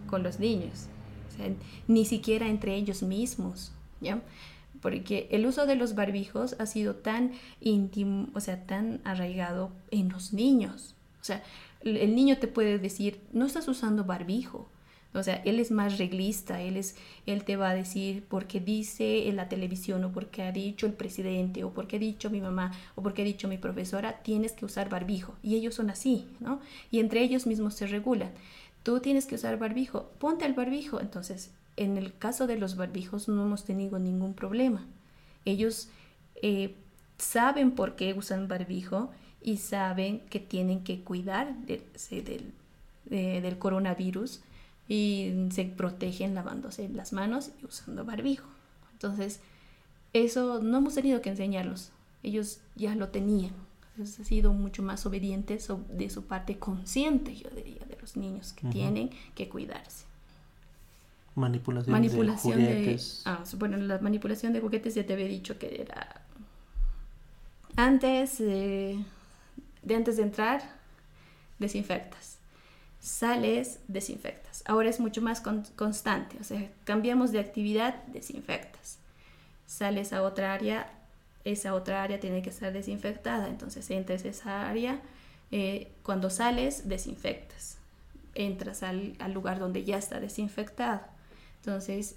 con 0.07 0.23
los 0.23 0.39
niños 0.39 0.89
ni 1.87 2.05
siquiera 2.05 2.47
entre 2.47 2.75
ellos 2.75 3.03
mismos, 3.03 3.71
¿ya? 4.01 4.21
Porque 4.81 5.27
el 5.31 5.45
uso 5.45 5.65
de 5.65 5.75
los 5.75 5.95
barbijos 5.95 6.55
ha 6.59 6.65
sido 6.65 6.95
tan 6.95 7.33
íntimo, 7.59 8.29
o 8.33 8.39
sea, 8.39 8.65
tan 8.65 9.01
arraigado 9.03 9.71
en 9.91 10.09
los 10.09 10.33
niños. 10.33 10.95
O 11.21 11.23
sea, 11.23 11.43
el 11.81 12.15
niño 12.15 12.37
te 12.37 12.47
puede 12.47 12.79
decir, 12.79 13.21
no 13.33 13.45
estás 13.45 13.67
usando 13.67 14.05
barbijo. 14.05 14.69
O 15.13 15.23
sea, 15.23 15.35
él 15.45 15.59
es 15.59 15.71
más 15.71 15.97
reglista, 15.97 16.61
él, 16.61 16.77
es, 16.77 16.95
él 17.25 17.43
te 17.43 17.55
va 17.55 17.71
a 17.71 17.73
decir 17.73 18.23
porque 18.29 18.59
dice 18.59 19.27
en 19.27 19.37
la 19.37 19.49
televisión 19.49 20.03
o 20.03 20.11
porque 20.11 20.43
ha 20.43 20.51
dicho 20.51 20.85
el 20.85 20.93
presidente 20.93 21.63
o 21.63 21.71
porque 21.71 21.95
ha 21.95 21.99
dicho 21.99 22.29
mi 22.29 22.41
mamá 22.41 22.71
o 22.95 23.01
porque 23.01 23.23
ha 23.23 23.25
dicho 23.25 23.47
mi 23.47 23.57
profesora, 23.57 24.21
tienes 24.21 24.51
que 24.51 24.65
usar 24.65 24.89
barbijo. 24.89 25.33
Y 25.41 25.55
ellos 25.55 25.73
son 25.75 25.89
así, 25.89 26.27
¿no? 26.39 26.59
Y 26.91 26.99
entre 26.99 27.23
ellos 27.23 27.47
mismos 27.47 27.73
se 27.73 27.87
regulan 27.87 28.31
tú 28.83 28.99
tienes 28.99 29.25
que 29.25 29.35
usar 29.35 29.57
barbijo, 29.59 30.09
ponte 30.19 30.45
el 30.45 30.53
barbijo. 30.53 30.99
Entonces, 30.99 31.51
en 31.77 31.97
el 31.97 32.17
caso 32.17 32.47
de 32.47 32.57
los 32.57 32.75
barbijos 32.75 33.27
no 33.27 33.45
hemos 33.45 33.63
tenido 33.63 33.99
ningún 33.99 34.33
problema. 34.33 34.85
Ellos 35.45 35.89
eh, 36.41 36.75
saben 37.17 37.71
por 37.71 37.95
qué 37.95 38.13
usan 38.13 38.47
barbijo 38.47 39.11
y 39.41 39.57
saben 39.57 40.21
que 40.29 40.39
tienen 40.39 40.83
que 40.83 41.01
cuidar 41.01 41.55
del, 41.65 41.83
del 43.05 43.57
coronavirus 43.57 44.41
y 44.89 45.47
se 45.51 45.63
protegen 45.63 46.35
lavándose 46.35 46.89
las 46.89 47.13
manos 47.13 47.51
y 47.61 47.65
usando 47.65 48.03
barbijo. 48.03 48.49
Entonces, 48.91 49.39
eso 50.11 50.61
no 50.61 50.79
hemos 50.79 50.95
tenido 50.95 51.21
que 51.21 51.29
enseñarlos. 51.29 51.91
Ellos 52.23 52.59
ya 52.75 52.93
lo 52.95 53.07
tenían 53.07 53.53
ha 54.01 54.05
sido 54.05 54.53
mucho 54.53 54.83
más 54.83 55.05
obediente 55.05 55.59
de 55.89 56.09
su 56.09 56.25
parte 56.25 56.57
consciente, 56.57 57.35
yo 57.35 57.49
diría, 57.49 57.83
de 57.85 57.97
los 57.99 58.15
niños 58.15 58.53
que 58.53 58.67
tienen 58.67 59.09
que 59.35 59.49
cuidarse. 59.49 60.05
Manipulación, 61.35 62.01
de 62.01 62.09
juguetes. 62.37 63.21
ah, 63.25 63.43
bueno, 63.57 63.77
la 63.77 63.99
manipulación 63.99 64.53
de 64.53 64.59
juguetes 64.59 64.95
ya 64.95 65.05
te 65.05 65.13
había 65.13 65.27
dicho 65.27 65.57
que 65.57 65.81
era 65.81 66.21
antes 67.75 68.39
de, 68.39 68.99
antes 69.95 70.17
de 70.17 70.23
entrar, 70.23 70.61
desinfectas. 71.59 72.38
Sales, 72.99 73.79
desinfectas. 73.87 74.61
Ahora 74.65 74.89
es 74.89 74.99
mucho 74.99 75.21
más 75.21 75.41
constante, 75.75 76.37
o 76.39 76.43
sea, 76.43 76.69
cambiamos 76.83 77.31
de 77.31 77.39
actividad, 77.39 78.03
desinfectas. 78.07 78.97
Sales 79.65 80.11
a 80.11 80.21
otra 80.23 80.53
área, 80.53 80.91
esa 81.45 81.73
otra 81.75 82.03
área 82.03 82.19
tiene 82.19 82.41
que 82.41 82.49
estar 82.49 82.73
desinfectada. 82.73 83.47
Entonces 83.47 83.89
entras 83.89 84.25
a 84.25 84.27
esa 84.27 84.69
área, 84.69 84.99
eh, 85.51 85.91
cuando 86.03 86.29
sales, 86.29 86.89
desinfectas. 86.89 87.77
Entras 88.35 88.83
al, 88.83 89.15
lugar 89.33 89.59
donde 89.59 89.83
ya 89.83 89.97
está 89.97 90.19
desinfectado. 90.19 91.01
Entonces, 91.57 92.15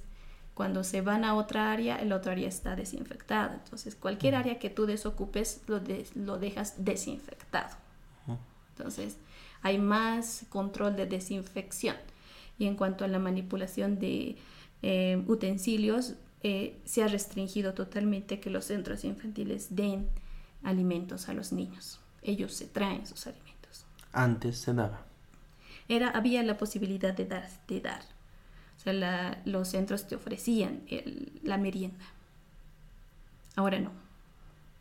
cuando 0.55 0.85
se 0.85 1.01
van 1.01 1.25
a 1.25 1.35
otra 1.35 1.73
área, 1.73 1.97
el 1.97 2.13
otro 2.13 2.33
área 2.33 2.49
está 2.49 2.77
desinfectada. 2.77 3.61
Entonces, 3.63 3.95
cualquier 3.95 4.35
área 4.35 4.59
que 4.59 4.71
tú 4.71 4.87
desocupes, 4.87 5.63
lo, 5.67 5.81
lo 6.15 6.39
dejas 6.39 6.85
desinfectado. 6.85 7.77
Entonces, 8.77 9.17
hay 9.63 9.79
más 9.79 10.45
control 10.49 10.97
de 10.97 11.07
desinfección. 11.07 11.97
Y 12.59 12.67
en 12.67 12.77
cuanto 12.77 13.05
a 13.05 13.09
la 13.09 13.19
manipulación 13.19 13.99
de 13.99 14.37
eh, 14.83 15.23
utensilios, 15.27 16.15
eh, 16.43 16.77
se 16.85 17.03
ha 17.03 17.09
restringido 17.09 17.73
totalmente 17.73 18.41
que 18.41 18.51
los 18.51 18.67
centros 18.67 19.05
infantiles 19.05 19.75
den 19.75 20.09
alimentos 20.63 21.29
a 21.29 21.35
los 21.35 21.53
niños. 21.53 22.01
Ellos 22.23 22.53
se 22.53 22.67
traen 22.67 23.07
sus 23.07 23.27
alimentos. 23.27 23.85
Antes 24.13 24.59
se 24.59 24.75
daba. 24.75 25.07
Era, 25.89 26.11
había 26.11 26.43
la 26.43 26.59
posibilidad 26.59 27.15
de 27.15 27.27
dar, 27.27 27.49
de 27.69 27.81
dar. 27.81 28.03
O 28.79 28.81
sea, 28.83 29.43
los 29.45 29.69
centros 29.69 30.09
te 30.09 30.17
ofrecían 30.17 30.83
la 31.43 31.59
merienda. 31.59 32.05
Ahora 33.55 33.79
no. 33.79 33.91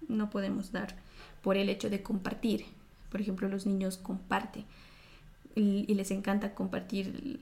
No 0.07 0.29
podemos 0.29 0.71
dar 0.71 0.95
por 1.41 1.57
el 1.57 1.69
hecho 1.69 1.89
de 1.89 2.01
compartir. 2.01 2.65
Por 3.11 3.21
ejemplo, 3.21 3.49
los 3.49 3.65
niños 3.65 3.97
comparten 3.97 4.65
y, 5.55 5.93
les 5.93 6.11
encanta 6.11 6.55
compartir 6.55 7.39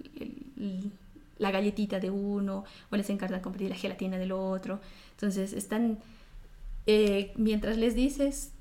la 1.38 1.52
galletita 1.52 2.00
de 2.00 2.10
uno 2.10 2.66
o 2.92 2.96
les 2.96 3.10
encanta 3.10 3.42
compartir 3.42 3.70
la 3.70 3.76
gelatina 3.76 4.18
del 4.18 4.32
otro. 4.32 4.80
Entonces 5.12 5.54
están, 5.54 6.00
eh, 6.88 7.32
mientras 7.36 7.78
les 7.78 7.96
dices 7.96 8.52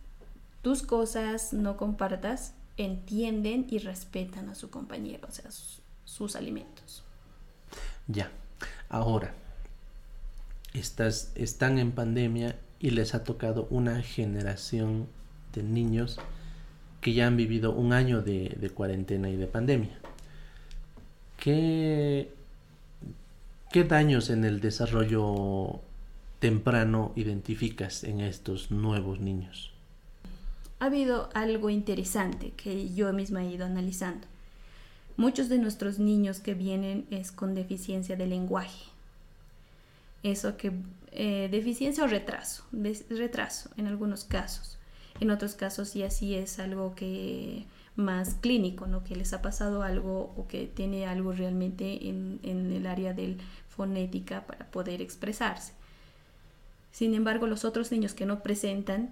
tus 0.62 0.82
cosas, 0.82 1.52
no 1.52 1.76
compartas, 1.76 2.52
entienden 2.76 3.66
y 3.70 3.78
respetan 3.78 4.48
a 4.48 4.54
su 4.54 4.70
compañero, 4.70 5.26
o 5.28 5.32
sea, 5.32 5.50
sus, 6.04 6.36
alimentos. 6.36 7.02
Ya, 8.06 8.30
ahora, 8.88 9.34
estas, 10.74 11.32
están 11.34 11.78
en 11.78 11.92
pandemia 11.92 12.58
y 12.80 12.90
les 12.90 13.14
ha 13.14 13.24
tocado 13.24 13.66
una 13.70 14.02
generación 14.02 15.08
de 15.54 15.62
niños 15.62 16.18
que 17.00 17.12
ya 17.12 17.26
han 17.26 17.36
vivido 17.36 17.72
un 17.72 17.92
año 17.92 18.22
de, 18.22 18.70
cuarentena 18.74 19.30
y 19.30 19.36
de 19.36 19.46
pandemia. 19.46 19.98
¿Qué 21.36 22.32
¿Qué 23.70 23.84
daños 23.84 24.30
en 24.30 24.46
el 24.46 24.60
desarrollo 24.62 25.80
temprano 26.38 27.12
identificas 27.16 28.02
en 28.02 28.22
estos 28.22 28.70
nuevos 28.70 29.20
niños? 29.20 29.72
Ha 30.80 30.86
habido 30.86 31.28
algo 31.34 31.68
interesante 31.68 32.52
que 32.56 32.94
yo 32.94 33.12
misma 33.12 33.44
he 33.44 33.50
ido 33.50 33.66
analizando. 33.66 34.26
Muchos 35.18 35.50
de 35.50 35.58
nuestros 35.58 35.98
niños 35.98 36.40
que 36.40 36.54
vienen 36.54 37.04
es 37.10 37.30
con 37.30 37.54
deficiencia 37.54 38.16
de 38.16 38.26
lenguaje. 38.26 38.86
Eso 40.22 40.56
que 40.56 40.72
eh, 41.12 41.48
deficiencia 41.50 42.04
o 42.04 42.06
retraso, 42.06 42.64
retraso 42.72 43.68
en 43.76 43.86
algunos 43.86 44.24
casos. 44.24 44.77
En 45.20 45.30
otros 45.30 45.54
casos 45.54 45.88
sí 45.88 46.02
así 46.02 46.34
es 46.34 46.58
algo 46.58 46.94
que 46.94 47.66
más 47.98 48.34
clínico, 48.34 48.86
¿no? 48.86 49.02
que 49.02 49.16
les 49.16 49.32
ha 49.32 49.42
pasado 49.42 49.82
algo 49.82 50.32
o 50.36 50.46
que 50.46 50.66
tiene 50.66 51.06
algo 51.06 51.32
realmente 51.32 52.08
en, 52.08 52.38
el 52.44 52.86
área 52.86 53.12
del 53.12 53.38
fonética 53.68 54.46
para 54.46 54.66
poder 54.70 55.02
expresarse. 55.02 55.72
Sin 56.92 57.14
embargo, 57.14 57.46
los 57.46 57.64
otros 57.64 57.90
niños 57.90 58.14
que 58.14 58.24
no 58.24 58.42
presentan 58.42 59.10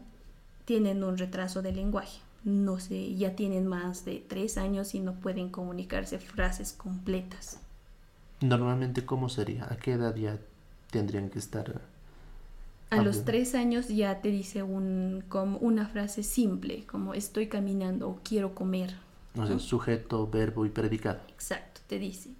tienen 0.64 1.02
un 1.02 1.18
retraso 1.18 1.62
de 1.62 1.72
lenguaje. 1.72 2.20
No 2.44 2.78
sé, 2.78 3.14
ya 3.16 3.34
tienen 3.34 3.66
más 3.66 4.04
de 4.04 4.24
tres 4.26 4.56
años 4.56 4.94
y 4.94 5.00
no 5.00 5.14
pueden 5.14 5.50
comunicarse 5.50 6.18
frases 6.20 6.72
completas. 6.72 7.58
Normalmente, 8.40 9.04
¿cómo 9.04 9.28
sería? 9.28 9.66
¿A 9.70 9.76
qué 9.76 9.92
edad 9.92 10.14
ya 10.14 10.38
tendrían 10.90 11.28
que 11.28 11.40
estar? 11.40 11.80
A 12.90 13.02
los 13.02 13.24
tres 13.24 13.54
años 13.54 13.88
ya 13.88 14.20
te 14.20 14.30
dice 14.30 14.62
un, 14.62 15.24
como 15.28 15.58
una 15.58 15.88
frase 15.88 16.22
simple, 16.22 16.84
como 16.86 17.14
estoy 17.14 17.48
caminando 17.48 18.08
o 18.08 18.20
quiero 18.22 18.54
comer. 18.54 18.94
O 19.36 19.46
sea, 19.46 19.58
sujeto, 19.58 20.28
verbo 20.28 20.64
y 20.66 20.70
predicado. 20.70 21.20
Exacto, 21.28 21.80
te 21.86 21.98
dice. 21.98 22.30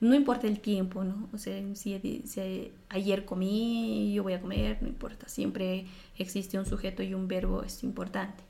No 0.00 0.14
importa 0.14 0.48
el 0.48 0.58
tiempo, 0.58 1.04
¿no? 1.04 1.28
O 1.32 1.38
sea, 1.38 1.62
si, 1.74 2.22
si 2.26 2.72
ayer 2.88 3.24
comí, 3.24 4.12
yo 4.12 4.24
voy 4.24 4.32
a 4.32 4.40
comer, 4.40 4.78
no 4.82 4.88
importa. 4.88 5.28
Siempre 5.28 5.86
existe 6.18 6.58
un 6.58 6.66
sujeto 6.66 7.04
y 7.04 7.14
un 7.14 7.28
verbo, 7.28 7.62
es 7.62 7.84
importante. 7.84 8.42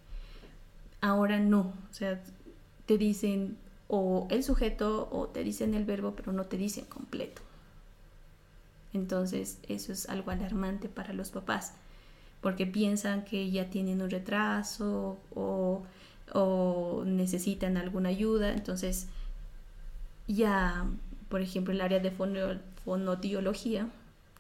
Ahora 1.03 1.39
no, 1.41 1.61
o 1.61 1.93
sea, 1.93 2.23
te 2.87 2.97
dicen 2.97 3.59
o 3.89 4.27
el 4.31 4.43
sujeto 4.43 5.11
o 5.13 5.29
te 5.29 5.45
dicen 5.45 5.75
el 5.75 5.85
verbo, 5.85 6.15
pero 6.17 6.33
no 6.33 6.45
te 6.45 6.57
dicen 6.57 6.87
completo. 6.87 7.43
Entonces, 8.95 9.59
eso 9.68 9.93
es 9.93 10.09
algo 10.09 10.30
alarmante 10.30 10.88
para 10.88 11.12
los 11.12 11.30
papás, 11.30 11.74
porque 12.40 12.66
piensan 12.66 13.24
que 13.24 13.51
ya 13.51 13.70
tienen 13.70 14.03
un 14.03 14.11
retraso 14.11 15.18
o, 15.34 15.84
necesitan 17.05 17.76
alguna 17.76 18.09
ayuda. 18.11 18.53
Entonces, 18.53 19.09
ya, 20.28 20.86
por 21.28 21.40
ejemplo, 21.40 21.72
el 21.72 21.80
área 21.80 22.01
de 22.01 22.11
fonodiología, 22.84 23.88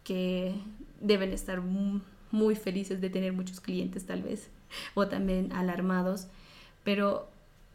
que 0.04 0.54
deben 1.00 1.32
estar 1.32 1.60
muy 1.60 2.54
felices 2.56 3.00
de 3.00 3.10
tener 3.10 3.32
muchos 3.32 3.60
clientes 3.60 4.06
tal 4.06 4.22
vez, 4.22 4.48
o 4.94 5.08
también 5.08 5.52
alarmados, 5.52 6.26
pero 6.84 7.28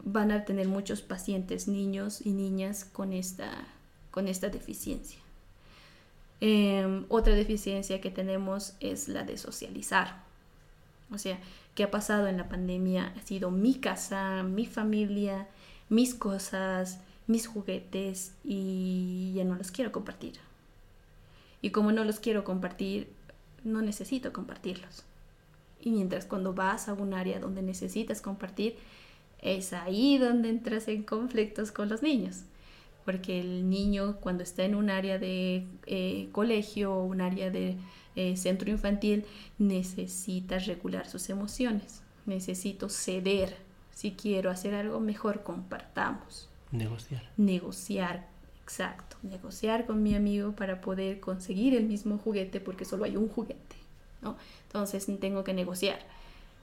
van 0.04 0.30
a 0.30 0.44
tener 0.44 0.68
muchos 0.68 1.00
pacientes, 1.00 1.68
niños 1.68 2.24
y 2.24 2.30
niñas 2.30 2.84
con 2.84 3.12
esta, 3.12 3.66
con 4.10 4.28
esta 4.28 4.48
deficiencia. 4.48 5.18
Em, 6.40 7.04
otra 7.08 7.34
deficiencia 7.34 8.00
que 8.00 8.10
tenemos 8.10 8.74
es 8.80 9.08
la 9.08 9.24
de 9.24 9.36
socializar. 9.38 10.22
O 11.12 11.18
sea, 11.18 11.38
¿qué 11.74 11.84
ha 11.84 11.90
pasado 11.90 12.26
en 12.28 12.36
la 12.36 12.48
pandemia? 12.48 13.12
Ha 13.16 13.26
sido 13.26 13.50
mi 13.50 13.74
casa, 13.74 14.42
mi 14.42 14.66
familia, 14.66 15.48
mis 15.88 16.14
cosas, 16.14 17.00
mis 17.26 17.46
juguetes 17.46 18.32
y 18.44 19.32
ya 19.34 19.44
no 19.44 19.56
los 19.56 19.70
quiero 19.70 19.92
compartir. 19.92 20.34
Y 21.60 21.70
como 21.70 21.92
no 21.92 22.04
los 22.04 22.20
quiero 22.20 22.44
compartir, 22.44 23.08
no 23.64 23.82
necesito 23.82 24.32
compartirlos. 24.32 25.02
Y 25.80 25.90
mientras 25.90 26.24
cuando 26.24 26.54
vas 26.54 26.88
a 26.88 26.94
un 26.94 27.14
área 27.14 27.40
donde 27.40 27.62
necesitas 27.62 28.20
compartir, 28.20 28.76
es 29.40 29.72
ahí 29.72 30.18
donde 30.18 30.50
entras 30.50 30.88
en 30.88 31.02
conflictos 31.02 31.72
con 31.72 31.88
los 31.88 32.02
niños. 32.02 32.42
Porque 33.08 33.40
el 33.40 33.70
niño 33.70 34.18
cuando 34.20 34.42
está 34.42 34.64
en 34.64 34.74
un 34.74 34.90
área 34.90 35.18
de 35.18 35.66
eh, 35.86 36.28
colegio 36.30 36.92
o 36.92 37.04
un 37.04 37.22
área 37.22 37.48
de 37.48 37.78
eh, 38.16 38.36
centro 38.36 38.68
infantil 38.70 39.24
necesita 39.56 40.58
regular 40.58 41.08
sus 41.08 41.30
emociones. 41.30 42.02
Necesito 42.26 42.90
ceder. 42.90 43.56
Si 43.92 44.10
quiero 44.10 44.50
hacer 44.50 44.74
algo 44.74 45.00
mejor, 45.00 45.42
compartamos. 45.42 46.50
Negociar. 46.70 47.22
Negociar, 47.38 48.26
exacto. 48.62 49.16
Negociar 49.22 49.86
con 49.86 50.02
mi 50.02 50.14
amigo 50.14 50.52
para 50.52 50.82
poder 50.82 51.18
conseguir 51.18 51.74
el 51.74 51.86
mismo 51.86 52.18
juguete 52.18 52.60
porque 52.60 52.84
solo 52.84 53.06
hay 53.06 53.16
un 53.16 53.30
juguete. 53.30 53.76
¿no? 54.20 54.36
Entonces 54.66 55.06
tengo 55.18 55.44
que 55.44 55.54
negociar. 55.54 56.00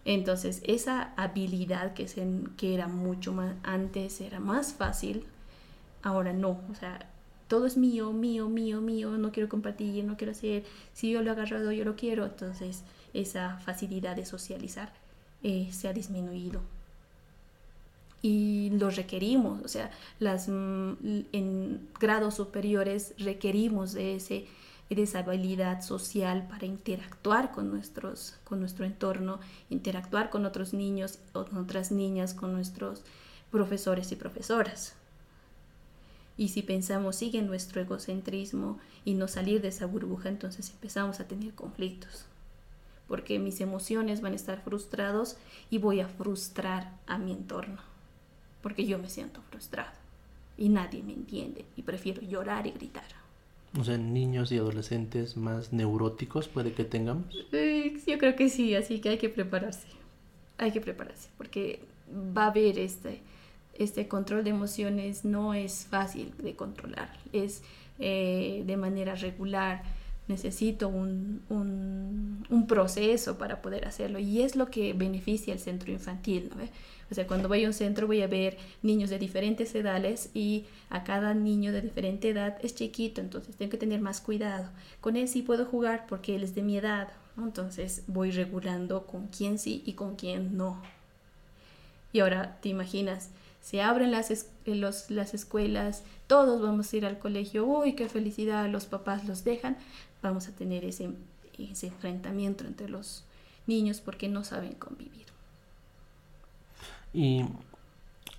Entonces 0.06 0.62
esa 0.64 1.12
habilidad 1.18 1.96
que, 1.96 2.08
se, 2.08 2.24
que 2.56 2.76
era 2.76 2.88
mucho 2.88 3.34
más 3.34 3.56
antes, 3.64 4.22
era 4.22 4.39
más 4.39 4.74
fácil, 4.74 5.26
ahora 6.06 6.32
no. 6.32 6.62
O 6.72 6.76
sea, 6.76 7.10
todo 7.49 7.66
es 7.66 7.76
mío, 7.76 8.14
mío, 8.14 8.47
mío, 8.47 8.80
mío, 8.80 9.18
no 9.18 9.32
quiero 9.34 9.49
compartir, 9.49 10.06
no 10.06 10.16
quiero 10.16 10.32
hacer, 10.32 10.64
si 10.93 11.12
yo 11.12 11.22
lo 11.22 11.30
he 11.30 11.34
agarrado, 11.34 11.72
yo 11.74 11.84
lo 11.84 11.97
quiero. 11.97 12.26
Entonces 12.26 12.84
esa 13.14 13.60
facilidad 13.60 14.16
de 14.16 14.26
socializar 14.26 14.93
eh, 15.43 15.70
se 15.72 15.88
ha 15.88 15.93
disminuido 15.93 16.62
y 18.28 18.72
lo 18.72 18.89
requerimos, 18.89 19.64
o 19.64 19.68
sea, 19.68 19.91
las, 20.20 20.47
mm, 20.47 20.93
en 21.32 21.88
grados 21.99 22.34
superiores 22.34 23.14
requerimos 23.20 23.93
de, 23.93 24.16
ese, 24.16 24.47
de 24.89 25.03
esa 25.03 25.20
habilidad 25.20 25.84
social 25.84 26.47
para 26.49 26.66
interactuar 26.66 27.51
con, 27.51 27.70
nuestros, 27.70 28.34
con 28.43 28.60
nuestro 28.60 28.84
entorno, 28.84 29.39
interactuar 29.70 30.32
con 30.32 30.47
otros 30.47 30.74
niños 30.74 31.20
con 31.34 31.56
otras 31.56 31.91
niñas, 31.91 32.34
con 32.34 32.51
nuestros 32.51 33.03
profesores 33.51 34.12
y 34.12 34.16
profesoras. 34.16 34.95
Y 36.38 36.50
si 36.50 36.62
pensamos, 36.62 37.16
sigue 37.16 37.42
nuestro 37.42 37.82
egocentrismo 37.82 38.80
y 39.06 39.14
no 39.14 39.28
salir 39.28 39.62
de 39.62 39.70
esa 39.70 39.86
burbuja, 39.86 40.30
entonces 40.30 40.70
empezamos 40.70 41.20
a 41.20 41.28
tener 41.28 41.54
conflictos. 41.54 42.26
Porque 43.08 43.40
mis 43.40 43.62
emociones 43.62 44.22
van 44.22 44.34
a 44.34 44.36
estar 44.36 44.62
frustrados 44.62 45.38
y 45.70 45.78
voy 45.78 46.02
a 46.02 46.08
frustrar 46.08 46.92
a 47.08 47.18
mi 47.18 47.32
entorno 47.32 47.96
porque 48.66 48.84
yo 48.88 48.98
me 48.98 49.10
siento 49.10 49.44
frustrado 49.52 49.92
y 50.58 50.70
nadie 50.70 51.04
me 51.04 51.14
entiende 51.14 51.66
y 51.78 51.84
prefiero 51.84 52.24
llorar 52.24 52.66
y 52.66 52.72
gritar. 52.72 53.06
O 53.80 53.84
sea, 53.84 53.96
niños 53.96 54.52
y 54.52 54.58
adolescentes 54.58 55.38
más 55.38 55.72
neuróticos 55.72 56.48
puede 56.48 56.74
que 56.74 56.84
tengamos. 56.84 57.32
yo 57.32 58.18
creo 58.18 58.36
que 58.36 58.50
sí, 58.50 58.74
así 58.74 59.02
que 59.02 59.10
hay 59.10 59.18
que 59.20 59.30
prepararse. 59.30 59.88
Hay 60.58 60.72
que 60.72 60.82
prepararse 60.82 61.30
porque 61.38 61.80
va 62.36 62.46
a 62.46 62.48
haber 62.48 62.80
este, 62.80 63.22
este 63.78 64.07
control 64.07 64.43
de 64.43 64.51
emociones, 64.51 65.26
no 65.26 65.53
es 65.53 65.86
fácil 65.89 66.34
de 66.38 66.55
controlar, 66.55 67.09
es 67.34 67.61
eh, 67.99 68.63
de 68.65 68.78
manera 68.78 69.15
regular. 69.15 69.84
Necesito 70.28 70.88
un, 70.88 71.43
un, 71.49 72.67
proceso 72.67 73.38
para 73.38 73.61
poder 73.61 73.86
hacerlo 73.86 74.17
y 74.17 74.41
es 74.41 74.55
lo 74.55 74.71
que 74.71 74.93
beneficia 74.93 75.53
el 75.53 75.59
centro 75.59 75.91
infantil. 75.91 76.49
¿no? 76.55 76.63
O 77.11 77.13
sea, 77.13 77.28
cuando 77.28 77.47
voy 77.47 77.63
a 77.63 77.67
un 77.67 77.73
centro 77.73 78.07
voy 78.07 78.21
a 78.21 78.28
ver 78.28 78.57
niños 78.82 79.09
de 79.09 79.19
diferentes 79.19 79.76
edades 79.76 80.32
y 80.34 80.65
a 80.89 81.03
cada 81.03 81.34
niño 81.34 81.71
de 81.71 81.82
diferente 81.82 82.30
edad 82.30 82.57
es 82.63 82.73
chiquito, 82.73 83.21
entonces 83.21 83.55
tengo 83.55 83.69
que 83.69 83.78
tener 83.78 84.01
más 84.01 84.21
cuidado. 84.21 84.69
Con 85.01 85.15
él 85.15 85.28
sí 85.28 85.43
puedo 85.43 85.65
jugar 85.65 86.05
porque 86.07 86.36
él 86.36 86.43
es 86.43 86.55
de 86.55 86.63
mi 86.63 86.78
edad, 86.78 87.09
entonces 87.38 88.03
voy 88.07 88.32
regulando 88.32 89.05
con 89.05 89.28
quién 89.28 89.59
sí 89.59 89.84
y 89.86 89.93
con 89.93 90.15
quién 90.15 90.57
no. 90.57 90.82
Y 92.11 92.21
ahora 92.21 92.57
te 92.61 92.69
imaginas, 92.69 93.30
se 93.66 93.82
abren 93.82 94.11
las, 94.11 94.45
los, 94.66 95.09
las 95.09 95.34
escuelas, 95.34 96.03
todos 96.28 96.61
vamos 96.61 96.93
a 96.93 96.97
ir 96.97 97.05
al 97.07 97.18
colegio, 97.18 97.66
uy, 97.66 97.93
qué 97.93 98.07
felicidad, 98.07 98.70
los 98.70 98.86
papás 98.86 99.26
los 99.26 99.43
dejan, 99.43 99.76
vamos 100.22 100.47
a 100.47 100.51
tener 100.51 100.86
ese, 100.86 101.09
ese 101.57 101.88
enfrentamiento 101.88 102.63
entre 102.63 102.88
los 102.89 103.24
niños 103.66 104.01
porque 104.01 104.30
no 104.30 104.43
saben 104.43 104.74
convivir. 104.74 105.26
Y 107.11 107.43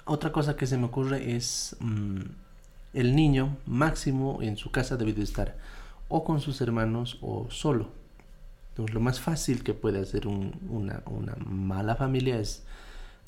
otra 0.04 0.30
cosa 0.30 0.56
que 0.56 0.68
se 0.68 0.78
me 0.78 0.84
ocurre 0.84 1.34
es 1.34 1.74
mm, 1.80 2.20
el 2.94 3.16
niño 3.16 3.56
máximo 3.66 4.38
en 4.42 4.56
su 4.56 4.70
casa 4.70 4.96
debe 4.96 5.12
de 5.12 5.24
estar 5.24 5.56
o 6.08 6.22
con 6.22 6.40
sus 6.40 6.60
hermanos 6.60 7.18
o 7.20 7.48
solo. 7.50 7.88
Entonces, 8.68 8.94
lo 8.94 9.00
más 9.00 9.18
fácil 9.18 9.64
que 9.64 9.74
puede 9.74 9.98
hacer 9.98 10.28
una, 10.28 11.02
mala 11.44 11.96
familia 11.96 12.38
es 12.38 12.62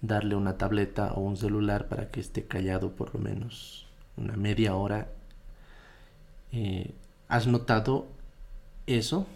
darle 0.02 0.36
una 0.36 0.56
tableta 0.56 1.12
o 1.14 1.20
un 1.20 1.36
celular 1.36 1.88
para 1.88 2.10
que 2.10 2.20
esté 2.20 2.44
callado 2.44 2.92
por 2.92 3.14
lo 3.14 3.20
menos 3.20 3.86
una 4.16 4.36
media 4.36 4.74
hora. 4.74 5.08
Eh, 6.52 6.92
¿Has 7.28 7.46
notado 7.46 8.06
eso? 8.86 9.26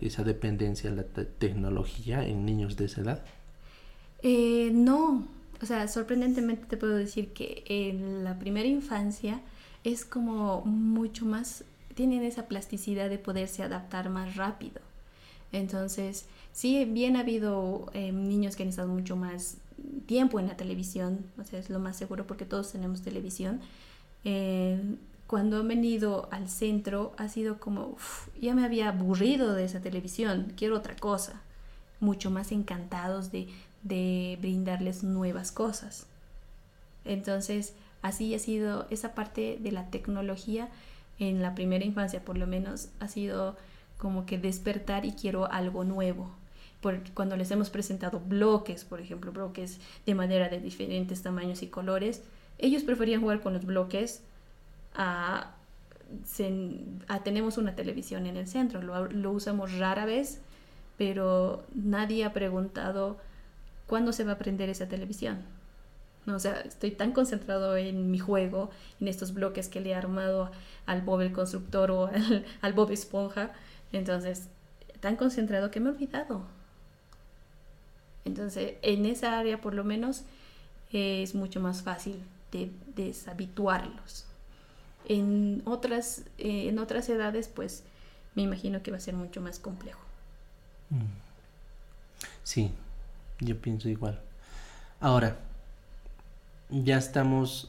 Esa 0.00 0.24
dependencia 0.24 0.90
de 0.90 0.96
la 0.96 1.04
tecnología 1.04 2.26
en 2.26 2.44
niños 2.44 2.76
de 2.76 2.86
esa 2.86 3.00
edad. 3.02 3.24
Eh, 4.22 4.70
no, 4.72 5.26
o 5.62 5.66
sea, 5.66 5.86
sorprendentemente 5.88 6.66
te 6.66 6.76
puedo 6.76 6.96
decir 6.96 7.32
que 7.32 7.64
en 7.66 8.24
la 8.24 8.38
primera 8.38 8.66
infancia 8.66 9.40
es 9.84 10.04
como 10.04 10.62
mucho 10.64 11.24
más, 11.26 11.64
tienen 11.94 12.22
esa 12.24 12.48
plasticidad 12.48 13.08
de 13.08 13.18
poderse 13.18 13.62
adaptar 13.62 14.10
más 14.10 14.36
rápido. 14.36 14.80
Entonces, 15.52 16.26
sí, 16.52 16.84
bien 16.84 17.16
ha 17.16 17.20
habido 17.20 17.86
eh, 17.94 18.12
niños 18.12 18.56
que 18.56 18.62
han 18.62 18.70
estado 18.70 18.88
mucho 18.88 19.16
más 19.16 19.56
tiempo 20.06 20.40
en 20.40 20.48
la 20.48 20.56
televisión, 20.56 21.24
o 21.38 21.44
sea, 21.44 21.58
es 21.58 21.70
lo 21.70 21.78
más 21.78 21.96
seguro 21.96 22.26
porque 22.26 22.44
todos 22.44 22.72
tenemos 22.72 23.02
televisión. 23.02 23.60
Eh, 24.24 24.80
cuando 25.26 25.58
han 25.58 25.68
venido 25.68 26.28
al 26.30 26.48
centro 26.48 27.12
ha 27.16 27.28
sido 27.28 27.58
como, 27.58 27.96
ya 28.40 28.54
me 28.54 28.64
había 28.64 28.88
aburrido 28.88 29.54
de 29.54 29.64
esa 29.64 29.80
televisión, 29.80 30.52
quiero 30.56 30.76
otra 30.76 30.96
cosa. 30.96 31.42
Mucho 31.98 32.30
más 32.30 32.52
encantados 32.52 33.32
de 33.32 33.48
de 33.86 34.36
brindarles 34.40 35.04
nuevas 35.04 35.52
cosas. 35.52 36.06
Entonces, 37.04 37.74
así 38.02 38.34
ha 38.34 38.38
sido 38.38 38.86
esa 38.90 39.14
parte 39.14 39.58
de 39.60 39.72
la 39.72 39.90
tecnología 39.90 40.68
en 41.18 41.40
la 41.40 41.54
primera 41.54 41.84
infancia, 41.84 42.24
por 42.24 42.36
lo 42.36 42.46
menos, 42.46 42.88
ha 43.00 43.08
sido 43.08 43.56
como 43.98 44.26
que 44.26 44.38
despertar 44.38 45.04
y 45.04 45.12
quiero 45.12 45.50
algo 45.50 45.84
nuevo. 45.84 46.30
Por, 46.80 47.10
cuando 47.12 47.36
les 47.36 47.50
hemos 47.50 47.70
presentado 47.70 48.20
bloques, 48.20 48.84
por 48.84 49.00
ejemplo, 49.00 49.32
bloques 49.32 49.80
de 50.04 50.14
madera 50.14 50.48
de 50.48 50.60
diferentes 50.60 51.22
tamaños 51.22 51.62
y 51.62 51.68
colores, 51.68 52.22
ellos 52.58 52.82
preferían 52.82 53.20
jugar 53.20 53.40
con 53.40 53.54
los 53.54 53.64
bloques 53.64 54.22
a, 54.94 55.54
tenemos 57.24 57.58
una 57.58 57.74
televisión 57.74 58.26
en 58.26 58.36
el 58.36 58.46
centro, 58.46 58.82
lo, 58.82 59.06
lo 59.08 59.32
usamos 59.32 59.76
rara 59.78 60.04
vez, 60.04 60.40
pero 60.96 61.64
nadie 61.74 62.24
ha 62.24 62.32
preguntado 62.32 63.18
¿cuándo 63.86 64.12
se 64.12 64.24
va 64.24 64.32
a 64.32 64.34
aprender 64.34 64.68
esa 64.68 64.88
televisión? 64.88 65.38
No, 66.26 66.36
o 66.36 66.38
sea, 66.40 66.60
estoy 66.60 66.90
tan 66.90 67.12
concentrado 67.12 67.76
en 67.76 68.10
mi 68.10 68.18
juego, 68.18 68.70
en 69.00 69.06
estos 69.08 69.32
bloques 69.32 69.68
que 69.68 69.80
le 69.80 69.90
he 69.90 69.94
armado 69.94 70.50
al 70.84 71.02
Bob 71.02 71.20
el 71.20 71.32
constructor 71.32 71.90
o 71.92 72.10
al, 72.62 72.72
Bob 72.72 72.90
esponja. 72.90 73.52
Entonces, 73.92 74.48
tan 75.00 75.16
concentrado 75.16 75.70
que 75.70 75.80
me 75.80 75.90
he 75.90 75.92
olvidado. 75.92 76.44
Entonces, 78.24 78.74
en 78.82 79.06
esa 79.06 79.38
área 79.38 79.60
por 79.60 79.74
lo 79.74 79.84
menos 79.84 80.24
es 80.92 81.34
mucho 81.34 81.60
más 81.60 81.82
fácil 81.82 82.22
de 82.52 82.70
deshabituarlos. 82.94 84.24
En 85.08 85.62
otras, 85.64 86.22
eh, 86.38 86.68
en 86.68 86.78
otras 86.78 87.08
edades, 87.08 87.48
pues 87.48 87.84
me 88.34 88.42
imagino 88.42 88.82
que 88.82 88.90
va 88.90 88.96
a 88.96 89.00
ser 89.00 89.14
mucho 89.14 89.40
más 89.40 89.58
complejo. 89.58 90.00
Mm. 90.90 91.26
Sí, 92.42 92.70
yo 93.40 93.56
pienso 93.60 93.88
igual. 93.88 94.20
Ahora, 95.00 95.38
ya 96.70 96.98
estamos 96.98 97.68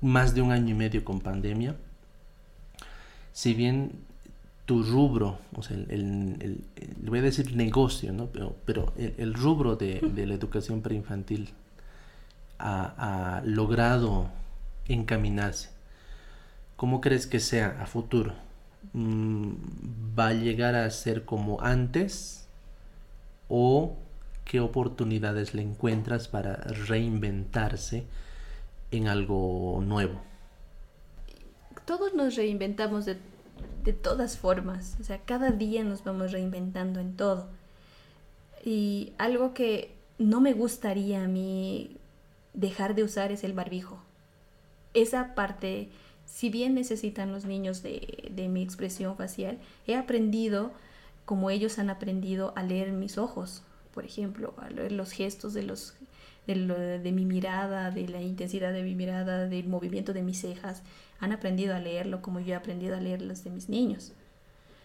más 0.00 0.34
de 0.34 0.42
un 0.42 0.52
año 0.52 0.70
y 0.70 0.78
medio 0.78 1.04
con 1.04 1.20
pandemia. 1.20 1.76
Si 3.32 3.54
bien 3.54 3.92
tu 4.66 4.82
rubro, 4.82 5.38
o 5.54 5.62
sea, 5.62 5.76
el, 5.76 6.64
le 7.02 7.08
voy 7.08 7.20
a 7.20 7.22
decir 7.22 7.54
negocio, 7.56 8.12
¿no? 8.12 8.26
Pero, 8.26 8.56
pero 8.64 8.92
el, 8.96 9.32
rubro 9.32 9.76
de, 9.76 10.00
la 10.02 10.34
educación 10.34 10.82
preinfantil 10.82 11.54
ha, 12.58 13.42
logrado 13.44 14.28
encaminarse. 14.88 15.70
¿Cómo 16.74 17.00
crees 17.00 17.28
que 17.28 17.38
sea 17.38 17.78
a 17.80 17.86
futuro? 17.86 18.34
Mm, 18.92 19.52
¿Va 20.18 20.28
a 20.28 20.34
llegar 20.34 20.74
a 20.74 20.90
ser 20.90 21.24
como 21.24 21.60
antes? 21.60 22.48
¿O 23.48 23.96
qué 24.44 24.58
oportunidades 24.58 25.54
le 25.54 25.62
encuentras 25.62 26.26
para 26.26 26.56
reinventarse 26.56 28.04
en 28.90 29.06
algo 29.06 29.80
nuevo? 29.86 30.20
Todos 31.84 32.14
nos 32.14 32.34
reinventamos 32.34 33.04
de 33.04 33.16
de 33.84 33.92
todas 33.92 34.36
formas. 34.36 34.96
O 35.00 35.04
sea, 35.04 35.18
cada 35.18 35.50
día 35.50 35.84
nos 35.84 36.04
vamos 36.04 36.32
reinventando 36.32 37.00
en 37.00 37.16
todo. 37.16 37.48
Y 38.64 39.12
algo 39.18 39.54
que 39.54 39.94
no 40.18 40.40
me 40.40 40.52
gustaría 40.52 41.22
a 41.22 41.28
mí 41.28 41.96
dejar 42.52 42.94
de 42.94 43.04
usar 43.04 43.32
es 43.32 43.44
el 43.44 43.52
barbijo. 43.52 44.02
Esa 44.94 45.34
parte, 45.34 45.88
si 46.24 46.50
bien 46.50 46.74
necesitan 46.74 47.32
los 47.32 47.44
niños 47.44 47.82
de, 47.82 48.30
de 48.32 48.48
mi 48.48 48.62
expresión 48.62 49.16
facial, 49.16 49.58
he 49.86 49.94
aprendido 49.94 50.72
como 51.24 51.50
ellos 51.50 51.78
han 51.78 51.90
aprendido 51.90 52.52
a 52.56 52.62
leer 52.62 52.92
mis 52.92 53.18
ojos, 53.18 53.62
por 53.92 54.04
ejemplo, 54.04 54.54
a 54.58 54.70
leer 54.70 54.92
los 54.92 55.10
gestos 55.12 55.54
de 55.54 55.64
los 55.64 55.94
de, 56.46 57.12
mi 57.12 57.24
mirada, 57.24 57.90
de 57.90 58.08
la 58.08 58.22
intensidad 58.22 58.72
de 58.72 58.82
mi 58.82 58.94
mirada, 58.94 59.46
del 59.46 59.66
movimiento 59.66 60.12
de 60.12 60.22
mis 60.22 60.40
cejas, 60.40 60.82
han 61.18 61.32
aprendido 61.32 61.74
a 61.74 61.80
leerlo 61.80 62.22
como 62.22 62.40
yo 62.40 62.52
he 62.52 62.56
aprendido 62.56 62.96
a 62.96 63.00
leer 63.00 63.22
las 63.22 63.44
de 63.44 63.50
mis 63.50 63.68
niños. 63.68 64.12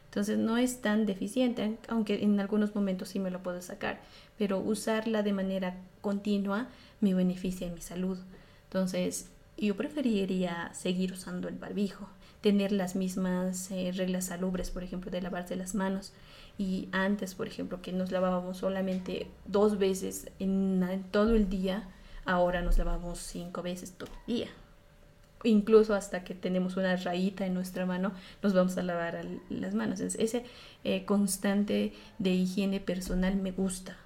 Entonces 0.05 0.37
no 0.37 0.57
es 0.57 0.81
tan 0.81 1.05
deficiente, 1.05 1.77
aunque 1.87 2.23
en 2.23 2.39
algunos 2.39 2.75
momentos 2.75 3.09
sí 3.09 3.19
me 3.19 3.31
lo 3.31 3.43
puedo 3.43 3.61
sacar, 3.61 4.01
pero 4.37 4.59
usarla 4.59 5.23
de 5.23 5.31
manera 5.31 5.77
continua 6.01 6.67
me 6.99 7.13
beneficia 7.13 7.67
en 7.67 7.75
mi 7.75 7.81
salud. 7.81 8.17
Entonces 8.65 9.29
yo 9.57 9.77
preferiría 9.77 10.71
seguir 10.73 11.13
usando 11.13 11.47
el 11.47 11.55
barbijo, 11.55 12.09
tener 12.41 12.71
las 12.71 12.95
mismas 12.95 13.69
eh, 13.71 13.91
reglas 13.95 14.25
salubres, 14.25 14.71
por 14.71 14.83
ejemplo, 14.83 15.11
de 15.11 15.21
lavarse 15.21 15.55
las 15.55 15.75
manos. 15.75 16.13
Y 16.57 16.89
antes, 16.91 17.33
por 17.35 17.47
ejemplo, 17.47 17.81
que 17.81 17.91
nos 17.91 18.11
lavábamos 18.11 18.57
solamente 18.57 19.27
dos 19.45 19.77
veces 19.77 20.29
en, 20.39 21.03
todo 21.11 21.35
el 21.35 21.49
día, 21.49 21.89
ahora 22.25 22.61
nos 22.61 22.77
lavamos 22.77 23.19
cinco 23.19 23.61
veces 23.61 23.93
todo 23.93 24.09
el 24.27 24.35
día 24.35 24.47
incluso 25.43 25.95
hasta 25.95 26.23
que 26.23 26.35
tenemos 26.35 26.77
una 26.77 26.95
rayita 26.95 27.47
en 27.47 27.55
nuestra 27.55 27.87
mano, 27.87 28.11
nos 28.43 28.53
vamos 28.53 28.77
a 28.77 28.83
lavar 28.83 29.25
las 29.49 29.73
manos. 29.73 29.99
ese 29.99 30.43
eh, 30.83 31.03
constante 31.05 31.93
de 32.19 32.29
higiene 32.29 32.79
personal 32.79 33.35
me 33.37 33.51
gusta. 33.51 33.97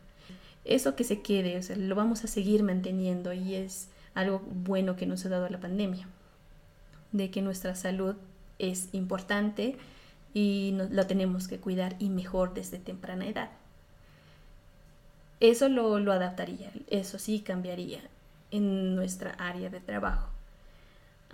Eso 0.64 0.96
que 0.96 1.04
se 1.04 1.22
quede, 1.22 1.58
o 1.58 1.62
sea, 1.62 1.76
lo 1.76 1.94
vamos 1.94 2.24
a 2.24 2.28
seguir 2.28 2.64
manteniendo 2.64 3.34
y 3.34 3.56
es 3.56 3.90
algo 4.14 4.40
bueno 4.40 4.96
que 4.96 5.06
nos 5.06 5.26
ha 5.26 5.30
dado 5.30 5.50
la 5.50 5.60
pandemia, 5.60 6.08
de 7.12 7.30
que 7.30 7.42
nuestra 7.42 7.76
salud 7.76 8.16
es 8.58 8.90
importante 8.94 9.78
y 10.36 10.72
nos, 10.76 10.92
la 10.92 11.08
tenemos 11.08 11.48
que 11.48 11.58
cuidar 11.58 11.96
y 11.98 12.10
mejor 12.10 12.54
desde 12.54 12.78
temprana 12.78 13.28
edad. 13.28 13.50
Eso 15.40 15.68
lo, 15.68 15.98
lo 16.00 16.12
adaptaría, 16.12 16.72
eso 16.88 17.18
sí 17.18 17.40
cambiaría 17.40 18.02
en 18.52 18.96
nuestra 18.96 19.32
área 19.32 19.72
de 19.72 19.80
trabajo 19.80 20.36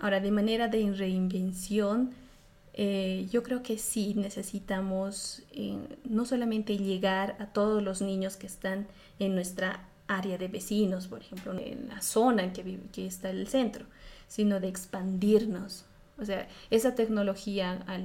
Ahora, 0.02 0.18
de 0.18 0.32
manera 0.32 0.66
de 0.66 0.92
reinvención, 0.92 2.10
eh, 2.74 3.28
yo 3.30 3.44
creo 3.44 3.62
que 3.62 3.78
sí 3.78 4.14
necesitamos 4.16 5.42
eh, 5.52 5.78
no 6.04 6.24
solamente 6.24 6.76
llegar 6.76 7.36
a 7.38 7.46
todos 7.46 7.80
los 7.84 8.02
niños 8.02 8.36
que 8.36 8.48
están 8.48 8.88
en 9.20 9.36
nuestra 9.36 9.84
área 10.08 10.38
de 10.38 10.48
vecinos, 10.48 11.06
por 11.06 11.20
ejemplo, 11.20 11.56
en 11.56 11.88
la 11.88 12.02
zona 12.02 12.42
en 12.42 12.52
que, 12.52 12.80
que 12.92 13.06
está 13.06 13.30
el 13.30 13.46
centro, 13.46 13.86
sino 14.26 14.58
de 14.58 14.66
expandirnos. 14.66 15.84
O 16.18 16.24
sea, 16.24 16.48
esa 16.70 16.96
tecnología 16.96 17.84
a 17.86 17.96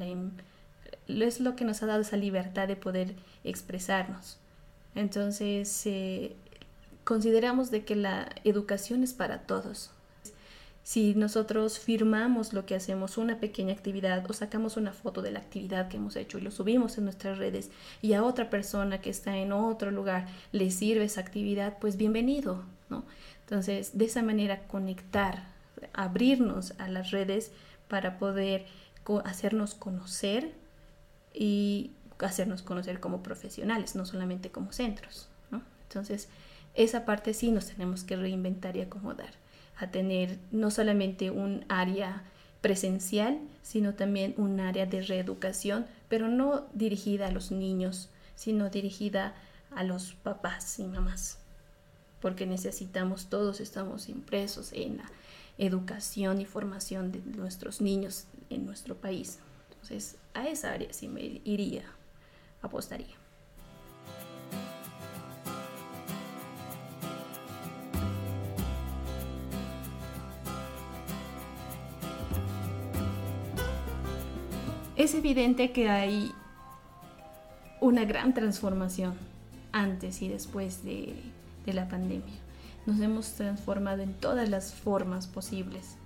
es 1.07 1.39
lo 1.39 1.55
que 1.55 1.65
nos 1.65 1.81
ha 1.83 1.85
dado 1.85 2.01
esa 2.01 2.17
libertad 2.17 2.67
de 2.67 2.75
poder 2.75 3.15
expresarnos. 3.43 4.37
Entonces, 4.95 5.85
eh, 5.85 6.35
consideramos 7.03 7.71
de 7.71 7.85
que 7.85 7.95
la 7.95 8.29
educación 8.43 9.03
es 9.03 9.13
para 9.13 9.41
todos. 9.43 9.91
Si 10.83 11.15
nosotros 11.15 11.79
firmamos 11.79 12.53
lo 12.53 12.65
que 12.65 12.73
hacemos, 12.73 13.17
una 13.17 13.41
pequeña 13.41 13.73
actividad 13.73 14.25
o 14.29 14.33
sacamos 14.33 14.77
una 14.77 14.93
foto 14.93 15.21
de 15.21 15.31
la 15.31 15.39
actividad 15.39 15.89
que 15.89 15.97
hemos 15.97 16.15
hecho 16.15 16.37
y 16.37 16.41
lo 16.41 16.49
subimos 16.49 16.97
en 16.97 17.03
nuestras 17.03 17.37
redes 17.37 17.71
y 18.01 18.13
a 18.13 18.23
otra 18.23 18.49
persona 18.49 19.01
que 19.01 19.09
está 19.09 19.35
en 19.35 19.51
otro 19.51 19.91
lugar 19.91 20.27
le 20.53 20.71
sirve 20.71 21.03
esa 21.03 21.19
actividad, 21.19 21.77
pues 21.79 21.97
bienvenido, 21.97 22.63
¿no? 22.89 23.03
Entonces, 23.41 23.97
de 23.97 24.05
esa 24.05 24.23
manera 24.23 24.63
conectar, 24.67 25.43
abrirnos 25.91 26.73
a 26.77 26.87
las 26.87 27.11
redes 27.11 27.51
para 27.89 28.17
poder 28.17 28.65
hacernos 29.25 29.73
conocer 29.75 30.53
y 31.37 31.91
hacernos 32.19 32.63
conocer 32.63 32.99
como 32.99 33.21
profesionales, 33.21 33.95
no 33.95 34.05
solamente 34.05 34.49
como 34.49 34.71
centros. 34.71 35.29
Entonces, 35.83 36.27
esa 36.73 37.05
parte 37.05 37.33
sí 37.33 37.51
nos 37.51 37.67
tenemos 37.67 38.03
que 38.03 38.17
reinventar 38.17 38.75
y 38.75 38.81
acomodar 38.81 39.29
a 39.77 39.87
tener 39.91 40.39
no 40.51 40.71
solamente 40.71 41.31
un 41.31 41.63
área 41.69 42.23
presencial, 42.61 43.39
sino 43.61 43.93
también 43.93 44.33
un 44.37 44.59
área 44.59 44.85
de 44.85 45.01
reeducación, 45.01 45.85
pero 46.09 46.27
no 46.27 46.65
dirigida 46.73 47.27
a 47.27 47.31
los 47.31 47.51
niños, 47.51 48.09
sino 48.35 48.69
dirigida 48.69 49.35
a 49.75 49.83
los 49.83 50.13
papás 50.13 50.79
y 50.79 50.83
mamás, 50.83 51.37
porque 52.21 52.47
necesitamos, 52.47 53.27
todos 53.29 53.59
estamos 53.61 54.09
impresos 54.09 54.73
en 54.73 54.97
la 54.97 55.11
educación 55.59 56.41
y 56.41 56.45
formación 56.45 57.11
de 57.11 57.21
nuestros 57.37 57.81
niños 57.81 58.25
en 58.49 58.65
nuestro 58.65 58.95
país. 58.95 59.39
Entonces, 59.81 60.17
a 60.33 60.47
esa 60.47 60.73
área 60.73 60.91
sí 60.91 61.07
me 61.07 61.41
iría, 61.43 61.83
apostaría. 62.61 63.15
es 74.97 75.13
evidente 75.13 75.71
que 75.71 75.89
hay 75.89 76.33
una 77.79 78.03
gran 78.03 78.33
transformación 78.33 79.13
antes 79.71 80.21
y 80.21 80.27
después 80.27 80.83
de, 80.83 81.15
la 81.65 81.87
pandemia. 81.87 82.33
Nos 82.85 82.99
hemos 83.01 83.31
transformado 83.33 84.01
en 84.01 84.13
todas 84.13 84.49
las 84.49 84.73
formas 84.73 85.27
posibles. 85.27 85.97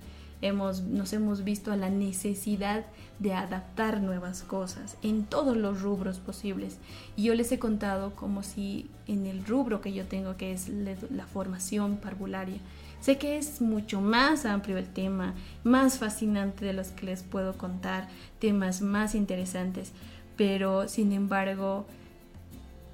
Nos 0.42 1.14
hemos 1.14 1.44
visto 1.44 1.72
a 1.72 1.78
la 1.78 1.90
necesidad 1.90 2.86
de 3.20 3.34
adaptar 3.34 4.02
nuevas 4.02 4.42
cosas 4.42 4.98
en 5.04 5.26
todos 5.26 5.56
los 5.56 5.82
rubros 5.82 6.20
posibles. 6.20 6.78
Y 7.16 7.24
yo 7.24 7.36
les 7.36 7.52
he 7.52 7.60
contado 7.60 8.16
como 8.16 8.42
si 8.42 8.90
en 9.08 9.28
el 9.28 9.46
rubro 9.46 9.82
que 9.82 9.94
yo 9.94 10.06
tengo, 10.06 10.38
que 10.38 10.54
es 10.54 10.70
la 10.70 11.28
formación 11.28 11.98
parvularia, 11.98 12.58
Sé 13.02 13.18
que 13.18 13.38
es 13.38 13.62
mucho 13.62 14.00
más 14.00 14.46
amplio 14.46 14.78
el 14.78 14.88
tema, 14.88 15.34
más 15.64 15.98
fascinante 15.98 16.64
de 16.66 16.74
los 16.74 16.90
que 16.90 17.08
les 17.08 17.24
puedo 17.24 17.58
contar, 17.58 18.08
temas 18.38 18.84
más 18.84 19.16
interesantes, 19.16 19.92
pero 20.38 20.88
sin 20.88 21.12
embargo 21.12 21.88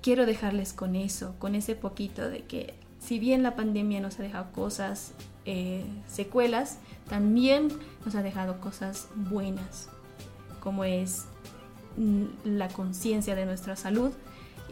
quiero 0.02 0.26
dejarles 0.26 0.72
con 0.72 0.96
eso, 0.96 1.36
con 1.40 1.56
ese 1.56 1.76
poquito 1.76 2.30
de 2.30 2.46
que 2.46 2.74
si 3.00 3.20
bien 3.20 3.44
la 3.44 3.58
pandemia 3.58 4.00
nos 4.00 4.18
ha 4.18 4.24
dejado 4.24 4.54
cosas, 4.54 5.12
eh, 5.48 5.84
secuelas, 6.08 6.78
también 7.10 7.70
nos 8.06 8.14
ha 8.16 8.22
dejado 8.22 8.60
cosas 8.60 9.08
buenas, 9.16 9.90
como 10.60 10.84
es 10.84 11.26
mm, 11.96 12.26
la 12.44 12.68
conciencia 12.68 13.34
de 13.34 13.46
nuestra 13.46 13.76
salud, 13.76 14.12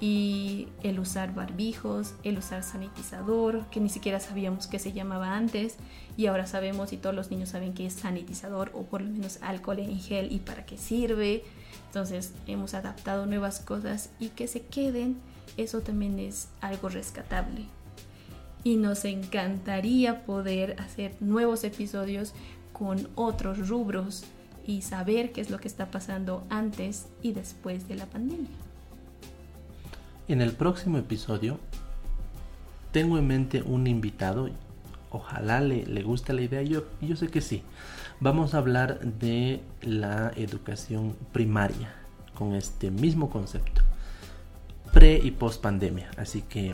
y 0.01 0.67
el 0.84 0.99
usar 0.99 1.34
barbijos, 1.34 2.15
el 2.23 2.38
usar 2.38 2.63
sanitizador, 2.63 3.65
que 3.67 3.80
ni 3.80 3.89
siquiera 3.89 4.19
sabíamos 4.19 4.67
qué 4.67 4.78
se 4.80 4.91
llamaba 4.91 5.36
antes 5.36 5.78
y 6.17 6.26
ahora 6.26 6.47
sabemos 6.47 6.91
y 6.91 6.97
todos 6.97 7.15
los 7.15 7.32
niños 7.32 7.49
saben 7.49 7.73
que 7.73 7.86
es 7.86 7.93
sanitizador 7.93 8.71
o 8.73 8.84
por 8.84 9.01
lo 9.01 9.09
menos 9.09 9.39
alcohol 9.41 9.80
en 9.80 9.99
gel 9.99 10.32
y 10.32 10.39
para 10.39 10.65
qué 10.65 10.78
sirve. 10.78 11.43
Entonces 11.88 12.34
hemos 12.45 12.73
adaptado 12.73 13.26
nuevas 13.26 13.59
cosas 13.59 14.09
y 14.19 14.30
que 14.30 14.47
se 14.47 14.61
queden, 14.65 15.17
eso 15.55 15.80
también 15.80 16.19
es 16.19 16.49
algo 16.59 16.89
rescatable. 16.89 17.65
Y 18.66 18.76
nos 18.76 19.05
encantaría 19.05 20.26
poder 20.26 20.76
hacer 20.82 21.16
nuevos 21.22 21.63
episodios 21.63 22.34
con 22.74 23.07
otros 23.16 23.70
rubros 23.70 24.26
y 24.68 24.82
saber 24.82 25.32
qué 25.32 25.39
es 25.39 25.49
lo 25.49 25.59
que 25.59 25.70
está 25.70 25.91
pasando 25.91 26.43
antes 26.49 27.07
y 27.22 27.32
después 27.32 27.88
de 27.88 27.95
la 27.95 28.05
pandemia. 28.07 28.49
En 30.28 30.41
el 30.41 30.51
próximo 30.51 30.97
episodio 30.97 31.59
tengo 32.91 33.18
en 33.18 33.28
mente 33.28 33.61
un 33.61 33.88
invitado, 33.88 34.49
ojalá 35.11 35.61
le, 35.61 35.86
le 35.86 36.01
guste 36.01 36.34
la 36.34 36.41
idea, 36.41 36.63
yo, 36.63 36.86
yo 37.01 37.16
sé 37.16 37.28
que 37.28 37.41
sí. 37.41 37.61
Vamos 38.20 38.53
a 38.53 38.57
hablar 38.57 38.99
de 38.99 39.61
la 39.82 40.32
educación 40.36 41.16
primaria 41.32 41.93
con 42.34 42.55
este 42.55 42.89
mismo 42.89 43.30
concepto, 43.30 43.82
pre 44.91 45.18
y 45.18 45.32
post 45.32 45.61
pandemia. 45.61 46.09
Así 46.18 46.41
que 46.41 46.74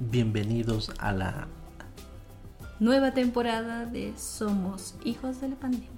bienvenidos 0.00 0.90
a 0.98 1.12
la 1.12 1.46
nueva 2.80 3.12
temporada 3.12 3.84
de 3.86 4.12
Somos 4.16 4.96
Hijos 5.04 5.40
de 5.40 5.50
la 5.50 5.56
Pandemia. 5.56 5.88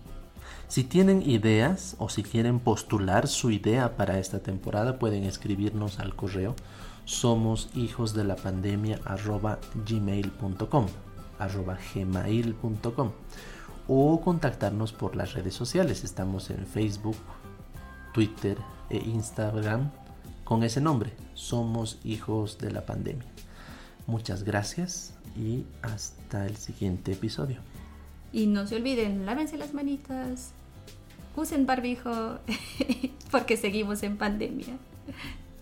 Si 0.68 0.84
tienen 0.84 1.22
ideas 1.22 1.96
o 1.98 2.08
si 2.08 2.22
quieren 2.22 2.58
postular 2.58 3.28
su 3.28 3.50
idea 3.50 3.96
para 3.96 4.18
esta 4.18 4.40
temporada, 4.40 4.98
pueden 4.98 5.24
escribirnos 5.24 6.00
al 6.00 6.16
correo 6.16 6.56
somos 7.04 7.68
hijos 7.74 8.14
de 8.14 8.24
la 8.24 8.36
pandemia 8.36 9.00
arroba 9.04 9.58
gmail.com 9.74 10.86
arroba 11.38 11.76
gmail.com 11.94 13.10
o 13.88 14.20
contactarnos 14.20 14.92
por 14.92 15.16
las 15.16 15.32
redes 15.32 15.54
sociales. 15.54 16.04
Estamos 16.04 16.50
en 16.50 16.64
Facebook, 16.66 17.16
Twitter 18.14 18.56
e 18.90 18.98
Instagram 18.98 19.90
con 20.44 20.62
ese 20.62 20.80
nombre. 20.80 21.12
Somos 21.34 21.98
hijos 22.04 22.58
de 22.58 22.70
la 22.70 22.86
pandemia. 22.86 23.31
Muchas 24.06 24.44
gracias 24.44 25.14
y 25.36 25.64
hasta 25.82 26.46
el 26.46 26.56
siguiente 26.56 27.12
episodio. 27.12 27.58
Y 28.32 28.46
no 28.46 28.66
se 28.66 28.76
olviden, 28.76 29.26
lávense 29.26 29.56
las 29.56 29.74
manitas, 29.74 30.52
usen 31.36 31.66
barbijo, 31.66 32.38
porque 33.30 33.56
seguimos 33.56 34.02
en 34.02 34.16
pandemia. 34.16 34.76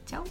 Chao. 0.07 0.25